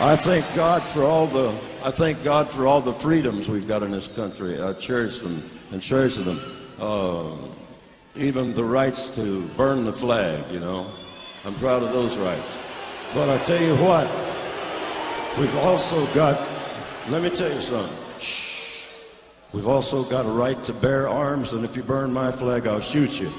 I 0.00 0.16
thank 0.16 0.44
God 0.54 0.82
for 0.82 1.04
all 1.04 1.26
the 1.26 1.50
I 1.84 1.90
thank 1.90 2.24
God 2.24 2.48
for 2.48 2.66
all 2.66 2.80
the 2.80 2.92
freedoms 2.92 3.48
we've 3.48 3.68
got 3.68 3.82
in 3.82 3.90
this 3.90 4.08
country. 4.08 4.60
I 4.60 4.72
cherish 4.72 5.18
them 5.18 5.48
and 5.70 5.82
cherish 5.82 6.16
them. 6.16 6.40
Uh, 6.78 7.36
even 8.16 8.54
the 8.54 8.64
rights 8.64 9.08
to 9.10 9.46
burn 9.56 9.84
the 9.84 9.92
flag, 9.92 10.50
you 10.50 10.60
know. 10.60 10.86
I'm 11.44 11.54
proud 11.56 11.82
of 11.82 11.92
those 11.92 12.16
rights. 12.16 12.58
But 13.12 13.28
I 13.28 13.36
tell 13.44 13.60
you 13.60 13.76
what, 13.76 14.06
we've 15.38 15.56
also 15.56 16.06
got, 16.14 16.48
let 17.08 17.22
me 17.22 17.30
tell 17.30 17.52
you 17.52 17.60
something. 17.60 17.96
Shh. 18.18 18.54
We've 19.52 19.66
also 19.66 20.02
got 20.04 20.26
a 20.26 20.28
right 20.28 20.62
to 20.64 20.72
bear 20.72 21.08
arms, 21.08 21.52
and 21.52 21.64
if 21.64 21.76
you 21.76 21.82
burn 21.82 22.12
my 22.12 22.32
flag, 22.32 22.66
I'll 22.66 22.80
shoot 22.80 23.20
you. 23.20 23.30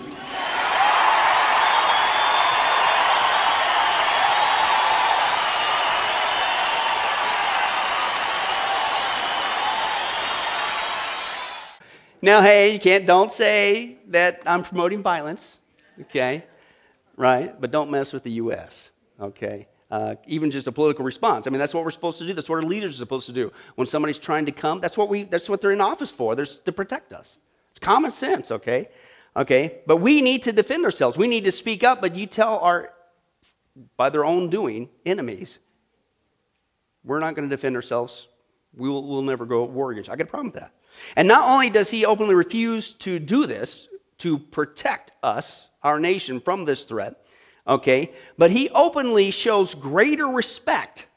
Now, 12.21 12.41
hey, 12.41 12.73
you 12.73 12.79
can't, 12.79 13.05
don't 13.05 13.31
say 13.31 13.97
that 14.07 14.41
I'm 14.47 14.63
promoting 14.63 15.03
violence, 15.03 15.59
okay? 16.01 16.45
Right? 17.15 17.59
But 17.61 17.69
don't 17.69 17.91
mess 17.91 18.13
with 18.13 18.23
the 18.23 18.31
U.S., 18.31 18.89
okay? 19.21 19.67
Uh, 19.91 20.15
even 20.25 20.49
just 20.49 20.65
a 20.65 20.71
political 20.71 21.05
response. 21.05 21.45
I 21.45 21.51
mean, 21.51 21.59
that's 21.59 21.73
what 21.73 21.83
we're 21.83 21.91
supposed 21.91 22.17
to 22.17 22.25
do. 22.25 22.33
That's 22.33 22.49
what 22.49 22.55
our 22.55 22.63
leaders 22.63 22.91
are 22.91 22.97
supposed 22.97 23.27
to 23.27 23.33
do. 23.33 23.51
When 23.75 23.85
somebody's 23.85 24.17
trying 24.17 24.47
to 24.47 24.51
come, 24.51 24.81
that's 24.81 24.97
what, 24.97 25.09
we, 25.09 25.23
that's 25.23 25.47
what 25.47 25.61
they're 25.61 25.71
in 25.71 25.81
office 25.81 26.09
for. 26.09 26.35
They're 26.35 26.45
to 26.45 26.71
protect 26.71 27.13
us. 27.13 27.37
It's 27.69 27.77
common 27.77 28.11
sense, 28.11 28.49
okay? 28.51 28.89
Okay? 29.35 29.81
But 29.85 29.97
we 29.97 30.21
need 30.21 30.41
to 30.43 30.51
defend 30.51 30.85
ourselves. 30.85 31.17
We 31.17 31.27
need 31.27 31.43
to 31.43 31.51
speak 31.51 31.83
up, 31.83 32.01
but 32.01 32.15
you 32.15 32.25
tell 32.25 32.57
our, 32.59 32.93
by 33.95 34.09
their 34.09 34.25
own 34.25 34.49
doing, 34.49 34.89
enemies, 35.05 35.59
we're 37.03 37.19
not 37.19 37.35
going 37.35 37.47
to 37.47 37.55
defend 37.55 37.75
ourselves. 37.75 38.27
We 38.75 38.89
will, 38.89 39.07
we'll 39.07 39.21
never 39.21 39.45
go 39.45 39.65
war 39.65 39.91
against 39.91 40.07
you. 40.07 40.13
I 40.13 40.15
got 40.15 40.27
a 40.27 40.31
problem 40.31 40.51
with 40.51 40.61
that. 40.61 40.73
And 41.15 41.27
not 41.27 41.49
only 41.49 41.69
does 41.69 41.91
he 41.91 42.05
openly 42.05 42.33
refuse 42.33 42.93
to 42.93 43.19
do 43.19 43.45
this 43.45 43.87
to 44.19 44.39
protect 44.39 45.11
us, 45.21 45.67
our 45.83 45.99
nation, 45.99 46.39
from 46.39 46.65
this 46.65 46.85
threat, 46.85 47.24
okay, 47.67 48.11
but 48.37 48.51
he 48.51 48.69
openly 48.69 49.31
shows 49.31 49.75
greater 49.75 50.27
respect 50.27 51.07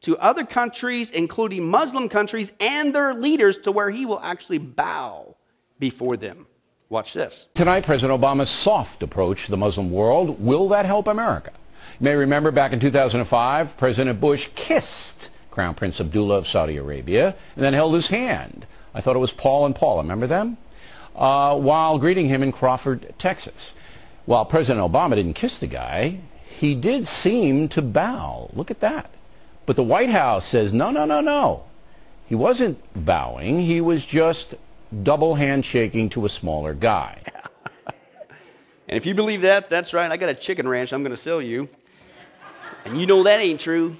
to 0.00 0.16
other 0.18 0.44
countries, 0.44 1.10
including 1.10 1.68
Muslim 1.68 2.08
countries 2.08 2.52
and 2.60 2.94
their 2.94 3.14
leaders, 3.14 3.58
to 3.58 3.72
where 3.72 3.90
he 3.90 4.06
will 4.06 4.20
actually 4.20 4.58
bow 4.58 5.36
before 5.78 6.16
them. 6.16 6.46
Watch 6.88 7.12
this. 7.12 7.46
Tonight, 7.54 7.84
President 7.84 8.18
Obama's 8.18 8.48
soft 8.48 9.02
approach 9.02 9.44
to 9.44 9.50
the 9.50 9.56
Muslim 9.56 9.90
world. 9.90 10.40
Will 10.40 10.68
that 10.68 10.86
help 10.86 11.06
America? 11.06 11.52
You 12.00 12.04
may 12.04 12.14
remember 12.14 12.50
back 12.50 12.72
in 12.72 12.80
2005, 12.80 13.76
President 13.76 14.20
Bush 14.20 14.48
kissed 14.54 15.28
Crown 15.50 15.74
Prince 15.74 16.00
Abdullah 16.00 16.38
of 16.38 16.46
Saudi 16.46 16.76
Arabia 16.76 17.34
and 17.56 17.64
then 17.64 17.72
held 17.74 17.94
his 17.94 18.06
hand. 18.06 18.66
I 18.94 19.00
thought 19.00 19.16
it 19.16 19.20
was 19.20 19.32
Paul 19.32 19.66
and 19.66 19.74
Paula, 19.74 20.02
remember 20.02 20.26
them? 20.26 20.56
Uh, 21.14 21.56
while 21.56 21.98
greeting 21.98 22.28
him 22.28 22.42
in 22.42 22.52
Crawford, 22.52 23.12
Texas. 23.18 23.74
While 24.28 24.44
President 24.44 24.86
Obama 24.86 25.14
didn't 25.14 25.32
kiss 25.32 25.58
the 25.58 25.66
guy, 25.66 26.18
he 26.42 26.74
did 26.74 27.06
seem 27.06 27.66
to 27.70 27.80
bow. 27.80 28.50
Look 28.52 28.70
at 28.70 28.80
that. 28.80 29.10
But 29.64 29.76
the 29.76 29.82
White 29.82 30.10
House 30.10 30.44
says, 30.44 30.70
no, 30.70 30.90
no, 30.90 31.06
no, 31.06 31.22
no. 31.22 31.64
He 32.26 32.34
wasn't 32.34 32.78
bowing. 33.06 33.60
He 33.60 33.80
was 33.80 34.04
just 34.04 34.54
double 35.02 35.36
handshaking 35.36 36.10
to 36.10 36.26
a 36.26 36.28
smaller 36.28 36.74
guy. 36.74 37.22
and 38.86 38.98
if 38.98 39.06
you 39.06 39.14
believe 39.14 39.40
that, 39.40 39.70
that's 39.70 39.94
right. 39.94 40.12
I 40.12 40.18
got 40.18 40.28
a 40.28 40.34
chicken 40.34 40.68
ranch 40.68 40.92
I'm 40.92 41.02
going 41.02 41.16
to 41.16 41.16
sell 41.16 41.40
you. 41.40 41.70
And 42.84 43.00
you 43.00 43.06
know 43.06 43.22
that 43.22 43.40
ain't 43.40 43.60
true. 43.60 43.96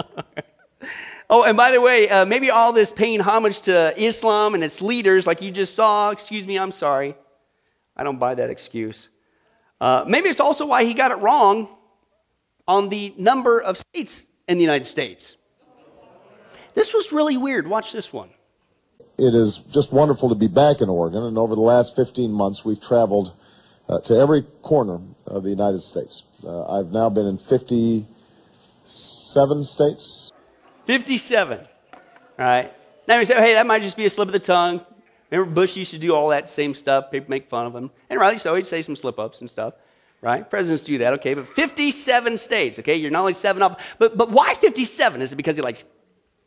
oh, 1.28 1.42
and 1.42 1.58
by 1.58 1.72
the 1.72 1.80
way, 1.82 2.08
uh, 2.08 2.24
maybe 2.24 2.50
all 2.50 2.72
this 2.72 2.90
paying 2.90 3.20
homage 3.20 3.60
to 3.62 4.02
Islam 4.02 4.54
and 4.54 4.64
its 4.64 4.80
leaders, 4.80 5.26
like 5.26 5.42
you 5.42 5.50
just 5.50 5.74
saw, 5.74 6.08
excuse 6.08 6.46
me, 6.46 6.58
I'm 6.58 6.72
sorry. 6.72 7.16
I 8.00 8.02
don't 8.02 8.18
buy 8.18 8.34
that 8.34 8.48
excuse. 8.48 9.10
Uh, 9.78 10.06
maybe 10.08 10.30
it's 10.30 10.40
also 10.40 10.64
why 10.64 10.84
he 10.84 10.94
got 10.94 11.10
it 11.10 11.18
wrong 11.18 11.68
on 12.66 12.88
the 12.88 13.12
number 13.18 13.60
of 13.60 13.76
states 13.76 14.24
in 14.48 14.56
the 14.56 14.64
United 14.64 14.86
States. 14.86 15.36
This 16.72 16.94
was 16.94 17.12
really 17.12 17.36
weird. 17.36 17.68
Watch 17.68 17.92
this 17.92 18.10
one. 18.10 18.30
It 19.18 19.34
is 19.34 19.58
just 19.58 19.92
wonderful 19.92 20.30
to 20.30 20.34
be 20.34 20.48
back 20.48 20.80
in 20.80 20.88
Oregon, 20.88 21.24
and 21.24 21.36
over 21.36 21.54
the 21.54 21.60
last 21.60 21.94
15 21.94 22.32
months, 22.32 22.64
we've 22.64 22.80
traveled 22.80 23.34
uh, 23.86 24.00
to 24.00 24.14
every 24.14 24.44
corner 24.62 25.02
of 25.26 25.42
the 25.42 25.50
United 25.50 25.82
States. 25.82 26.22
Uh, 26.42 26.78
I've 26.78 26.92
now 26.92 27.10
been 27.10 27.26
in 27.26 27.36
57 27.36 29.64
states. 29.64 30.32
57. 30.86 31.58
All 31.58 31.66
right. 32.38 32.72
Now 33.06 33.18
you 33.18 33.26
say, 33.26 33.34
hey, 33.34 33.52
that 33.54 33.66
might 33.66 33.82
just 33.82 33.98
be 33.98 34.06
a 34.06 34.10
slip 34.10 34.28
of 34.28 34.32
the 34.32 34.38
tongue. 34.38 34.80
Remember, 35.30 35.54
Bush 35.54 35.76
used 35.76 35.92
to 35.92 35.98
do 35.98 36.14
all 36.14 36.28
that 36.28 36.50
same 36.50 36.74
stuff. 36.74 37.10
People 37.10 37.30
make 37.30 37.48
fun 37.48 37.66
of 37.66 37.74
him. 37.74 37.90
And 38.08 38.18
rightly 38.18 38.38
so, 38.38 38.54
he'd 38.54 38.66
say 38.66 38.82
some 38.82 38.96
slip 38.96 39.18
ups 39.18 39.40
and 39.40 39.48
stuff. 39.48 39.74
Right? 40.22 40.48
Presidents 40.48 40.82
do 40.82 40.98
that, 40.98 41.14
okay? 41.14 41.34
But 41.34 41.48
57 41.48 42.36
states, 42.36 42.78
okay? 42.78 42.96
You're 42.96 43.10
not 43.10 43.20
only 43.20 43.32
seven 43.32 43.62
up, 43.62 43.80
but, 43.98 44.18
but 44.18 44.30
why 44.30 44.52
57? 44.54 45.22
Is 45.22 45.32
it 45.32 45.36
because 45.36 45.56
he 45.56 45.62
likes 45.62 45.84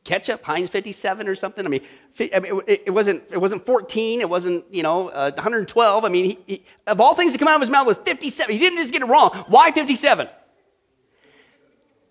ketchup, 0.03 0.43
Heinz 0.43 0.69
57 0.69 1.27
or 1.27 1.33
something? 1.33 1.65
I 1.65 1.69
mean, 1.69 1.81
I 2.19 2.39
mean 2.39 2.61
it, 2.67 2.83
it, 2.87 2.91
wasn't, 2.91 3.23
it 3.31 3.37
wasn't 3.39 3.65
14, 3.65 4.21
it 4.21 4.29
wasn't, 4.29 4.65
you 4.71 4.83
know, 4.83 5.09
uh, 5.09 5.31
112. 5.31 6.05
I 6.05 6.09
mean, 6.09 6.25
he, 6.25 6.39
he, 6.45 6.65
of 6.85 7.01
all 7.01 7.15
things 7.15 7.33
to 7.33 7.39
come 7.39 7.47
out 7.47 7.55
of 7.55 7.61
his 7.61 7.69
mouth 7.71 7.87
was 7.87 7.97
57. 7.97 8.53
He 8.53 8.59
didn't 8.59 8.77
just 8.77 8.91
get 8.93 9.01
it 9.01 9.05
wrong. 9.05 9.31
Why 9.47 9.71
57? 9.71 10.27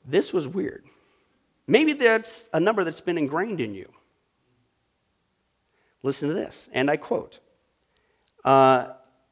This 0.05 0.33
was 0.33 0.49
weird. 0.49 0.85
Maybe 1.69 1.93
that's 1.93 2.49
a 2.53 2.59
number 2.59 2.83
that's 2.83 3.01
been 3.01 3.19
ingrained 3.19 3.61
in 3.61 3.73
you. 3.75 3.89
Listen 6.03 6.29
to 6.29 6.35
this, 6.35 6.69
and 6.73 6.91
I 6.91 6.97
quote 6.97 7.39
uh, 8.45 8.89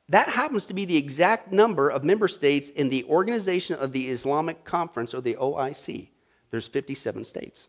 That 0.08 0.28
happens 0.28 0.66
to 0.66 0.74
be 0.74 0.84
the 0.84 0.96
exact 0.96 1.52
number 1.52 1.88
of 1.88 2.04
member 2.04 2.28
states 2.28 2.70
in 2.70 2.88
the 2.88 3.04
Organization 3.04 3.76
of 3.76 3.92
the 3.92 4.08
Islamic 4.08 4.64
Conference, 4.64 5.14
or 5.14 5.20
the 5.20 5.34
OIC. 5.34 6.08
There's 6.50 6.68
57 6.68 7.24
states. 7.24 7.68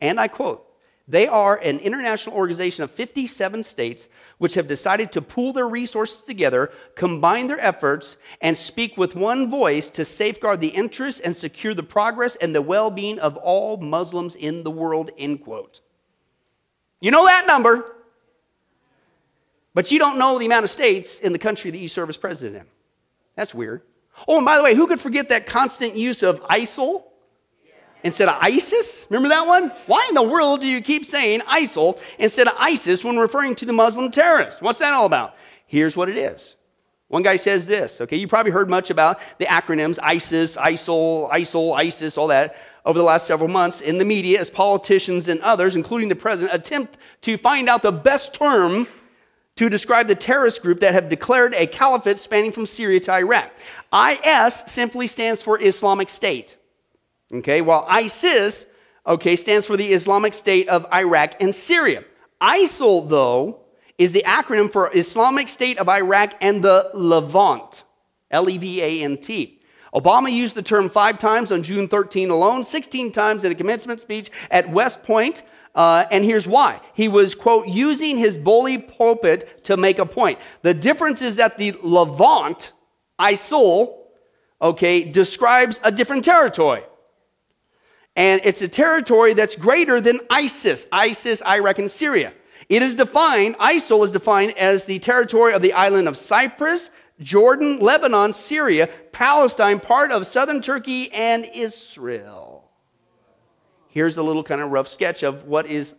And 0.00 0.20
I 0.20 0.28
quote, 0.28 0.66
they 1.08 1.28
are 1.28 1.56
an 1.56 1.78
international 1.78 2.34
organization 2.34 2.82
of 2.82 2.90
57 2.90 3.62
states 3.62 4.08
which 4.38 4.54
have 4.54 4.66
decided 4.66 5.12
to 5.12 5.22
pool 5.22 5.52
their 5.52 5.68
resources 5.68 6.20
together, 6.22 6.72
combine 6.96 7.46
their 7.46 7.60
efforts, 7.60 8.16
and 8.40 8.58
speak 8.58 8.96
with 8.96 9.14
one 9.14 9.48
voice 9.48 9.88
to 9.90 10.04
safeguard 10.04 10.60
the 10.60 10.68
interests 10.68 11.20
and 11.20 11.34
secure 11.34 11.74
the 11.74 11.82
progress 11.84 12.34
and 12.36 12.54
the 12.54 12.62
well 12.62 12.90
being 12.90 13.20
of 13.20 13.36
all 13.36 13.76
Muslims 13.76 14.34
in 14.34 14.64
the 14.64 14.70
world. 14.70 15.12
End 15.16 15.42
quote. 15.42 15.80
You 17.00 17.12
know 17.12 17.26
that 17.26 17.46
number, 17.46 17.95
but 19.76 19.90
you 19.90 19.98
don't 19.98 20.16
know 20.16 20.38
the 20.38 20.46
amount 20.46 20.64
of 20.64 20.70
states 20.70 21.18
in 21.20 21.34
the 21.34 21.38
country 21.38 21.70
that 21.70 21.76
you 21.76 21.86
serve 21.86 22.08
as 22.08 22.16
president 22.16 22.56
in. 22.56 22.64
That's 23.34 23.54
weird. 23.54 23.82
Oh, 24.26 24.38
and 24.38 24.46
by 24.46 24.56
the 24.56 24.62
way, 24.62 24.74
who 24.74 24.86
could 24.86 24.98
forget 24.98 25.28
that 25.28 25.44
constant 25.44 25.94
use 25.94 26.22
of 26.22 26.40
ISIL 26.44 27.04
instead 28.02 28.30
of 28.30 28.38
ISIS? 28.40 29.06
Remember 29.10 29.28
that 29.28 29.46
one? 29.46 29.70
Why 29.84 30.06
in 30.08 30.14
the 30.14 30.22
world 30.22 30.62
do 30.62 30.66
you 30.66 30.80
keep 30.80 31.04
saying 31.04 31.40
ISIL 31.40 32.00
instead 32.18 32.48
of 32.48 32.54
ISIS 32.58 33.04
when 33.04 33.18
referring 33.18 33.54
to 33.56 33.66
the 33.66 33.74
Muslim 33.74 34.10
terrorists? 34.10 34.62
What's 34.62 34.78
that 34.78 34.94
all 34.94 35.04
about? 35.04 35.34
Here's 35.66 35.94
what 35.94 36.08
it 36.08 36.16
is. 36.16 36.56
One 37.08 37.22
guy 37.22 37.36
says 37.36 37.66
this, 37.66 38.00
okay? 38.00 38.16
You 38.16 38.26
probably 38.28 38.52
heard 38.52 38.70
much 38.70 38.88
about 38.88 39.20
the 39.36 39.44
acronyms 39.44 39.98
ISIS, 40.02 40.56
ISIL, 40.56 41.30
ISIL, 41.30 41.76
ISIS, 41.76 42.16
all 42.16 42.28
that 42.28 42.56
over 42.86 42.98
the 42.98 43.04
last 43.04 43.26
several 43.26 43.50
months 43.50 43.82
in 43.82 43.98
the 43.98 44.06
media 44.06 44.40
as 44.40 44.48
politicians 44.48 45.28
and 45.28 45.38
others, 45.42 45.76
including 45.76 46.08
the 46.08 46.16
president, 46.16 46.54
attempt 46.54 46.96
to 47.20 47.36
find 47.36 47.68
out 47.68 47.82
the 47.82 47.92
best 47.92 48.32
term 48.32 48.88
to 49.56 49.70
describe 49.70 50.06
the 50.06 50.14
terrorist 50.14 50.62
group 50.62 50.80
that 50.80 50.92
have 50.92 51.08
declared 51.08 51.54
a 51.54 51.66
caliphate 51.66 52.18
spanning 52.18 52.52
from 52.52 52.66
Syria 52.66 53.00
to 53.00 53.12
Iraq. 53.12 53.50
IS 53.92 54.62
simply 54.66 55.06
stands 55.06 55.42
for 55.42 55.60
Islamic 55.60 56.10
State. 56.10 56.56
Okay, 57.32 57.60
while 57.60 57.84
ISIS, 57.88 58.66
okay, 59.06 59.34
stands 59.34 59.66
for 59.66 59.76
the 59.76 59.92
Islamic 59.92 60.34
State 60.34 60.68
of 60.68 60.86
Iraq 60.92 61.40
and 61.40 61.54
Syria. 61.54 62.04
ISIL, 62.40 63.08
though, 63.08 63.60
is 63.98 64.12
the 64.12 64.22
acronym 64.26 64.70
for 64.70 64.94
Islamic 64.94 65.48
State 65.48 65.78
of 65.78 65.88
Iraq 65.88 66.34
and 66.40 66.62
the 66.62 66.90
Levant, 66.94 67.84
L 68.30 68.48
E 68.48 68.58
V 68.58 68.82
A 68.82 69.02
N 69.02 69.16
T. 69.16 69.60
Obama 69.94 70.30
used 70.30 70.54
the 70.54 70.62
term 70.62 70.90
five 70.90 71.18
times 71.18 71.50
on 71.50 71.62
June 71.62 71.88
13 71.88 72.28
alone, 72.28 72.62
16 72.62 73.10
times 73.12 73.44
in 73.44 73.52
a 73.52 73.54
commencement 73.54 74.00
speech 74.00 74.30
at 74.50 74.68
West 74.70 75.02
Point. 75.02 75.42
Uh, 75.76 76.06
and 76.10 76.24
here's 76.24 76.46
why. 76.46 76.80
He 76.94 77.06
was, 77.06 77.34
quote, 77.34 77.68
using 77.68 78.16
his 78.16 78.38
bully 78.38 78.78
pulpit 78.78 79.62
to 79.64 79.76
make 79.76 79.98
a 79.98 80.06
point. 80.06 80.38
The 80.62 80.72
difference 80.72 81.20
is 81.20 81.36
that 81.36 81.58
the 81.58 81.72
Levant, 81.82 82.72
ISIL, 83.20 83.98
okay, 84.62 85.04
describes 85.04 85.78
a 85.84 85.92
different 85.92 86.24
territory. 86.24 86.82
And 88.16 88.40
it's 88.42 88.62
a 88.62 88.68
territory 88.68 89.34
that's 89.34 89.54
greater 89.54 90.00
than 90.00 90.20
ISIS. 90.30 90.86
ISIS, 90.90 91.42
I 91.44 91.58
reckon, 91.58 91.90
Syria. 91.90 92.32
It 92.70 92.82
is 92.82 92.94
defined, 92.94 93.56
ISIL 93.58 94.02
is 94.02 94.10
defined 94.10 94.56
as 94.56 94.86
the 94.86 94.98
territory 94.98 95.52
of 95.52 95.60
the 95.60 95.74
island 95.74 96.08
of 96.08 96.16
Cyprus, 96.16 96.90
Jordan, 97.20 97.78
Lebanon, 97.80 98.32
Syria, 98.32 98.88
Palestine, 99.12 99.78
part 99.78 100.10
of 100.10 100.26
southern 100.26 100.62
Turkey, 100.62 101.12
and 101.12 101.44
Israel. 101.52 102.45
Here's 103.96 104.18
a 104.18 104.22
little 104.22 104.44
kind 104.44 104.60
of 104.60 104.72
rough 104.72 104.88
sketch 104.88 105.22
of 105.22 105.44
what 105.44 105.66
is 105.66 105.94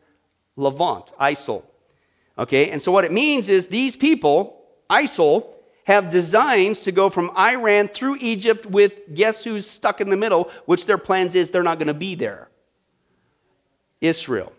Levant, 0.55 1.13
ISIL. 1.19 1.63
Okay, 2.37 2.69
and 2.69 2.79
so 2.79 2.91
what 2.91 3.05
it 3.05 3.11
means 3.11 3.49
is 3.49 3.65
these 3.65 3.95
people, 3.95 4.61
ISIL, 4.87 5.55
have 5.85 6.11
designs 6.11 6.81
to 6.81 6.91
go 6.91 7.09
from 7.09 7.31
Iran 7.35 7.87
through 7.87 8.17
Egypt 8.19 8.67
with 8.67 9.15
guess 9.15 9.43
who's 9.43 9.67
stuck 9.67 9.99
in 9.99 10.11
the 10.11 10.15
middle, 10.15 10.51
which 10.67 10.85
their 10.85 10.99
plans 10.99 11.33
is 11.33 11.49
they're 11.49 11.63
not 11.63 11.79
going 11.79 11.87
to 11.87 11.95
be 11.95 12.13
there 12.13 12.49
Israel. 13.99 14.53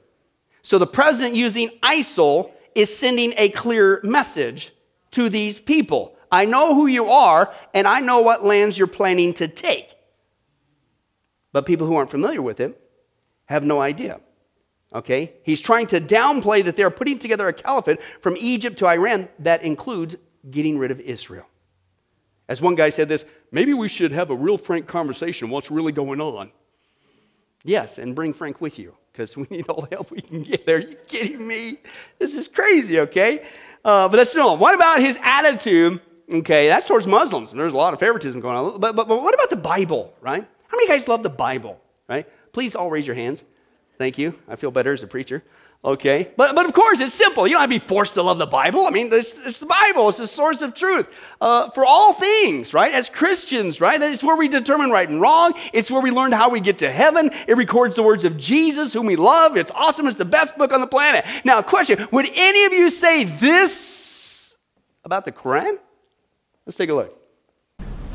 So 0.62 0.80
the 0.80 0.89
president 0.89 1.36
using 1.36 1.68
ISIL 1.80 2.51
is 2.74 2.93
sending 2.99 3.34
a 3.36 3.51
clear 3.51 4.01
message 4.03 4.72
to 5.12 5.28
these 5.28 5.61
people. 5.61 6.16
I 6.32 6.45
know 6.45 6.74
who 6.74 6.89
you 6.89 7.09
are, 7.09 7.55
and 7.72 7.86
I 7.86 8.01
know 8.01 8.18
what 8.18 8.45
lands 8.45 8.76
you're 8.76 8.89
planning 8.89 9.32
to 9.34 9.47
take. 9.47 9.91
But 11.53 11.66
people 11.66 11.86
who 11.86 11.95
aren't 11.95 12.11
familiar 12.11 12.43
with 12.43 12.59
it 12.59 12.86
have 13.49 13.64
no 13.64 13.80
idea. 13.80 14.20
Okay? 14.94 15.32
He's 15.42 15.61
trying 15.61 15.86
to 15.88 16.01
downplay 16.01 16.64
that 16.64 16.76
they're 16.76 16.90
putting 16.90 17.18
together 17.18 17.49
a 17.49 17.53
caliphate 17.53 17.99
from 18.20 18.36
Egypt 18.38 18.78
to 18.78 18.86
Iran 18.86 19.28
that 19.40 19.62
includes 19.62 20.16
getting 20.51 20.78
rid 20.78 20.90
of 20.90 21.01
Israel. 21.01 21.46
As 22.49 22.62
one 22.62 22.74
guy 22.74 22.88
said 22.88 23.09
this, 23.09 23.24
maybe 23.51 23.74
we 23.74 23.88
should 23.88 24.12
have 24.12 24.30
a 24.30 24.34
real 24.34 24.57
frank 24.57 24.86
conversation 24.86 25.51
what's 25.51 25.70
really 25.70 25.92
going 25.92 26.20
on. 26.20 26.51
Yes, 27.64 27.99
and 27.99 28.14
bring 28.14 28.32
Frank 28.32 28.61
with 28.61 28.78
you 28.78 28.94
because 29.12 29.36
we 29.36 29.46
need 29.51 29.68
all 29.68 29.82
the 29.82 29.94
help 29.94 30.11
we 30.11 30.20
can 30.20 30.42
get. 30.42 30.64
There. 30.64 30.76
Are 30.76 30.80
you 30.80 30.96
kidding 31.07 31.46
me? 31.46 31.78
This 32.18 32.34
is 32.34 32.49
crazy, 32.49 33.01
okay? 33.01 33.44
Uh, 33.84 34.09
but 34.09 34.16
that's 34.16 34.34
no. 34.34 34.55
What 34.55 34.74
about 34.74 35.01
his 35.01 35.18
attitude? 35.22 36.01
Okay, 36.32 36.68
that's 36.68 36.86
towards 36.86 37.07
Muslims. 37.07 37.53
There's 37.53 37.72
a 37.72 37.76
lot 37.76 37.94
of 37.94 38.01
favoritism 38.01 38.40
going 38.40 38.57
on. 38.57 38.80
But, 38.80 38.94
but, 38.94 39.09
but 39.09 39.22
what 39.22 39.34
about 39.34 39.51
the 39.51 39.57
Bible, 39.57 40.12
right? 40.20 40.46
How 40.68 40.76
many 40.76 40.86
guys 40.86 41.09
love 41.09 41.22
the 41.22 41.30
Bible, 41.30 41.80
right? 42.09 42.26
Please 42.53 42.74
all 42.74 42.90
raise 42.90 43.07
your 43.07 43.16
hands. 43.16 43.44
Thank 43.99 44.18
you. 44.18 44.38
I 44.49 44.57
feel 44.57 44.70
better 44.70 44.92
as 44.92 45.03
a 45.03 45.07
preacher. 45.07 45.42
Okay? 45.84 46.30
But, 46.36 46.57
but 46.57 46.66
of 46.66 46.72
course, 46.72 47.01
it's 47.01 47.14
simple. 47.14 47.46
You 47.46 47.53
don't 47.53 47.61
have 47.61 47.70
to 47.70 47.76
be 47.76 47.78
forced 47.78 48.14
to 48.14 48.22
love 48.22 48.38
the 48.38 48.46
Bible. 48.46 48.86
I 48.86 48.90
mean, 48.90 49.12
it's, 49.12 49.44
it's 49.46 49.61
the 49.61 49.66
Bible, 49.66 50.09
it's 50.09 50.18
the 50.18 50.26
source 50.26 50.61
of 50.61 50.74
truth 50.74 51.07
uh, 51.40 51.70
for 51.70 51.84
all 51.84 52.12
things, 52.12 52.74
right? 52.74 52.92
As 52.92 53.09
Christians, 53.09 53.80
right? 53.80 54.01
That's 54.01 54.22
where 54.22 54.36
we 54.36 54.49
determine 54.49 54.90
right 54.90 55.09
and 55.09 55.20
wrong. 55.20 55.55
It's 55.72 55.90
where 55.90 56.01
we 56.01 56.11
learn 56.11 56.32
how 56.32 56.49
we 56.49 56.61
get 56.61 56.78
to 56.78 56.90
heaven. 56.90 57.30
It 57.46 57.57
records 57.57 57.94
the 57.94 58.03
words 58.03 58.24
of 58.24 58.36
Jesus, 58.36 58.92
whom 58.92 59.07
we 59.07 59.16
love. 59.16 59.57
It's 59.57 59.70
awesome. 59.72 60.09
It's 60.09 60.16
the 60.16 60.24
best 60.24 60.59
book 60.59 60.72
on 60.72 60.80
the 60.80 60.86
planet. 60.86 61.24
Now, 61.44 61.62
question 61.62 62.09
Would 62.11 62.28
any 62.34 62.64
of 62.64 62.72
you 62.72 62.90
say 62.90 63.24
this 63.24 64.57
about 65.05 65.24
the 65.24 65.32
Quran? 65.32 65.78
Let's 66.66 66.76
take 66.76 66.90
a 66.90 66.94
look. 66.94 67.14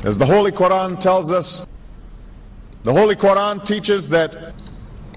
As 0.04 0.18
the 0.18 0.26
Holy 0.26 0.52
Quran 0.52 1.00
tells 1.00 1.32
us, 1.32 1.66
the 2.84 2.92
Holy 2.92 3.16
Quran 3.16 3.64
teaches 3.66 4.08
that 4.10 4.54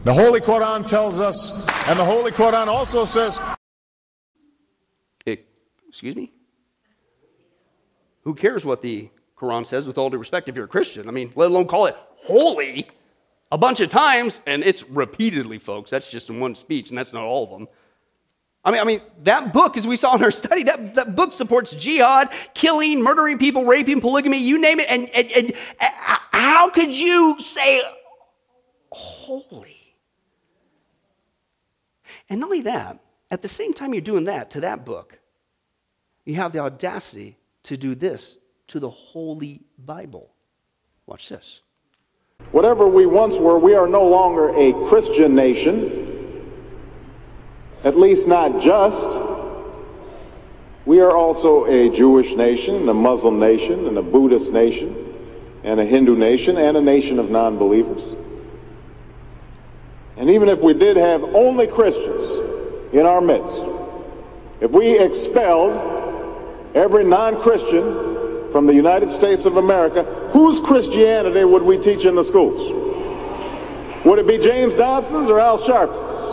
the 0.03 0.13
Holy 0.13 0.39
Quran 0.39 0.87
tells 0.87 1.19
us, 1.19 1.67
and 1.87 1.99
the 1.99 2.05
Holy 2.05 2.31
Quran 2.31 2.67
also 2.67 3.05
says. 3.05 3.39
Excuse 5.89 6.15
me? 6.15 6.31
Who 8.21 8.35
cares 8.35 8.63
what 8.63 8.81
the 8.81 9.09
Quran 9.37 9.65
says, 9.65 9.87
with 9.87 9.97
all 9.97 10.09
due 10.09 10.17
respect, 10.17 10.47
if 10.47 10.55
you're 10.55 10.65
a 10.65 10.67
Christian? 10.67 11.07
I 11.07 11.11
mean, 11.11 11.31
let 11.35 11.49
alone 11.49 11.65
call 11.65 11.87
it 11.87 11.95
holy 12.17 12.87
a 13.51 13.57
bunch 13.57 13.79
of 13.79 13.89
times, 13.89 14.39
and 14.45 14.63
it's 14.63 14.87
repeatedly, 14.89 15.57
folks. 15.57 15.89
That's 15.89 16.09
just 16.09 16.29
in 16.29 16.39
one 16.39 16.55
speech, 16.55 16.89
and 16.89 16.97
that's 16.97 17.13
not 17.13 17.23
all 17.23 17.45
of 17.45 17.49
them. 17.49 17.67
I 18.67 18.71
mean, 18.71 18.81
I 18.81 18.83
mean, 18.83 19.01
that 19.23 19.53
book, 19.53 19.77
as 19.77 19.87
we 19.87 19.95
saw 19.95 20.17
in 20.17 20.23
our 20.23 20.31
study, 20.43 20.63
that, 20.63 20.95
that 20.95 21.15
book 21.15 21.31
supports 21.31 21.73
jihad, 21.73 22.29
killing, 22.53 23.01
murdering 23.01 23.37
people, 23.37 23.63
raping, 23.63 24.01
polygamy, 24.01 24.39
you 24.39 24.59
name 24.59 24.81
it. 24.81 24.87
And, 24.89 25.09
and, 25.11 25.31
and 25.31 25.53
how 26.31 26.69
could 26.69 26.91
you 26.91 27.39
say 27.39 27.81
holy? 28.91 29.95
And 32.29 32.41
not 32.41 32.47
only 32.47 32.61
that, 32.63 32.99
at 33.31 33.41
the 33.41 33.47
same 33.47 33.73
time 33.73 33.93
you're 33.93 34.01
doing 34.01 34.25
that 34.25 34.51
to 34.51 34.59
that 34.59 34.83
book, 34.83 35.17
you 36.25 36.35
have 36.35 36.51
the 36.51 36.59
audacity 36.59 37.37
to 37.63 37.77
do 37.77 37.95
this 37.95 38.37
to 38.67 38.81
the 38.81 38.89
Holy 38.89 39.61
Bible. 39.77 40.29
Watch 41.05 41.29
this. 41.29 41.61
Whatever 42.51 42.85
we 42.89 43.05
once 43.05 43.37
were, 43.37 43.57
we 43.57 43.75
are 43.75 43.87
no 43.87 44.05
longer 44.05 44.49
a 44.49 44.73
Christian 44.89 45.35
nation, 45.35 46.06
at 47.83 47.97
least 47.97 48.27
not 48.27 48.61
just. 48.61 49.07
We 50.85 51.01
are 51.01 51.15
also 51.15 51.65
a 51.65 51.89
Jewish 51.89 52.33
nation, 52.35 52.87
a 52.87 52.93
Muslim 52.93 53.39
nation, 53.39 53.87
and 53.87 53.97
a 53.97 54.01
Buddhist 54.01 54.51
nation, 54.51 55.13
and 55.63 55.79
a 55.79 55.85
Hindu 55.85 56.15
nation, 56.15 56.57
and 56.57 56.77
a 56.77 56.81
nation 56.81 57.19
of 57.19 57.29
non 57.29 57.57
believers. 57.57 58.01
And 60.15 60.29
even 60.31 60.49
if 60.49 60.59
we 60.59 60.73
did 60.73 60.97
have 60.97 61.23
only 61.23 61.67
Christians 61.67 62.93
in 62.93 63.05
our 63.05 63.21
midst, 63.21 63.57
if 64.61 64.71
we 64.71 64.97
expelled 64.97 65.75
every 66.73 67.03
non 67.03 67.39
Christian 67.41 68.51
from 68.51 68.65
the 68.65 68.73
United 68.73 69.11
States 69.11 69.45
of 69.45 69.57
America, 69.57 70.03
whose 70.31 70.59
Christianity 70.61 71.43
would 71.43 71.63
we 71.63 71.77
teach 71.77 72.05
in 72.05 72.15
the 72.15 72.23
schools? 72.23 72.73
Would 74.05 74.19
it 74.19 74.27
be 74.27 74.37
James 74.37 74.75
Dobson's 74.75 75.29
or 75.29 75.39
Al 75.39 75.63
Sharpton's? 75.63 76.26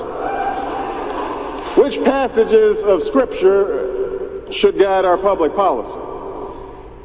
Which 1.77 2.03
passages 2.05 2.83
of 2.83 3.03
Scripture 3.03 4.51
should 4.51 4.79
guide 4.79 5.05
our 5.05 5.19
public 5.19 5.55
policy? 5.55 6.01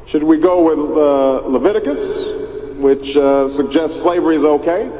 Should 0.06 0.22
we 0.22 0.38
go 0.38 0.62
with 0.62 0.78
uh, 0.96 1.48
Leviticus, 1.48 2.78
which 2.78 3.16
uh, 3.16 3.48
suggests 3.48 4.00
slavery 4.00 4.36
is 4.36 4.44
okay? 4.44 4.90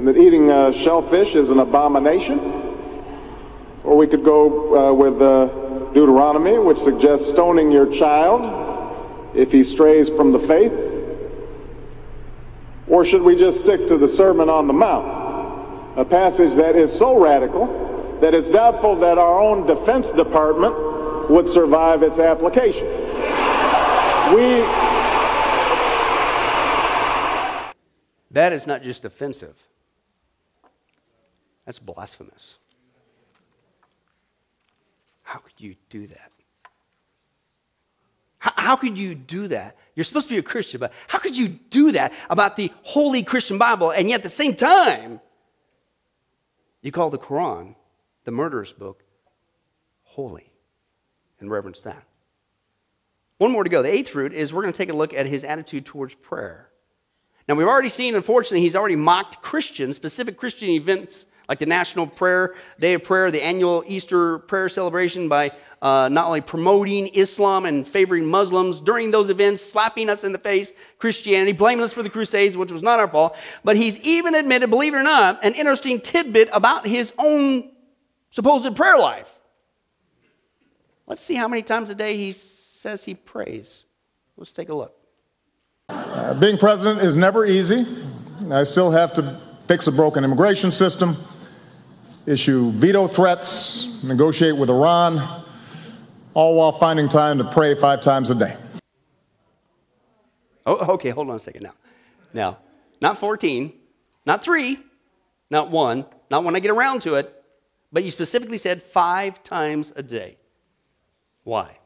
and 0.00 0.08
that 0.08 0.16
eating 0.16 0.50
uh, 0.50 0.72
shellfish 0.72 1.34
is 1.34 1.50
an 1.50 1.58
abomination. 1.58 2.38
Or 3.84 3.98
we 3.98 4.06
could 4.06 4.24
go 4.24 4.90
uh, 4.90 4.94
with 4.94 5.20
uh, 5.20 5.46
Deuteronomy, 5.92 6.56
which 6.56 6.78
suggests 6.78 7.28
stoning 7.28 7.70
your 7.70 7.84
child 7.92 9.36
if 9.36 9.52
he 9.52 9.62
strays 9.62 10.08
from 10.08 10.32
the 10.32 10.38
faith. 10.38 10.72
Or 12.88 13.04
should 13.04 13.20
we 13.20 13.36
just 13.36 13.60
stick 13.60 13.88
to 13.88 13.98
the 13.98 14.08
Sermon 14.08 14.48
on 14.48 14.66
the 14.66 14.72
Mount, 14.72 15.98
a 15.98 16.04
passage 16.06 16.54
that 16.54 16.76
is 16.76 16.90
so 16.90 17.18
radical 17.22 17.89
that 18.20 18.34
it's 18.34 18.50
doubtful 18.50 18.96
that 18.96 19.18
our 19.18 19.40
own 19.40 19.66
Defense 19.66 20.12
Department 20.12 21.30
would 21.30 21.48
survive 21.48 22.02
its 22.02 22.18
application? 22.18 22.86
We. 24.34 24.60
That 28.32 28.52
is 28.52 28.66
not 28.66 28.82
just 28.82 29.04
offensive. 29.04 29.56
That's 31.64 31.78
blasphemous. 31.78 32.56
How 35.22 35.38
could 35.38 35.58
you 35.58 35.76
do 35.88 36.06
that? 36.08 36.32
How, 38.38 38.52
how, 38.56 38.76
could 38.76 38.96
you 38.96 39.14
do 39.14 39.48
that? 39.48 39.76
You're 39.94 40.04
supposed 40.04 40.28
to 40.28 40.34
be 40.34 40.38
a 40.38 40.42
Christian, 40.42 40.80
but 40.80 40.92
how 41.08 41.18
could 41.18 41.36
you 41.36 41.48
do 41.48 41.92
that 41.92 42.12
about 42.28 42.56
the 42.56 42.72
holy 42.82 43.22
Christian 43.22 43.58
Bible 43.58 43.90
and 43.90 44.08
yet 44.08 44.16
at 44.16 44.22
the 44.22 44.28
same 44.28 44.56
time 44.56 45.20
you 46.82 46.90
call 46.90 47.10
the 47.10 47.18
Quran, 47.18 47.74
the 48.24 48.30
murderous 48.30 48.72
book, 48.72 49.04
holy 50.02 50.52
and 51.38 51.50
reverence 51.50 51.82
that? 51.82 52.04
One 53.38 53.52
more 53.52 53.64
to 53.64 53.70
go. 53.70 53.82
The 53.82 53.92
eighth 53.92 54.10
fruit 54.10 54.34
is 54.34 54.52
we're 54.52 54.62
going 54.62 54.74
to 54.74 54.76
take 54.76 54.90
a 54.90 54.96
look 54.96 55.14
at 55.14 55.26
his 55.26 55.44
attitude 55.44 55.86
towards 55.86 56.14
prayer. 56.14 56.68
Now, 57.48 57.54
we've 57.54 57.66
already 57.66 57.88
seen, 57.88 58.14
unfortunately, 58.14 58.60
he's 58.60 58.76
already 58.76 58.96
mocked 58.96 59.42
Christians, 59.42 59.96
specific 59.96 60.36
Christian 60.36 60.68
events 60.68 61.26
like 61.48 61.58
the 61.58 61.66
National 61.66 62.06
Prayer 62.06 62.54
Day 62.78 62.94
of 62.94 63.02
Prayer, 63.02 63.30
the 63.30 63.42
annual 63.42 63.82
Easter 63.86 64.38
prayer 64.40 64.68
celebration, 64.68 65.28
by 65.28 65.50
uh, 65.82 66.08
not 66.12 66.26
only 66.26 66.42
promoting 66.42 67.08
Islam 67.08 67.64
and 67.64 67.88
favoring 67.88 68.24
Muslims 68.26 68.80
during 68.80 69.10
those 69.10 69.30
events, 69.30 69.62
slapping 69.62 70.08
us 70.10 70.22
in 70.22 70.32
the 70.32 70.38
face, 70.38 70.72
Christianity, 70.98 71.52
blaming 71.52 71.82
us 71.82 71.92
for 71.92 72.02
the 72.02 72.10
Crusades, 72.10 72.56
which 72.56 72.70
was 72.70 72.82
not 72.82 73.00
our 73.00 73.08
fault. 73.08 73.36
But 73.64 73.76
he's 73.76 73.98
even 74.00 74.34
admitted, 74.34 74.70
believe 74.70 74.94
it 74.94 74.98
or 74.98 75.02
not, 75.02 75.42
an 75.42 75.54
interesting 75.54 76.00
tidbit 76.00 76.50
about 76.52 76.86
his 76.86 77.12
own 77.18 77.70
supposed 78.30 78.74
prayer 78.76 78.98
life. 78.98 79.30
Let's 81.06 81.22
see 81.22 81.34
how 81.34 81.48
many 81.48 81.62
times 81.62 81.90
a 81.90 81.94
day 81.94 82.16
he 82.16 82.32
says 82.32 83.04
he 83.04 83.14
prays. 83.14 83.84
Let's 84.36 84.52
take 84.52 84.68
a 84.68 84.74
look. 84.74 84.94
Uh, 85.88 86.34
being 86.34 86.56
president 86.56 87.00
is 87.00 87.16
never 87.16 87.44
easy. 87.44 87.84
I 88.50 88.62
still 88.62 88.90
have 88.90 89.12
to 89.14 89.40
fix 89.66 89.86
a 89.86 89.92
broken 89.92 90.24
immigration 90.24 90.72
system 90.72 91.16
issue 92.26 92.70
veto 92.72 93.06
threats, 93.06 94.04
negotiate 94.04 94.56
with 94.56 94.70
Iran, 94.70 95.44
all 96.34 96.54
while 96.54 96.72
finding 96.72 97.08
time 97.08 97.38
to 97.38 97.44
pray 97.44 97.74
five 97.74 98.00
times 98.00 98.30
a 98.30 98.34
day. 98.34 98.56
Oh, 100.66 100.94
okay, 100.94 101.10
hold 101.10 101.30
on 101.30 101.36
a 101.36 101.40
second 101.40 101.62
now. 101.62 101.74
Now, 102.32 102.58
not 103.00 103.18
14, 103.18 103.72
not 104.26 104.44
three, 104.44 104.78
not 105.50 105.70
one, 105.70 106.06
not 106.30 106.44
when 106.44 106.54
I 106.54 106.60
get 106.60 106.70
around 106.70 107.02
to 107.02 107.14
it, 107.16 107.39
but 107.92 108.04
you 108.04 108.10
specifically 108.10 108.58
said 108.58 108.82
five 108.82 109.42
times 109.42 109.92
a 109.96 110.02
day. 110.02 110.36
Why? 111.44 111.78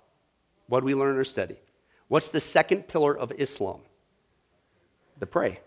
What 0.67 0.81
do 0.81 0.87
we 0.87 0.95
learn 0.95 1.17
or 1.17 1.25
study? 1.25 1.57
What's 2.09 2.31
the 2.31 2.41
second 2.41 2.89
pillar 2.89 3.17
of 3.17 3.33
Islam? 3.39 3.81
The 5.19 5.27
pray. 5.27 5.61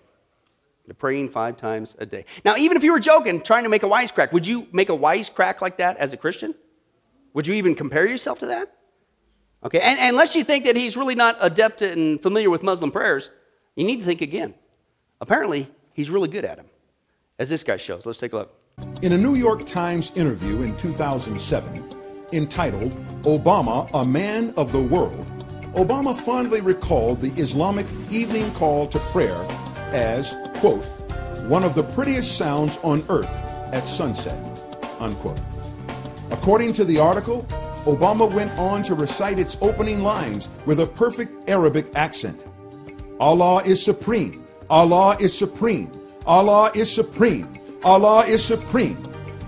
The 0.87 0.93
praying 0.93 1.29
five 1.29 1.57
times 1.57 1.95
a 1.99 2.05
day. 2.05 2.25
Now, 2.45 2.55
even 2.57 2.77
if 2.77 2.83
you 2.83 2.91
were 2.91 2.99
joking, 2.99 3.41
trying 3.41 3.63
to 3.63 3.69
make 3.69 3.83
a 3.83 3.87
wisecrack, 3.87 4.31
would 4.31 4.47
you 4.47 4.67
make 4.71 4.89
a 4.89 4.97
wisecrack 4.97 5.61
like 5.61 5.77
that 5.77 5.97
as 5.97 6.13
a 6.13 6.17
Christian? 6.17 6.55
Would 7.33 7.47
you 7.47 7.55
even 7.55 7.75
compare 7.75 8.07
yourself 8.07 8.39
to 8.39 8.47
that? 8.47 8.73
Okay, 9.63 9.79
and, 9.79 9.99
and 9.99 10.09
unless 10.09 10.35
you 10.35 10.43
think 10.43 10.65
that 10.65 10.75
he's 10.75 10.95
really 10.95 11.15
not 11.15 11.35
adept 11.41 11.81
and 11.81 12.21
familiar 12.21 12.49
with 12.49 12.63
Muslim 12.63 12.91
prayers, 12.91 13.31
you 13.75 13.83
need 13.83 13.97
to 13.97 14.05
think 14.05 14.21
again. 14.21 14.53
Apparently, 15.19 15.69
he's 15.93 16.09
really 16.09 16.29
good 16.29 16.45
at 16.45 16.57
them, 16.57 16.67
as 17.39 17.49
this 17.49 17.63
guy 17.63 17.77
shows. 17.77 18.05
Let's 18.05 18.19
take 18.19 18.33
a 18.33 18.37
look. 18.37 18.55
In 19.03 19.11
a 19.13 19.17
New 19.17 19.35
York 19.35 19.63
Times 19.67 20.11
interview 20.15 20.63
in 20.63 20.75
2007, 20.77 21.95
entitled 22.33 22.91
Obama, 23.23 23.87
a 23.93 24.03
Man 24.03 24.51
of 24.57 24.71
the 24.71 24.81
World, 24.81 25.23
Obama 25.73 26.15
fondly 26.15 26.61
recalled 26.61 27.21
the 27.21 27.29
Islamic 27.41 27.85
evening 28.09 28.51
call 28.53 28.87
to 28.87 28.97
prayer 28.97 29.39
as, 29.93 30.35
quote, 30.55 30.83
one 31.47 31.63
of 31.63 31.75
the 31.75 31.83
prettiest 31.83 32.37
sounds 32.37 32.79
on 32.83 33.05
earth 33.09 33.35
at 33.71 33.87
sunset, 33.87 34.37
unquote. 34.99 35.39
According 36.31 36.73
to 36.73 36.83
the 36.83 36.97
article, 36.97 37.47
Obama 37.85 38.31
went 38.31 38.51
on 38.59 38.81
to 38.81 38.95
recite 38.95 39.37
its 39.37 39.57
opening 39.61 40.01
lines 40.01 40.49
with 40.65 40.79
a 40.79 40.87
perfect 40.87 41.47
Arabic 41.47 41.95
accent. 41.95 42.45
Allah 43.19 43.61
is 43.63 43.83
supreme. 43.83 44.43
Allah 44.71 45.17
is 45.19 45.37
supreme. 45.37 45.91
Allah 46.25 46.71
is 46.73 46.91
supreme. 46.91 47.56
Allah 47.83 48.25
is 48.25 48.43
supreme. 48.43 48.97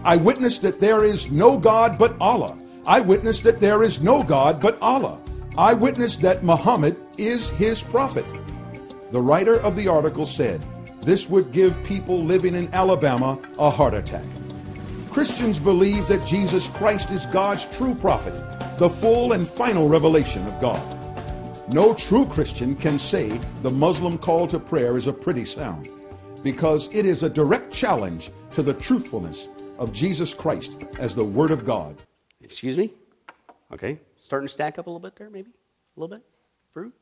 I 0.04 0.16
witness 0.16 0.60
that 0.60 0.80
there 0.80 1.04
is 1.04 1.32
no 1.32 1.58
God 1.58 1.98
but 1.98 2.16
Allah. 2.22 2.58
I 2.86 3.02
witness 3.02 3.42
that 3.42 3.60
there 3.60 3.84
is 3.84 4.02
no 4.02 4.24
God 4.24 4.62
but 4.62 4.82
Allah. 4.82 5.20
I 5.58 5.74
witness 5.74 6.16
that 6.18 6.44
Muhammad 6.44 6.96
is 7.18 7.50
his 7.50 7.82
prophet. 7.82 8.26
The 9.12 9.22
writer 9.22 9.60
of 9.60 9.76
the 9.76 9.88
article 9.88 10.26
said, 10.26 10.64
This 11.02 11.30
would 11.30 11.52
give 11.52 11.84
people 11.84 12.24
living 12.24 12.56
in 12.56 12.74
Alabama 12.74 13.40
a 13.58 13.70
heart 13.70 13.94
attack. 13.94 14.26
Christians 15.12 15.60
believe 15.60 16.08
that 16.08 16.26
Jesus 16.26 16.68
Christ 16.68 17.10
is 17.12 17.26
God's 17.26 17.66
true 17.66 17.96
prophet, 17.96 18.36
the 18.78 18.90
full 18.90 19.34
and 19.34 19.48
final 19.48 19.90
revelation 19.90 20.48
of 20.48 20.62
God. 20.62 20.82
No 21.68 21.94
true 21.94 22.26
Christian 22.26 22.76
can 22.76 23.00
say 23.00 23.40
the 23.64 23.72
Muslim 23.72 24.18
call 24.18 24.48
to 24.48 24.60
prayer 24.60 24.98
is 24.98 25.08
a 25.08 25.14
pretty 25.14 25.46
sound 25.46 25.90
because 26.44 26.90
it 26.94 27.06
is 27.06 27.24
a 27.24 27.30
direct 27.30 27.74
challenge 27.74 28.32
to 28.52 28.62
the 28.62 28.74
truthfulness 28.74 29.50
of 29.78 29.94
Jesus 29.94 30.34
Christ 30.34 30.78
as 30.98 31.16
the 31.16 31.24
Word 31.24 31.52
of 31.52 31.66
God. 31.66 31.98
Excuse 32.42 32.78
me? 32.78 32.94
Okay, 33.72 34.00
starting 34.18 34.48
to 34.48 34.54
stack 34.54 34.80
up 34.80 34.88
a 34.88 34.90
little 34.90 35.00
bit 35.00 35.16
there, 35.16 35.30
maybe? 35.30 35.52
A 35.52 36.00
little 36.00 36.16
bit? 36.16 36.26
Fruit? 36.74 36.94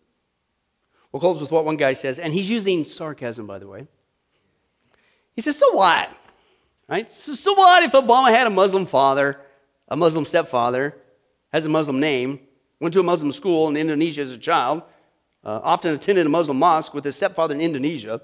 We'll 1.11 1.19
close 1.19 1.39
with 1.39 1.51
what 1.51 1.65
one 1.65 1.77
guy 1.77 1.93
says, 1.93 2.19
and 2.19 2.33
he's 2.33 2.49
using 2.49 2.83
sarcasm, 2.85 3.47
by 3.47 3.59
the 3.59 3.67
way. 3.67 3.87
He 5.35 5.41
says, 5.41 5.57
So 5.57 5.71
what? 5.71 6.09
Right? 6.89 7.11
So, 7.11 7.33
so 7.33 7.53
what 7.53 7.83
if 7.83 7.91
Obama 7.91 8.29
had 8.29 8.47
a 8.47 8.49
Muslim 8.49 8.85
father, 8.85 9.39
a 9.87 9.95
Muslim 9.95 10.25
stepfather, 10.25 10.97
has 11.51 11.65
a 11.65 11.69
Muslim 11.69 11.99
name, 11.99 12.39
went 12.79 12.93
to 12.93 12.99
a 12.99 13.03
Muslim 13.03 13.31
school 13.31 13.69
in 13.69 13.77
Indonesia 13.77 14.21
as 14.21 14.31
a 14.31 14.37
child, 14.37 14.83
uh, 15.43 15.59
often 15.63 15.93
attended 15.93 16.25
a 16.25 16.29
Muslim 16.29 16.59
mosque 16.59 16.93
with 16.93 17.03
his 17.03 17.15
stepfather 17.15 17.55
in 17.55 17.61
Indonesia, 17.61 18.21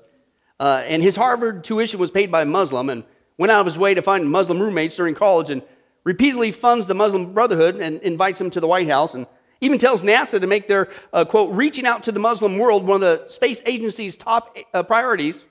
uh, 0.60 0.84
and 0.86 1.02
his 1.02 1.16
Harvard 1.16 1.64
tuition 1.64 2.00
was 2.00 2.12
paid 2.12 2.32
by 2.32 2.42
a 2.42 2.46
Muslim, 2.46 2.90
and 2.90 3.04
went 3.38 3.52
out 3.52 3.62
of 3.62 3.66
his 3.66 3.78
way 3.78 3.94
to 3.94 4.02
find 4.02 4.30
Muslim 4.30 4.62
roommates 4.62 4.96
during 4.96 5.16
college, 5.16 5.50
and 5.50 5.62
repeatedly 6.04 6.52
funds 6.52 6.88
the 6.88 6.96
Muslim 6.96 7.34
Brotherhood 7.34 7.76
and 7.76 8.02
invites 8.02 8.40
them 8.40 8.50
to 8.52 8.60
the 8.60 8.68
White 8.68 8.90
House, 8.90 9.16
and 9.16 9.28
even 9.62 9.78
tells 9.78 10.04
NASA 10.04 10.42
to 10.42 10.48
make 10.48 10.68
their, 10.68 10.90
uh, 11.14 11.24
quote, 11.26 11.52
reaching 11.54 11.86
out 11.86 12.04
to 12.04 12.12
the 12.12 12.20
Muslim 12.20 12.58
world 12.58 12.86
one 12.86 12.96
of 12.96 13.02
the 13.02 13.30
space 13.30 13.62
agency's 13.66 14.18
top 14.18 14.58
uh, 14.74 14.84
priorities 14.84 15.46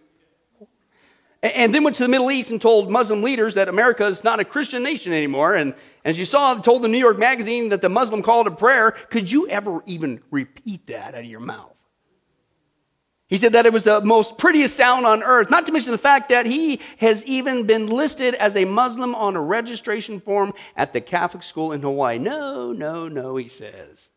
and 1.43 1.75
then 1.75 1.83
went 1.83 1.97
to 1.97 2.05
the 2.05 2.09
Middle 2.09 2.31
East 2.31 2.51
and 2.51 2.61
told 2.61 2.91
Muslim 2.91 3.23
leaders 3.23 3.55
that 3.55 3.69
America 3.69 4.07
is 4.07 4.23
not 4.23 4.39
a 4.39 4.45
Christian 4.45 4.83
nation 4.83 5.13
anymore. 5.13 5.57
And 5.57 5.75
as 6.05 6.19
you 6.19 6.25
saw, 6.25 6.55
told 6.55 6.83
the 6.83 6.89
New 6.89 6.99
York 6.99 7.19
Magazine 7.19 7.69
that 7.71 7.81
the 7.81 7.89
Muslim 7.89 8.23
call 8.23 8.45
to 8.45 8.51
prayer. 8.51 8.93
Could 9.11 9.31
you 9.31 9.49
ever 9.49 9.83
even 9.87 10.21
repeat 10.31 10.87
that 10.87 11.15
out 11.15 11.21
of 11.21 11.27
your 11.27 11.41
mouth? 11.41 11.75
He 13.33 13.39
said 13.39 13.55
that 13.55 13.65
it 13.65 13.73
was 13.73 13.85
the 13.85 14.03
most 14.03 14.37
prettiest 14.37 14.77
sound 14.77 15.07
on 15.07 15.23
earth, 15.23 15.49
not 15.49 15.65
to 15.65 15.73
mention 15.73 15.93
the 15.93 15.97
fact 15.97 16.29
that 16.29 16.45
he 16.45 16.81
has 16.99 17.25
even 17.25 17.65
been 17.65 17.87
listed 17.87 18.35
as 18.35 18.59
a 18.59 18.67
Muslim 18.67 19.15
on 19.15 19.37
a 19.37 19.41
registration 19.41 20.21
form 20.21 20.53
at 20.77 20.93
the 20.93 21.01
Catholic 21.01 21.43
school 21.43 21.73
in 21.73 21.81
Hawaii. 21.81 22.19
No, 22.19 22.73
no, 22.73 23.09
no, 23.09 23.37
he 23.37 23.49
says. 23.49 24.11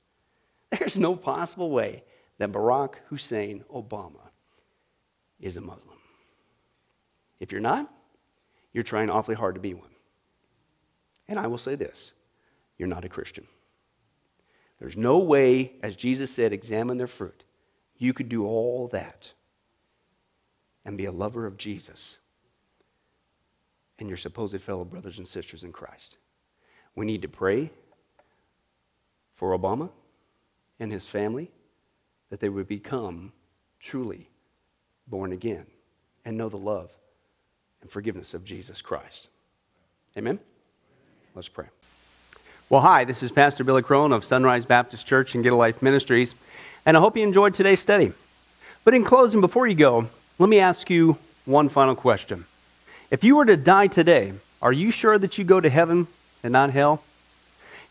There's 0.70 0.98
no 0.98 1.16
possible 1.16 1.72
way 1.72 2.04
that 2.40 2.52
Barack 2.52 2.96
Hussein 3.08 3.64
Obama 3.74 4.20
is 5.40 5.56
a 5.56 5.62
Muslim. 5.62 5.98
If 7.40 7.54
you're 7.54 7.62
not, 7.62 7.90
you're 8.74 8.84
trying 8.84 9.10
awfully 9.10 9.38
hard 9.38 9.56
to 9.56 9.62
be 9.62 9.74
one. 9.74 9.96
And 11.30 11.40
I 11.40 11.48
will 11.48 11.58
say 11.58 11.76
this 11.76 12.12
you're 12.78 12.90
not 12.90 13.06
a 13.06 13.10
Christian. 13.10 13.48
There's 14.78 14.98
no 14.98 15.20
way, 15.20 15.72
as 15.82 15.96
Jesus 15.96 16.32
said, 16.32 16.52
examine 16.52 16.98
their 16.98 17.08
fruit. 17.08 17.45
You 17.98 18.14
could 18.14 18.30
do 18.30 18.46
all 18.46 18.88
that 18.90 19.34
and 20.84 20.98
be 20.98 21.06
a 21.06 21.12
lover 21.12 21.46
of 21.46 21.58
Jesus 21.58 22.18
and 23.98 24.10
your 24.10 24.18
supposed 24.18 24.60
fellow 24.62 24.84
brothers 24.84 25.18
and 25.18 25.28
sisters 25.28 25.64
in 25.64 25.72
Christ. 25.72 26.18
We 26.96 27.06
need 27.06 27.22
to 27.22 27.28
pray 27.28 27.72
for 29.36 29.58
Obama 29.58 29.90
and 30.80 30.92
his 30.92 31.06
family 31.06 31.52
that 32.30 32.40
they 32.40 32.50
would 32.50 32.68
become 32.68 33.32
truly 33.80 34.30
born 35.08 35.32
again 35.32 35.66
and 36.26 36.38
know 36.38 36.50
the 36.50 36.58
love 36.58 36.92
and 37.82 37.90
forgiveness 37.90 38.34
of 38.34 38.44
Jesus 38.44 38.82
Christ. 38.82 39.30
Amen? 40.18 40.40
Let's 41.36 41.50
pray. 41.50 41.68
Well, 42.70 42.82
hi, 42.82 43.04
this 43.04 43.22
is 43.22 43.32
Pastor 43.32 43.64
Billy 43.64 43.84
Crone 43.84 44.12
of 44.12 44.26
Sunrise 44.26 44.66
Baptist 44.66 45.06
Church 45.06 45.36
and 45.36 45.44
Get 45.44 45.54
a 45.54 45.56
Life 45.56 45.82
Ministries, 45.84 46.34
and 46.86 46.96
I 46.96 47.00
hope 47.00 47.18
you 47.18 47.24
enjoyed 47.24 47.54
today's 47.54 47.80
study. 47.80 48.12
But 48.84 48.94
in 48.94 49.04
closing, 49.04 49.42
before 49.42 49.68
you 49.68 49.76
go, 49.76 50.08
let 50.38 50.50
me 50.50 50.60
ask 50.60 50.90
you 50.90 51.18
one 51.46 51.70
final 51.70 51.96
question. 51.96 52.46
If 53.10 53.24
you 53.24 53.36
were 53.36 53.46
to 53.46 53.58
die 53.58 53.88
today, 53.88 54.34
are 54.62 54.74
you 54.74 54.92
sure 54.92 55.18
that 55.18 55.38
you 55.38 55.44
go 55.44 55.60
to 55.60 55.70
heaven 55.70 56.08
and 56.44 56.52
not 56.54 56.72
hell? 56.72 57.04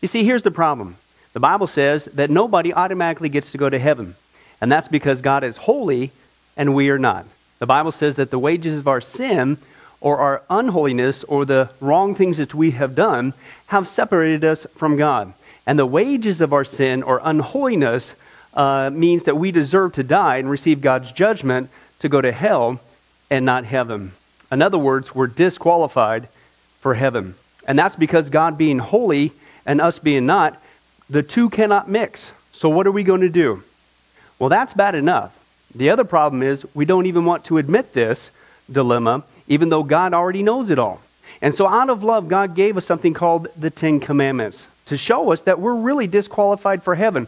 You 0.01 0.07
see, 0.07 0.23
here's 0.23 0.43
the 0.43 0.51
problem. 0.51 0.97
The 1.33 1.39
Bible 1.39 1.67
says 1.67 2.05
that 2.05 2.29
nobody 2.29 2.73
automatically 2.73 3.29
gets 3.29 3.51
to 3.51 3.57
go 3.57 3.69
to 3.69 3.79
heaven, 3.79 4.15
and 4.61 4.71
that's 4.71 4.87
because 4.87 5.21
God 5.21 5.43
is 5.43 5.57
holy 5.57 6.11
and 6.55 6.73
we 6.73 6.89
are 6.89 6.99
not. 6.99 7.25
The 7.59 7.65
Bible 7.65 7.91
says 7.91 8.15
that 8.15 8.31
the 8.31 8.39
wages 8.39 8.77
of 8.77 8.87
our 8.87 9.01
sin 9.01 9.57
or 9.99 10.17
our 10.17 10.43
unholiness 10.49 11.23
or 11.25 11.45
the 11.45 11.69
wrong 11.81 12.15
things 12.15 12.37
that 12.37 12.53
we 12.53 12.71
have 12.71 12.95
done 12.95 13.33
have 13.67 13.87
separated 13.87 14.43
us 14.43 14.67
from 14.75 14.97
God. 14.97 15.33
And 15.65 15.79
the 15.79 15.85
wages 15.85 16.41
of 16.41 16.53
our 16.53 16.63
sin 16.63 17.01
or 17.01 17.19
unholiness 17.23 18.13
uh, 18.55 18.89
means 18.93 19.25
that 19.25 19.37
we 19.37 19.51
deserve 19.51 19.93
to 19.93 20.03
die 20.03 20.37
and 20.37 20.49
receive 20.49 20.81
God's 20.81 21.11
judgment 21.11 21.69
to 21.99 22.09
go 22.09 22.21
to 22.21 22.31
hell 22.31 22.79
and 23.29 23.45
not 23.45 23.65
heaven. 23.65 24.13
In 24.51 24.61
other 24.61 24.77
words, 24.77 25.13
we're 25.13 25.27
disqualified 25.27 26.27
for 26.81 26.93
heaven. 26.93 27.35
And 27.67 27.77
that's 27.77 27.95
because 27.95 28.29
God 28.29 28.57
being 28.57 28.79
holy 28.79 29.31
and 29.65 29.81
us 29.81 29.99
being 29.99 30.25
not, 30.25 30.61
the 31.09 31.23
two 31.23 31.49
cannot 31.49 31.89
mix. 31.89 32.31
So, 32.51 32.69
what 32.69 32.87
are 32.87 32.91
we 32.91 33.03
going 33.03 33.21
to 33.21 33.29
do? 33.29 33.63
Well, 34.39 34.49
that's 34.49 34.73
bad 34.73 34.95
enough. 34.95 35.37
The 35.73 35.89
other 35.89 36.03
problem 36.03 36.43
is 36.43 36.65
we 36.73 36.85
don't 36.85 37.05
even 37.05 37.25
want 37.25 37.45
to 37.45 37.57
admit 37.57 37.93
this 37.93 38.31
dilemma 38.71 39.23
even 39.47 39.69
though 39.69 39.83
God 39.83 40.13
already 40.13 40.43
knows 40.43 40.69
it 40.69 40.79
all. 40.79 41.01
And 41.41 41.53
so, 41.53 41.67
out 41.67 41.89
of 41.89 42.03
love, 42.03 42.27
God 42.27 42.55
gave 42.55 42.77
us 42.77 42.85
something 42.85 43.13
called 43.13 43.47
the 43.57 43.69
Ten 43.69 43.99
Commandments 43.99 44.67
to 44.85 44.97
show 44.97 45.31
us 45.31 45.43
that 45.43 45.59
we're 45.59 45.75
really 45.75 46.07
disqualified 46.07 46.83
for 46.83 46.95
heaven. 46.95 47.27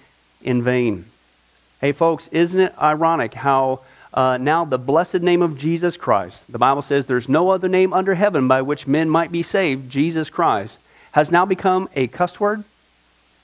in 0.43 0.63
vain. 0.63 1.05
Hey, 1.79 1.91
folks, 1.91 2.27
isn't 2.27 2.59
it 2.59 2.73
ironic 2.79 3.33
how 3.33 3.81
uh, 4.13 4.37
now 4.37 4.65
the 4.65 4.77
blessed 4.77 5.21
name 5.21 5.41
of 5.41 5.57
Jesus 5.57 5.97
Christ, 5.97 6.43
the 6.51 6.59
Bible 6.59 6.81
says 6.81 7.05
there's 7.05 7.29
no 7.29 7.49
other 7.49 7.69
name 7.69 7.93
under 7.93 8.13
heaven 8.13 8.47
by 8.47 8.61
which 8.61 8.87
men 8.87 9.09
might 9.09 9.31
be 9.31 9.43
saved, 9.43 9.89
Jesus 9.89 10.29
Christ, 10.29 10.77
has 11.13 11.31
now 11.31 11.45
become 11.45 11.89
a 11.95 12.07
cuss 12.07 12.39
word? 12.39 12.63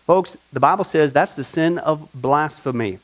Folks, 0.05 0.37
the 0.53 0.59
Bible 0.59 0.83
says 0.83 1.11
that's 1.11 1.35
the 1.35 1.43
sin 1.43 1.77
of 1.79 2.09
blasphemy. 2.13 2.99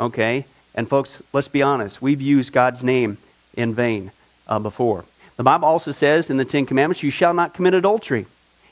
Okay? 0.00 0.44
And 0.74 0.88
folks, 0.88 1.22
let's 1.32 1.48
be 1.48 1.62
honest, 1.62 2.00
we've 2.00 2.20
used 2.20 2.52
God's 2.52 2.82
name 2.82 3.18
in 3.54 3.74
vain 3.74 4.12
uh, 4.46 4.58
before. 4.58 5.04
The 5.36 5.44
Bible 5.44 5.68
also 5.68 5.92
says 5.92 6.30
in 6.30 6.36
the 6.36 6.44
Ten 6.44 6.66
Commandments, 6.66 7.02
you 7.02 7.10
shall 7.10 7.34
not 7.34 7.54
commit 7.54 7.74
adultery. 7.74 8.26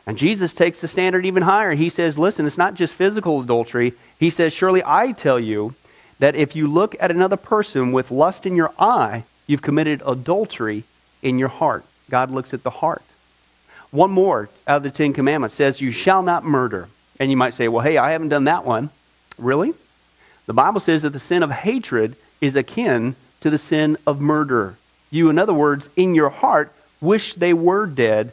And 0.07 0.17
Jesus 0.17 0.55
takes 0.55 0.81
the 0.81 0.89
standard 0.89 1.27
even 1.27 1.43
higher. 1.43 1.75
He 1.75 1.89
says, 1.89 2.17
listen, 2.17 2.47
it's 2.47 2.59
not 2.59 2.75
just 2.75 2.95
physical 2.95 3.41
adultery. 3.41 3.93
He 4.21 4.31
says, 4.31 4.53
surely 4.53 4.83
I 4.85 5.13
tell 5.13 5.41
you 5.41 5.75
that 6.21 6.37
if 6.37 6.55
you 6.55 6.69
look 6.69 6.95
at 7.01 7.11
another 7.11 7.37
person 7.37 7.93
with 7.93 8.11
lust 8.11 8.47
in 8.47 8.55
your 8.55 8.73
eye, 8.79 9.25
you've 9.47 9.63
committed 9.63 10.03
adultery 10.07 10.85
in 11.23 11.39
your 11.39 11.49
heart. 11.49 11.85
God 12.09 12.31
looks 12.31 12.55
at 12.55 12.63
the 12.63 12.71
heart. 12.71 13.03
One 13.91 14.11
more 14.13 14.49
out 14.67 14.79
of 14.79 14.83
the 14.85 14.91
Ten 14.91 15.13
Commandments 15.13 15.57
says, 15.57 15.81
you 15.81 15.91
shall 15.91 16.23
not 16.23 16.45
murder. 16.45 16.89
And 17.19 17.31
you 17.31 17.37
might 17.37 17.55
say, 17.55 17.67
well, 17.67 17.83
hey, 17.83 17.99
I 17.99 18.13
haven't 18.13 18.29
done 18.29 18.45
that 18.45 18.65
one. 18.65 18.91
Really? 19.39 19.75
The 20.47 20.53
Bible 20.53 20.81
says 20.81 21.03
that 21.03 21.11
the 21.11 21.19
sin 21.19 21.43
of 21.43 21.51
hatred 21.51 22.15
is 22.41 22.55
akin 22.55 23.17
to 23.41 23.51
the 23.51 23.59
sin 23.59 23.97
of 24.07 24.21
murder. 24.21 24.77
You, 25.11 25.31
in 25.31 25.39
other 25.39 25.55
words, 25.55 25.89
in 25.97 26.15
your 26.15 26.29
heart, 26.29 26.73
wish 27.01 27.35
they 27.35 27.53
were 27.53 27.87
dead. 27.87 28.33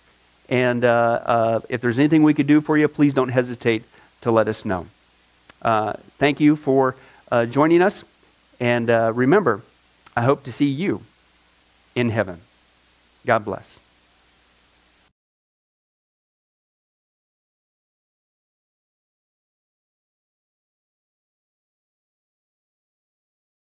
And 0.51 0.83
uh, 0.83 0.89
uh, 1.25 1.59
if 1.69 1.79
there's 1.79 1.97
anything 1.97 2.23
we 2.23 2.33
could 2.33 2.45
do 2.45 2.59
for 2.59 2.77
you, 2.77 2.87
please 2.89 3.13
don't 3.13 3.29
hesitate 3.29 3.83
to 4.21 4.31
let 4.31 4.47
us 4.47 4.65
know. 4.65 4.85
thank 6.19 6.39
you 6.39 6.55
for 6.55 6.95
joining 7.49 7.81
us. 7.81 8.03
And 8.59 8.89
remember, 8.89 9.61
I 10.15 10.21
hope 10.21 10.43
to 10.43 10.51
see 10.51 10.67
you 10.67 11.01
in 11.95 12.09
heaven. 12.09 12.41
God 13.25 13.45
bless. 13.45 13.79